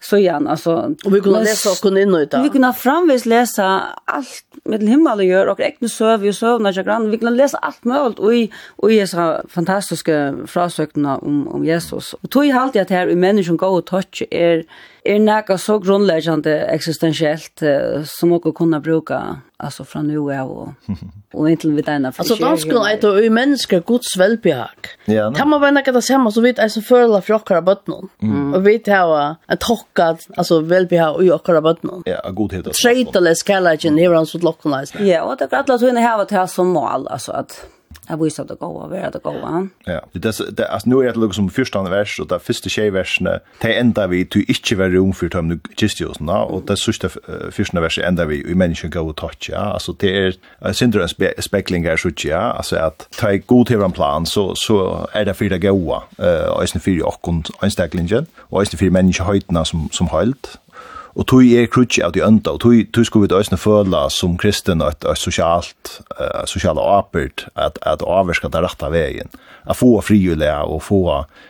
så 0.00 0.16
igen 0.16 0.46
alltså 0.46 0.94
och 1.04 1.14
vi 1.14 1.20
kunde 1.20 1.40
läsa 1.40 1.70
och 1.70 1.76
kunde 1.82 2.02
in 2.02 2.14
utan. 2.14 2.42
Vi 2.42 2.48
kunde 2.48 2.72
framvis 2.72 3.26
läsa 3.26 3.82
allt 4.04 4.44
med 4.64 4.82
himmel 4.82 5.18
och 5.18 5.24
gör 5.24 5.46
och 5.46 5.60
egna 5.60 5.88
server 5.88 6.54
och 6.54 6.62
när 6.62 6.72
jag 6.76 6.84
grann 6.84 7.10
vi 7.10 7.18
kunde 7.18 7.36
läsa 7.36 7.58
allt 7.58 7.84
möjligt 7.84 8.18
och 8.18 8.34
i 8.34 8.52
och 8.76 8.92
i 8.92 9.06
så 9.06 9.40
fantastiska 9.48 10.34
frasökna 10.46 11.18
om 11.18 11.48
om 11.48 11.64
Jesus. 11.64 12.12
Och 12.12 12.30
tog 12.30 12.46
i 12.46 12.50
halt 12.50 12.72
det 12.72 12.90
här 12.90 13.08
i 13.08 13.16
människan 13.16 13.56
går 13.56 13.78
och 13.78 13.86
touch 13.86 14.22
är 14.30 14.58
er, 14.58 14.64
er 15.06 15.18
näka 15.18 15.58
så 15.58 15.78
grundläggande 15.78 16.60
existentiellt 16.60 17.62
uh, 17.62 18.04
som 18.04 18.32
också 18.32 18.52
kunna 18.52 18.80
bruka 18.80 19.40
alltså 19.56 19.84
från 19.84 20.06
nu 20.06 20.18
av 20.18 20.50
och 20.50 20.68
och 21.32 21.50
inte 21.50 21.68
vid 21.68 21.84
denna 21.84 22.12
för 22.12 22.22
Alltså 22.22 22.34
då 22.34 22.56
skulle 22.56 22.96
det 23.00 23.20
ju 23.20 23.24
i 23.24 23.30
människa 23.30 23.80
Guds 23.86 24.16
välbehag. 24.16 24.68
Ja. 25.04 25.32
Kan 25.32 25.48
man 25.48 25.60
vända 25.60 25.82
det 25.82 26.02
samma 26.02 26.30
så 26.30 26.40
vet 26.40 26.58
alltså 26.58 26.80
förla 26.80 27.20
för 27.20 27.34
okkara 27.34 27.62
bötnon. 27.62 28.08
Mm. 28.22 28.54
Och 28.54 28.66
vet 28.66 28.86
ha 28.86 29.36
en 29.46 29.56
tocka 29.56 30.16
alltså 30.36 30.60
välbehag 30.60 31.24
i 31.24 31.30
okkara 31.30 31.60
bötnon. 31.60 32.02
Ja, 32.06 32.30
god 32.30 32.52
heter. 32.52 32.70
Traitless 32.70 33.42
kallage 33.42 33.90
never 33.90 34.16
on 34.16 34.26
så 34.26 34.38
lockalise. 34.38 35.04
Ja, 35.04 35.22
och 35.22 35.36
det 35.38 35.52
alla 35.52 35.78
så 35.78 35.88
inne 35.88 36.00
här 36.00 36.16
vad 36.16 36.50
som 36.50 36.68
mål 36.68 37.08
alltså 37.08 37.32
att 37.32 37.66
Jeg 38.08 38.20
viser 38.20 38.42
at 38.42 38.48
det 38.48 38.58
går 38.58 38.82
over, 38.84 38.94
at 38.94 39.12
det 39.12 39.22
går. 39.22 39.68
Ja, 39.86 39.98
det, 40.14 40.22
det, 40.22 40.66
altså, 40.68 40.88
nå 40.88 41.00
er 41.02 41.12
det 41.12 41.22
liksom 41.22 41.50
første 41.50 41.78
vers, 41.90 42.18
og 42.18 42.30
det 42.30 42.40
første 42.42 42.70
tjej 42.70 42.92
versene, 42.94 43.38
det 43.62 43.72
enda 43.78 44.06
vi, 44.06 44.20
inte 44.24 44.44
ikke 44.48 44.78
var 44.78 44.92
rom 44.94 45.12
for 45.12 45.28
tømne 45.32 45.58
kistjøsene, 45.76 46.32
og 46.32 46.64
det 46.68 46.78
sista 46.78 47.08
første 47.08 47.82
verset 47.82 48.06
enda 48.08 48.24
vi, 48.24 48.42
i 48.44 48.54
mennesken 48.54 48.90
går 48.90 49.12
og 49.12 49.16
tatt, 49.20 49.48
ja. 49.48 49.72
Altså, 49.72 49.94
det 50.00 50.12
er, 50.16 50.38
synder 50.72 51.06
en 51.06 51.42
spekling 51.42 51.86
er 51.86 51.96
så 51.96 52.12
ja, 52.24 52.56
altså 52.56 52.76
at 52.86 53.08
ta 53.18 53.32
i 53.34 53.38
god 53.38 53.66
til 53.66 53.82
en 53.82 53.92
plan, 53.92 54.26
så, 54.26 54.54
så 54.54 55.06
er 55.14 55.24
det 55.24 55.36
fire 55.36 55.58
gode, 55.58 56.00
og 56.18 56.62
eisen 56.62 56.80
fire 56.80 57.04
åkken, 57.06 57.44
einstaklinjen, 57.62 58.26
og 58.50 58.62
eisen 58.62 58.78
fire 58.78 58.94
menneskehøytene 58.94 59.64
som, 59.66 59.88
som 59.92 60.10
halt 60.12 60.56
og 61.16 61.24
tog 61.30 61.48
er 61.48 61.68
krutje 61.72 62.04
av 62.04 62.12
de 62.12 62.20
ønda, 62.24 62.52
og 62.52 62.60
tog, 62.60 62.76
tog 62.92 63.06
skulle 63.08 63.24
vi 63.24 63.32
døysene 63.32 63.56
føla 63.60 64.04
som 64.12 64.36
kristen 64.40 64.84
og 64.84 64.92
et, 64.92 65.06
et 65.08 65.20
sosialt, 65.20 65.94
uh, 66.18 66.42
sosialt 66.48 66.80
apert 66.82 67.46
at, 67.56 67.80
at 67.88 68.04
avverska 68.04 68.50
det 68.52 68.60
rette 68.66 68.90
veien. 68.92 69.32
At 69.64 69.80
få 69.80 69.94
fri 70.04 70.20
og 70.28 70.82
få 70.84 71.00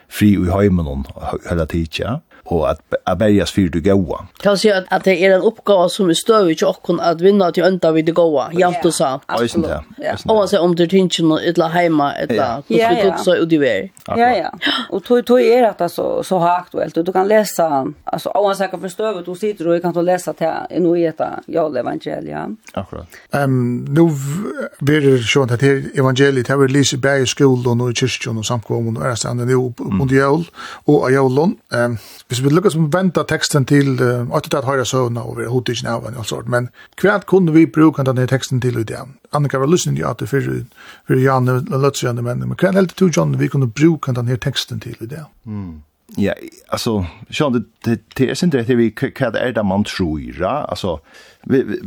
fri 0.08 0.30
i 0.38 0.52
heimen 0.54 1.06
hele 1.48 1.66
tiden, 1.66 2.22
och 2.47 2.70
at 2.70 2.80
att 3.05 3.18
bärgas 3.18 3.51
för 3.51 3.68
det 3.68 3.80
goda. 3.80 4.26
Kan 4.42 4.53
at 4.53 4.84
at 4.90 5.05
det 5.05 5.22
er 5.22 5.34
en 5.34 5.42
uppgåva 5.42 5.88
som 5.88 6.11
er 6.11 6.14
støv 6.14 6.51
i 6.51 6.55
chocken 6.55 7.01
at 7.01 7.20
vinna 7.20 7.51
till 7.51 7.64
ända 7.64 7.92
vid 7.92 8.07
det 8.07 8.12
goda. 8.12 8.51
Jämt 8.53 8.84
och 8.84 8.94
så. 8.94 9.20
Absolut. 9.26 9.70
Og 10.28 10.49
så 10.49 10.61
om 10.61 10.74
du 10.74 10.88
finns 10.88 11.18
någon 11.20 11.38
etla 11.38 11.68
heima 11.68 12.12
etla, 12.12 12.62
så 12.68 12.74
skulle 12.74 13.03
det 13.03 13.18
så 13.24 13.34
ut 13.34 13.53
i 13.53 13.59
väg. 13.59 13.92
Ja 14.07 14.36
ja. 14.36 14.51
Och 14.90 15.03
då 15.09 15.20
då 15.20 15.40
är 15.40 15.74
det 15.78 15.88
så 15.88 16.22
så 16.22 16.38
här 16.38 16.59
aktuellt 16.59 16.97
och 16.97 17.05
du 17.05 17.12
kan 17.12 17.28
lesa 17.28 17.57
läsa 17.57 17.92
alltså 18.05 18.28
oavsett 18.34 18.70
kan 18.70 18.80
förstå 18.80 19.22
du 19.26 19.34
sitter 19.34 19.68
och 19.68 19.82
kan 19.82 19.92
då 19.92 20.03
läsa 20.03 20.32
till 20.32 20.53
en 20.70 20.97
i 20.97 21.05
äta 21.05 21.40
jag 21.47 21.76
evangelia. 21.76 22.57
Akkurat. 22.72 23.09
Ehm 23.32 23.84
nu 23.84 24.11
blir 24.78 25.01
det 25.01 25.22
så 25.22 25.42
att 25.42 25.61
det 25.61 25.99
evangeliet 25.99 26.49
har 26.49 26.68
lyser 26.68 26.99
bär 26.99 27.22
i 27.22 27.26
skolan 27.26 27.80
och 27.80 27.90
i 27.90 27.94
kyrkan 27.94 28.38
och 28.38 28.47
samkommun 28.47 28.97
och 28.97 29.07
är 29.07 29.14
sen 29.14 29.36
nu 29.36 29.72
på 29.76 30.07
jul 30.11 30.44
och 30.84 31.11
i 31.11 31.12
julen. 31.12 31.57
Ehm 31.72 31.99
Hvis 32.37 32.45
vi 32.45 32.51
lukkar 32.53 32.72
som 32.74 32.91
venta 32.93 33.22
teksten 33.24 33.64
til 33.64 33.95
uh, 33.97 34.26
at 34.37 34.45
det 34.53 34.61
høyre 34.66 34.84
søvna 34.84 35.22
og 35.24 35.39
vi 35.39 35.47
er 35.47 35.49
hodet 35.49 35.72
ikke 35.72 35.89
hodtidsen 35.89 35.89
og 35.89 36.18
alt 36.20 36.28
sort, 36.28 36.49
men 36.53 36.68
hva 37.01 37.14
kunne 37.24 37.55
vi 37.55 37.62
bruka 37.64 38.05
denne 38.05 38.26
teksten 38.28 38.61
til 38.61 38.76
i 38.76 38.84
det? 38.84 38.99
Annika 39.32 39.57
var 39.57 39.70
lusnig 39.72 40.03
i 40.03 40.05
at 40.05 40.20
det 40.20 40.28
fyrir, 40.28 40.66
fyrir 41.09 41.22
Janne, 41.22 41.62
Løtsjane, 41.64 42.20
men 42.20 42.45
hva 42.53 42.74
er 42.74 42.82
det 42.82 42.99
til 42.99 43.09
John 43.09 43.39
vi 43.41 43.49
kunne 43.49 43.70
bruka 43.72 44.12
denne 44.12 44.37
teksten 44.37 44.84
til 44.84 45.01
i 45.01 45.09
det? 45.09 45.22
Mm. 45.49 45.80
Ja, 46.14 46.34
alltså 46.68 47.07
så 47.30 47.50
det 47.50 47.64
det, 47.84 48.00
det 48.16 48.30
är 48.30 48.44
inte 48.44 48.62
det 48.62 48.74
vi 48.74 48.90
kan 48.90 49.32
det 49.32 49.38
är 49.38 49.52
där 49.52 49.62
man 49.62 49.84
tror, 49.84 50.44
alltså 50.44 51.00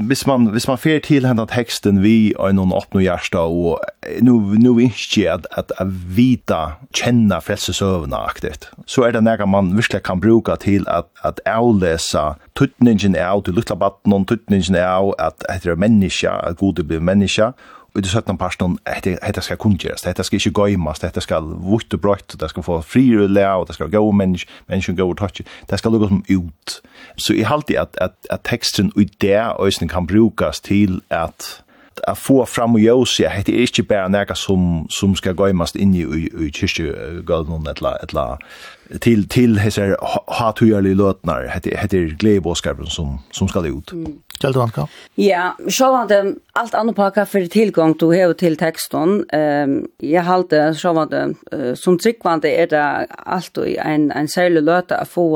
hvis 0.10 0.28
man 0.28 0.52
hvis 0.52 0.68
man 0.68 0.78
fer 0.78 1.00
till 1.00 1.26
henne 1.26 1.42
att 1.42 1.50
texten 1.50 2.02
vi 2.02 2.34
är 2.34 2.54
någon 2.54 2.74
åt 2.74 2.94
nu 2.94 3.04
hjärta 3.04 3.42
och 3.42 3.80
nu 4.22 4.32
nu 4.32 4.82
inte 4.82 5.34
att 5.34 5.46
att 5.72 5.72
vita 6.16 6.72
känna 6.94 7.42
frälsesövna 7.42 8.18
aktigt. 8.18 8.70
Så 8.86 9.04
är 9.04 9.12
det 9.12 9.22
när 9.22 9.46
man 9.46 9.76
verkligen 9.76 10.04
kan 10.04 10.20
bruka 10.20 10.56
till 10.56 10.88
att 10.88 11.12
att 11.22 11.40
avläsa 11.48 12.36
tutningen 12.54 13.16
är 13.16 13.42
till 13.42 13.54
lilla 13.54 13.76
batten 13.76 14.14
och 14.14 14.28
tutningen 14.28 14.76
är 14.76 15.22
att 15.22 15.44
att 15.44 15.64
det 15.64 15.72
är 15.72 15.76
människa, 15.76 16.32
att 16.32 16.58
god 16.58 16.86
bli 16.86 17.00
människa 17.00 17.54
ut 17.96 18.04
det 18.04 18.12
17 18.12 18.38
parten, 18.38 18.78
dette 19.04 19.42
skal 19.42 19.58
kunngjøres, 19.58 20.02
dette 20.06 20.24
skal 20.24 20.40
ikke 20.40 20.54
gøymas, 20.62 21.00
dette 21.00 21.22
skal 21.22 21.44
vutt 21.44 21.94
og 21.94 22.02
brøtt, 22.02 22.36
det 22.40 22.50
skal 22.50 22.64
få 22.64 22.82
frirulle, 22.82 23.48
og 23.50 23.68
det 23.68 23.76
skal 23.76 23.92
gå 23.92 24.04
mennesk, 24.12 24.50
mennesk 24.68 24.98
gå 24.98 25.10
og 25.10 25.18
touch 25.18 25.42
det 25.70 25.80
skal 25.80 25.92
lukke 25.92 26.08
som 26.08 26.24
ut. 26.30 26.82
Så 27.18 27.34
jeg 27.34 27.48
halte 27.48 27.80
at, 27.80 27.98
at, 28.02 28.16
at 28.30 28.46
teksten 28.46 28.92
i 28.98 29.08
det 29.22 29.40
øyne 29.60 29.90
kan 29.90 30.08
brukes 30.08 30.60
til 30.60 31.02
at 31.10 31.64
at 32.08 32.18
få 32.18 32.46
fram 32.46 32.76
og 32.76 32.82
jøs 32.82 33.20
ja 33.20 33.30
hetta 33.34 33.52
er 33.52 33.68
ikki 33.68 33.84
bara 33.88 34.08
nærka 34.08 34.36
sum 34.36 34.88
sum 34.90 35.16
skal 35.16 35.36
gøymast 35.36 35.76
inn 35.76 35.94
i 35.96 36.04
i 36.04 36.50
kyrkju 36.56 37.24
galdun 37.28 37.68
etla 37.72 37.96
etla 38.04 38.26
til 39.02 39.28
til 39.30 39.60
hesar 39.60 39.96
hatujali 40.40 40.94
løtnar 40.94 41.50
hetta 41.54 41.76
hetta 41.78 41.98
er 41.98 42.16
gleiboskapen 42.20 42.88
sum 42.88 43.20
sum 43.32 43.48
skal 43.48 43.72
ut. 43.72 43.94
Mm. 43.94 44.18
Kjeldu 44.40 44.62
Anka? 44.64 44.86
Ja, 45.20 45.52
sjåvande, 45.68 46.36
alt 46.56 46.76
annet 46.80 46.96
pakka 46.96 47.26
for 47.28 47.48
tilgang 47.52 47.96
du 48.00 48.08
hever 48.14 48.38
til 48.40 48.56
teksten. 48.60 49.26
Um, 49.36 49.74
jeg 50.00 50.24
halte 50.24 50.70
sjåvande, 50.80 51.34
uh, 51.52 51.74
som 51.76 51.98
tryggvande 52.00 52.48
er 52.48 52.70
det 52.72 52.86
alltid 53.26 53.76
en, 53.84 54.12
en 54.16 54.32
særlig 54.32 54.64
løte 54.64 54.96
å 54.96 55.10
få 55.10 55.28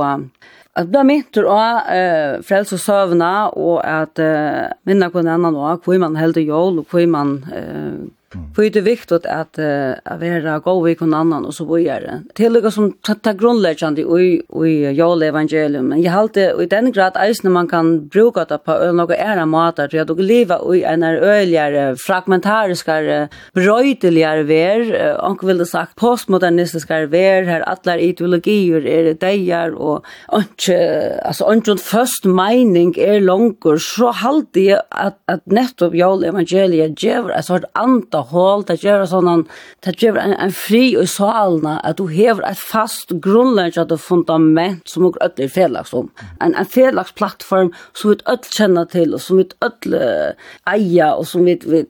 At 0.73 0.89
det 0.89 1.03
mynter 1.05 1.45
av 1.53 1.85
uh, 1.85 2.41
frels 2.45 2.73
og 2.73 2.81
søvna, 2.81 3.33
og 3.53 3.77
at 3.85 4.17
eh, 4.21 4.71
minna 4.89 5.11
kun 5.13 5.29
enn 5.29 5.45
av 5.45 5.83
hvor 5.85 5.99
man 6.01 6.17
helder 6.17 6.41
jól, 6.41 6.79
og 6.81 6.89
hvor 6.89 7.05
man 7.13 7.35
eh, 7.53 7.99
Mm. 8.35 8.53
För 8.53 8.63
det 8.63 8.79
är 8.79 8.81
viktigt 8.83 9.25
att 9.25 9.59
uh, 9.59 10.43
vara 10.43 10.59
god 10.59 10.85
vid 10.85 11.01
någon 11.01 11.13
annan 11.13 11.45
och 11.45 11.53
så 11.53 11.75
vidare. 11.75 12.21
Det 12.35 12.45
är 12.45 12.49
något 12.49 12.73
som 12.73 12.91
tar 12.91 13.33
grundläggande 13.33 14.01
i, 14.01 14.41
i 14.65 14.91
jag 14.91 15.23
evangelium. 15.23 15.87
Men 15.87 16.01
jag 16.01 16.11
har 16.11 16.19
alltid 16.19 16.61
i 16.61 16.65
den 16.65 16.91
grad 16.91 17.13
ens 17.15 17.43
när 17.43 17.51
man 17.51 17.67
kan 17.67 18.07
bruka 18.07 18.45
det 18.45 18.57
på 18.57 18.91
några 18.91 19.15
ära 19.15 19.45
matar. 19.45 19.89
Jag 19.91 20.07
då 20.07 20.13
leva 20.13 20.75
i 20.75 20.83
en 20.83 21.03
öligare, 21.03 21.95
fragmentariska 22.07 23.27
bröjdeligare 23.53 24.43
ver. 24.43 25.17
Och 25.21 25.49
vill 25.49 25.57
det 25.57 25.65
sagt 25.65 25.95
postmodernistiska 25.95 27.05
ver. 27.05 27.43
Här 27.43 27.61
alla 27.61 27.99
ideologier 27.99 28.87
är 28.87 29.03
det 29.03 29.19
dejar 29.19 29.69
och 29.69 30.05
inte, 30.33 31.21
alltså 31.25 31.53
inte 31.53 31.75
först 31.77 32.25
mening 32.25 32.95
är 32.97 33.21
långt. 33.21 33.59
Så 33.79 34.11
halt 34.11 34.49
jag 34.51 34.81
att, 34.89 35.19
att 35.25 35.45
nettopp 35.45 35.95
jag 35.95 36.25
evangelia 36.25 36.87
ger 36.87 37.31
en 37.31 37.43
sorts 37.43 37.65
anta 37.73 38.22
hål, 38.31 38.65
det 38.69 38.79
gjør 38.83 39.05
sånn, 39.09 39.45
det 39.85 39.95
gjør 40.01 40.19
en, 40.21 40.35
en 40.45 40.53
fri 40.55 40.83
i 40.99 41.07
salene, 41.09 41.75
at 41.83 41.99
du 41.99 42.07
hever 42.11 42.43
et 42.47 42.59
fast 42.59 43.13
grunnleggjende 43.23 43.97
fundament 44.01 44.89
som 44.89 45.07
er 45.07 45.19
ødelig 45.25 45.51
felags 45.55 45.93
om. 45.97 46.09
En, 46.39 46.55
en 46.55 46.69
felags 46.69 47.13
plattform 47.17 47.73
som 47.93 48.13
vi 48.13 48.19
ødler 48.21 48.57
kjenner 48.57 48.89
til, 48.91 49.15
og 49.15 49.23
som 49.23 49.41
vi 49.41 49.47
ødler 49.65 50.35
eier, 50.69 51.17
og 51.17 51.27
som 51.29 51.45
vi, 51.47 51.57
vi 51.63 51.83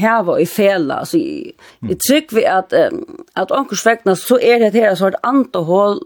hever 0.00 0.42
i 0.42 0.46
fela. 0.48 1.02
Så 1.08 1.20
jeg, 1.20 1.56
jeg 1.88 1.98
trykker 2.06 2.38
vi 2.38 2.46
at, 2.48 2.76
at 3.38 3.54
omkurs 3.54 3.86
så 4.22 4.38
er 4.38 4.62
det 4.62 4.74
her 4.76 4.94
sort 4.98 5.18
antehål, 5.26 6.00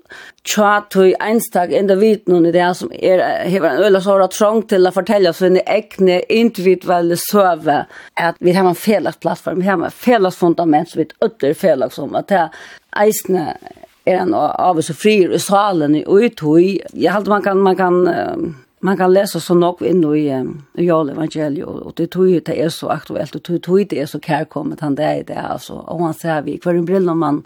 tja 0.47 0.81
tøy 0.93 1.13
einstak 1.23 1.73
individen 1.75 2.47
i 2.47 2.53
det 2.55 2.67
som 2.79 2.93
er, 2.95 3.23
hever 3.51 3.73
en 3.73 3.85
øyla 3.87 4.01
såra 4.05 4.29
trång 4.31 4.63
til 4.71 4.87
å 4.87 4.95
fortelle 4.95 5.33
oss 5.33 5.43
en 5.45 5.59
egne 5.63 6.21
individuelle 6.33 7.19
søve, 7.21 7.83
at 8.17 8.39
vi 8.41 8.55
har 8.57 8.69
en 8.69 8.79
felags 8.79 9.21
plattform 9.23 9.65
har 9.67 9.77
med 9.77 9.93
felles 9.93 10.37
fundament 10.37 10.91
som 10.91 10.99
vi 10.99 11.09
ötter 11.21 11.55
felles 11.55 11.99
om 11.99 12.15
att 12.15 12.29
det 12.29 12.51
eisne 12.91 13.57
är 14.05 14.17
en 14.17 14.35
av 14.35 14.79
oss 14.79 14.87
frier 14.87 15.33
i 15.33 15.39
salen 15.39 16.05
och 16.07 16.25
i 16.25 16.31
tog. 16.31 16.79
Jag 16.93 17.13
halte 17.13 17.31
man 17.31 17.43
kan, 17.43 17.59
man 17.59 17.77
kan, 17.77 18.09
man 18.81 18.97
kan 18.97 19.13
läsa 19.13 19.41
så 19.41 19.55
nok 19.55 19.83
inn 19.83 20.05
i 20.15 20.85
Joel 20.85 21.11
evangeliet 21.11 21.67
och 21.67 21.93
det 21.97 22.07
tog 22.07 22.29
ju 22.29 22.41
det 22.41 22.63
är 22.63 22.69
så 22.69 22.89
aktuellt 22.89 23.35
och 23.35 23.43
det 23.49 23.59
tog 23.59 23.89
det 23.89 24.01
är 24.01 24.07
så 24.07 24.21
kærkommet 24.21 24.81
han 24.81 24.95
det 24.95 25.03
er 25.03 25.25
det 25.27 25.35
alltså. 25.35 25.73
Och 25.73 26.05
han 26.05 26.15
säger 26.15 26.43
vi, 26.43 26.61
hver 26.63 26.75
en 26.75 26.85
brill 26.85 27.15
man, 27.15 27.45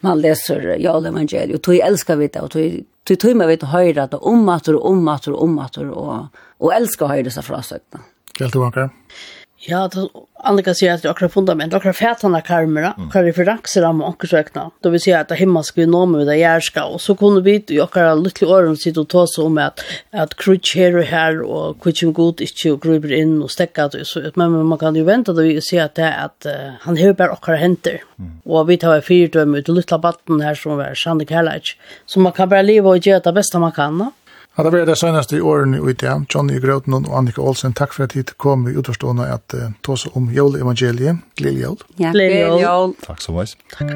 man 0.00 0.20
leser 0.20 0.76
Joel 0.78 1.06
evangeliet 1.06 1.54
og 1.54 1.62
tog 1.62 1.74
älskar 1.74 2.16
vi 2.16 2.26
det 2.26 2.40
och 2.40 2.50
tog 2.50 2.84
tog 3.04 3.18
tog 3.18 3.36
med 3.36 3.48
vi 3.48 3.54
att 3.54 3.62
höra 3.62 4.06
det 4.06 4.16
om 4.16 4.48
att 4.48 4.68
och 4.68 4.90
om 4.90 5.08
att 5.08 5.26
och 5.26 5.42
om 5.42 5.58
og, 5.58 6.26
och, 6.58 6.74
elsker 6.74 7.04
å 7.04 7.08
høre 7.08 7.22
disse 7.22 7.42
frasøkene. 7.42 8.02
Helt 8.40 8.56
okej. 8.56 8.88
Ja, 9.60 9.88
det 9.94 10.08
Annika 10.40 10.74
säger 10.74 10.94
att 10.94 11.02
det 11.02 11.08
är 11.08 11.28
fundament, 11.28 11.72
det 11.72 11.76
är 11.84 11.92
fätarna 11.92 12.40
karmer, 12.40 12.92
vad 13.14 13.24
det 13.24 13.32
för 13.32 13.44
raxer 13.44 13.84
om 13.84 14.02
och 14.02 14.26
sökna. 14.26 14.70
Då 14.80 14.90
vill 14.90 15.00
säga 15.00 15.20
att 15.20 15.28
det 15.28 15.34
hemma 15.34 15.62
ska 15.62 15.80
vi 15.80 15.86
nå 15.86 16.06
med 16.06 16.26
det 16.26 16.36
järska 16.36 16.84
och 16.84 17.00
så 17.00 17.14
kunde 17.14 17.40
vi 17.40 17.54
i 17.54 17.64
ju 17.68 17.80
också 17.80 18.14
lite 18.14 18.46
öron 18.46 18.76
sitta 18.76 19.00
och 19.00 19.08
ta 19.08 19.26
så 19.26 19.46
om 19.46 19.58
att 19.58 19.80
att 20.10 20.34
crutch 20.34 20.76
här 20.76 20.96
och 20.96 21.04
här 21.04 21.42
och 21.42 21.84
kitchen 21.84 22.12
god 22.12 22.40
inte 22.40 22.72
och 22.72 22.82
gruber 22.82 23.12
in 23.12 23.42
och 23.42 23.50
stäcka 23.50 23.90
så 24.02 24.26
att 24.26 24.36
men 24.36 24.66
man 24.66 24.78
kan 24.78 24.94
ju 24.94 25.04
vänta 25.04 25.32
då 25.32 25.42
vi 25.42 25.60
ser 25.60 25.82
att 25.82 25.94
det 25.94 26.14
att 26.14 26.46
han 26.80 26.96
hör 26.96 27.12
bara 27.12 27.32
och 27.32 27.46
händer. 27.46 28.02
Och 28.44 28.70
vi 28.70 28.76
tar 28.76 29.00
fyra 29.00 29.28
döm 29.28 29.54
ut 29.54 29.68
lilla 29.68 29.98
batten 29.98 30.40
här 30.40 30.54
som 30.54 30.80
är 30.80 30.94
Sande 30.94 31.24
Kallage. 31.24 31.78
Så 32.06 32.20
man 32.20 32.32
kan 32.32 32.48
bara 32.48 32.62
leva 32.62 32.88
och 32.88 33.06
göra 33.06 33.20
det 33.20 33.32
bästa 33.32 33.58
man 33.58 33.72
kan. 33.72 34.10
Ja, 34.58 34.64
det 34.64 34.70
var 34.70 34.86
det 34.86 34.96
seneste 34.98 35.36
i 35.36 35.40
årene 35.40 35.78
i 35.78 35.92
det. 35.94 36.12
Johnny 36.34 36.58
Grøten 36.58 36.94
og 36.94 37.04
Annika 37.14 37.38
Olsen, 37.46 37.70
takk 37.78 37.92
for 37.94 38.08
at 38.08 38.16
hit 38.18 38.32
kom 38.42 38.64
i 38.66 38.72
utforstående 38.74 39.28
at 39.30 39.54
uh, 39.54 39.68
ta 39.86 39.92
oss 39.94 40.08
om 40.18 40.24
jøleevangeliet. 40.34 41.20
Gledelig 41.38 41.62
jøl. 41.62 41.76
Ja, 42.02 42.10
gledelig 42.10 42.64
jøl. 42.64 42.94
Takk 43.04 43.22
så 43.22 43.34
mye. 43.36 43.46
Takk. 43.76 43.92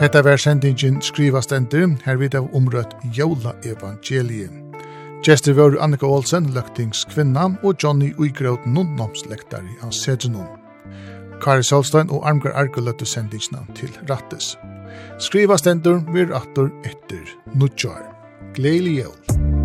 Hetta 0.00 0.22
var 0.24 0.40
sendingen 0.40 1.02
skriva 1.04 1.42
stendur, 1.44 1.90
her 2.06 2.16
vid 2.16 2.38
av 2.40 2.48
omrøtt 2.56 2.96
jøleevangeliet. 3.12 4.80
Gjester 5.26 5.52
var 5.58 5.76
Annika 5.84 6.08
Olsen, 6.08 6.48
løktingskvinna, 6.56 7.50
og 7.60 7.76
Johnny 7.84 8.14
Uigrøten, 8.16 8.72
nonnomslektari 8.78 9.76
av 9.84 9.92
Sedgenum. 9.92 10.57
Kari 11.42 11.62
Solstein 11.62 12.10
og 12.10 12.26
Armgar 12.28 12.56
Argo 12.58 12.80
løttu 12.80 13.04
sendingsna 13.04 13.64
til 13.78 13.92
Rattes. 14.10 14.56
Skriva 15.22 15.58
stendur 15.58 16.02
vir 16.12 16.32
rattur 16.32 16.72
etter 16.86 17.36
nudjar. 17.54 18.04
Gleili 18.54 19.00
jól! 19.00 19.57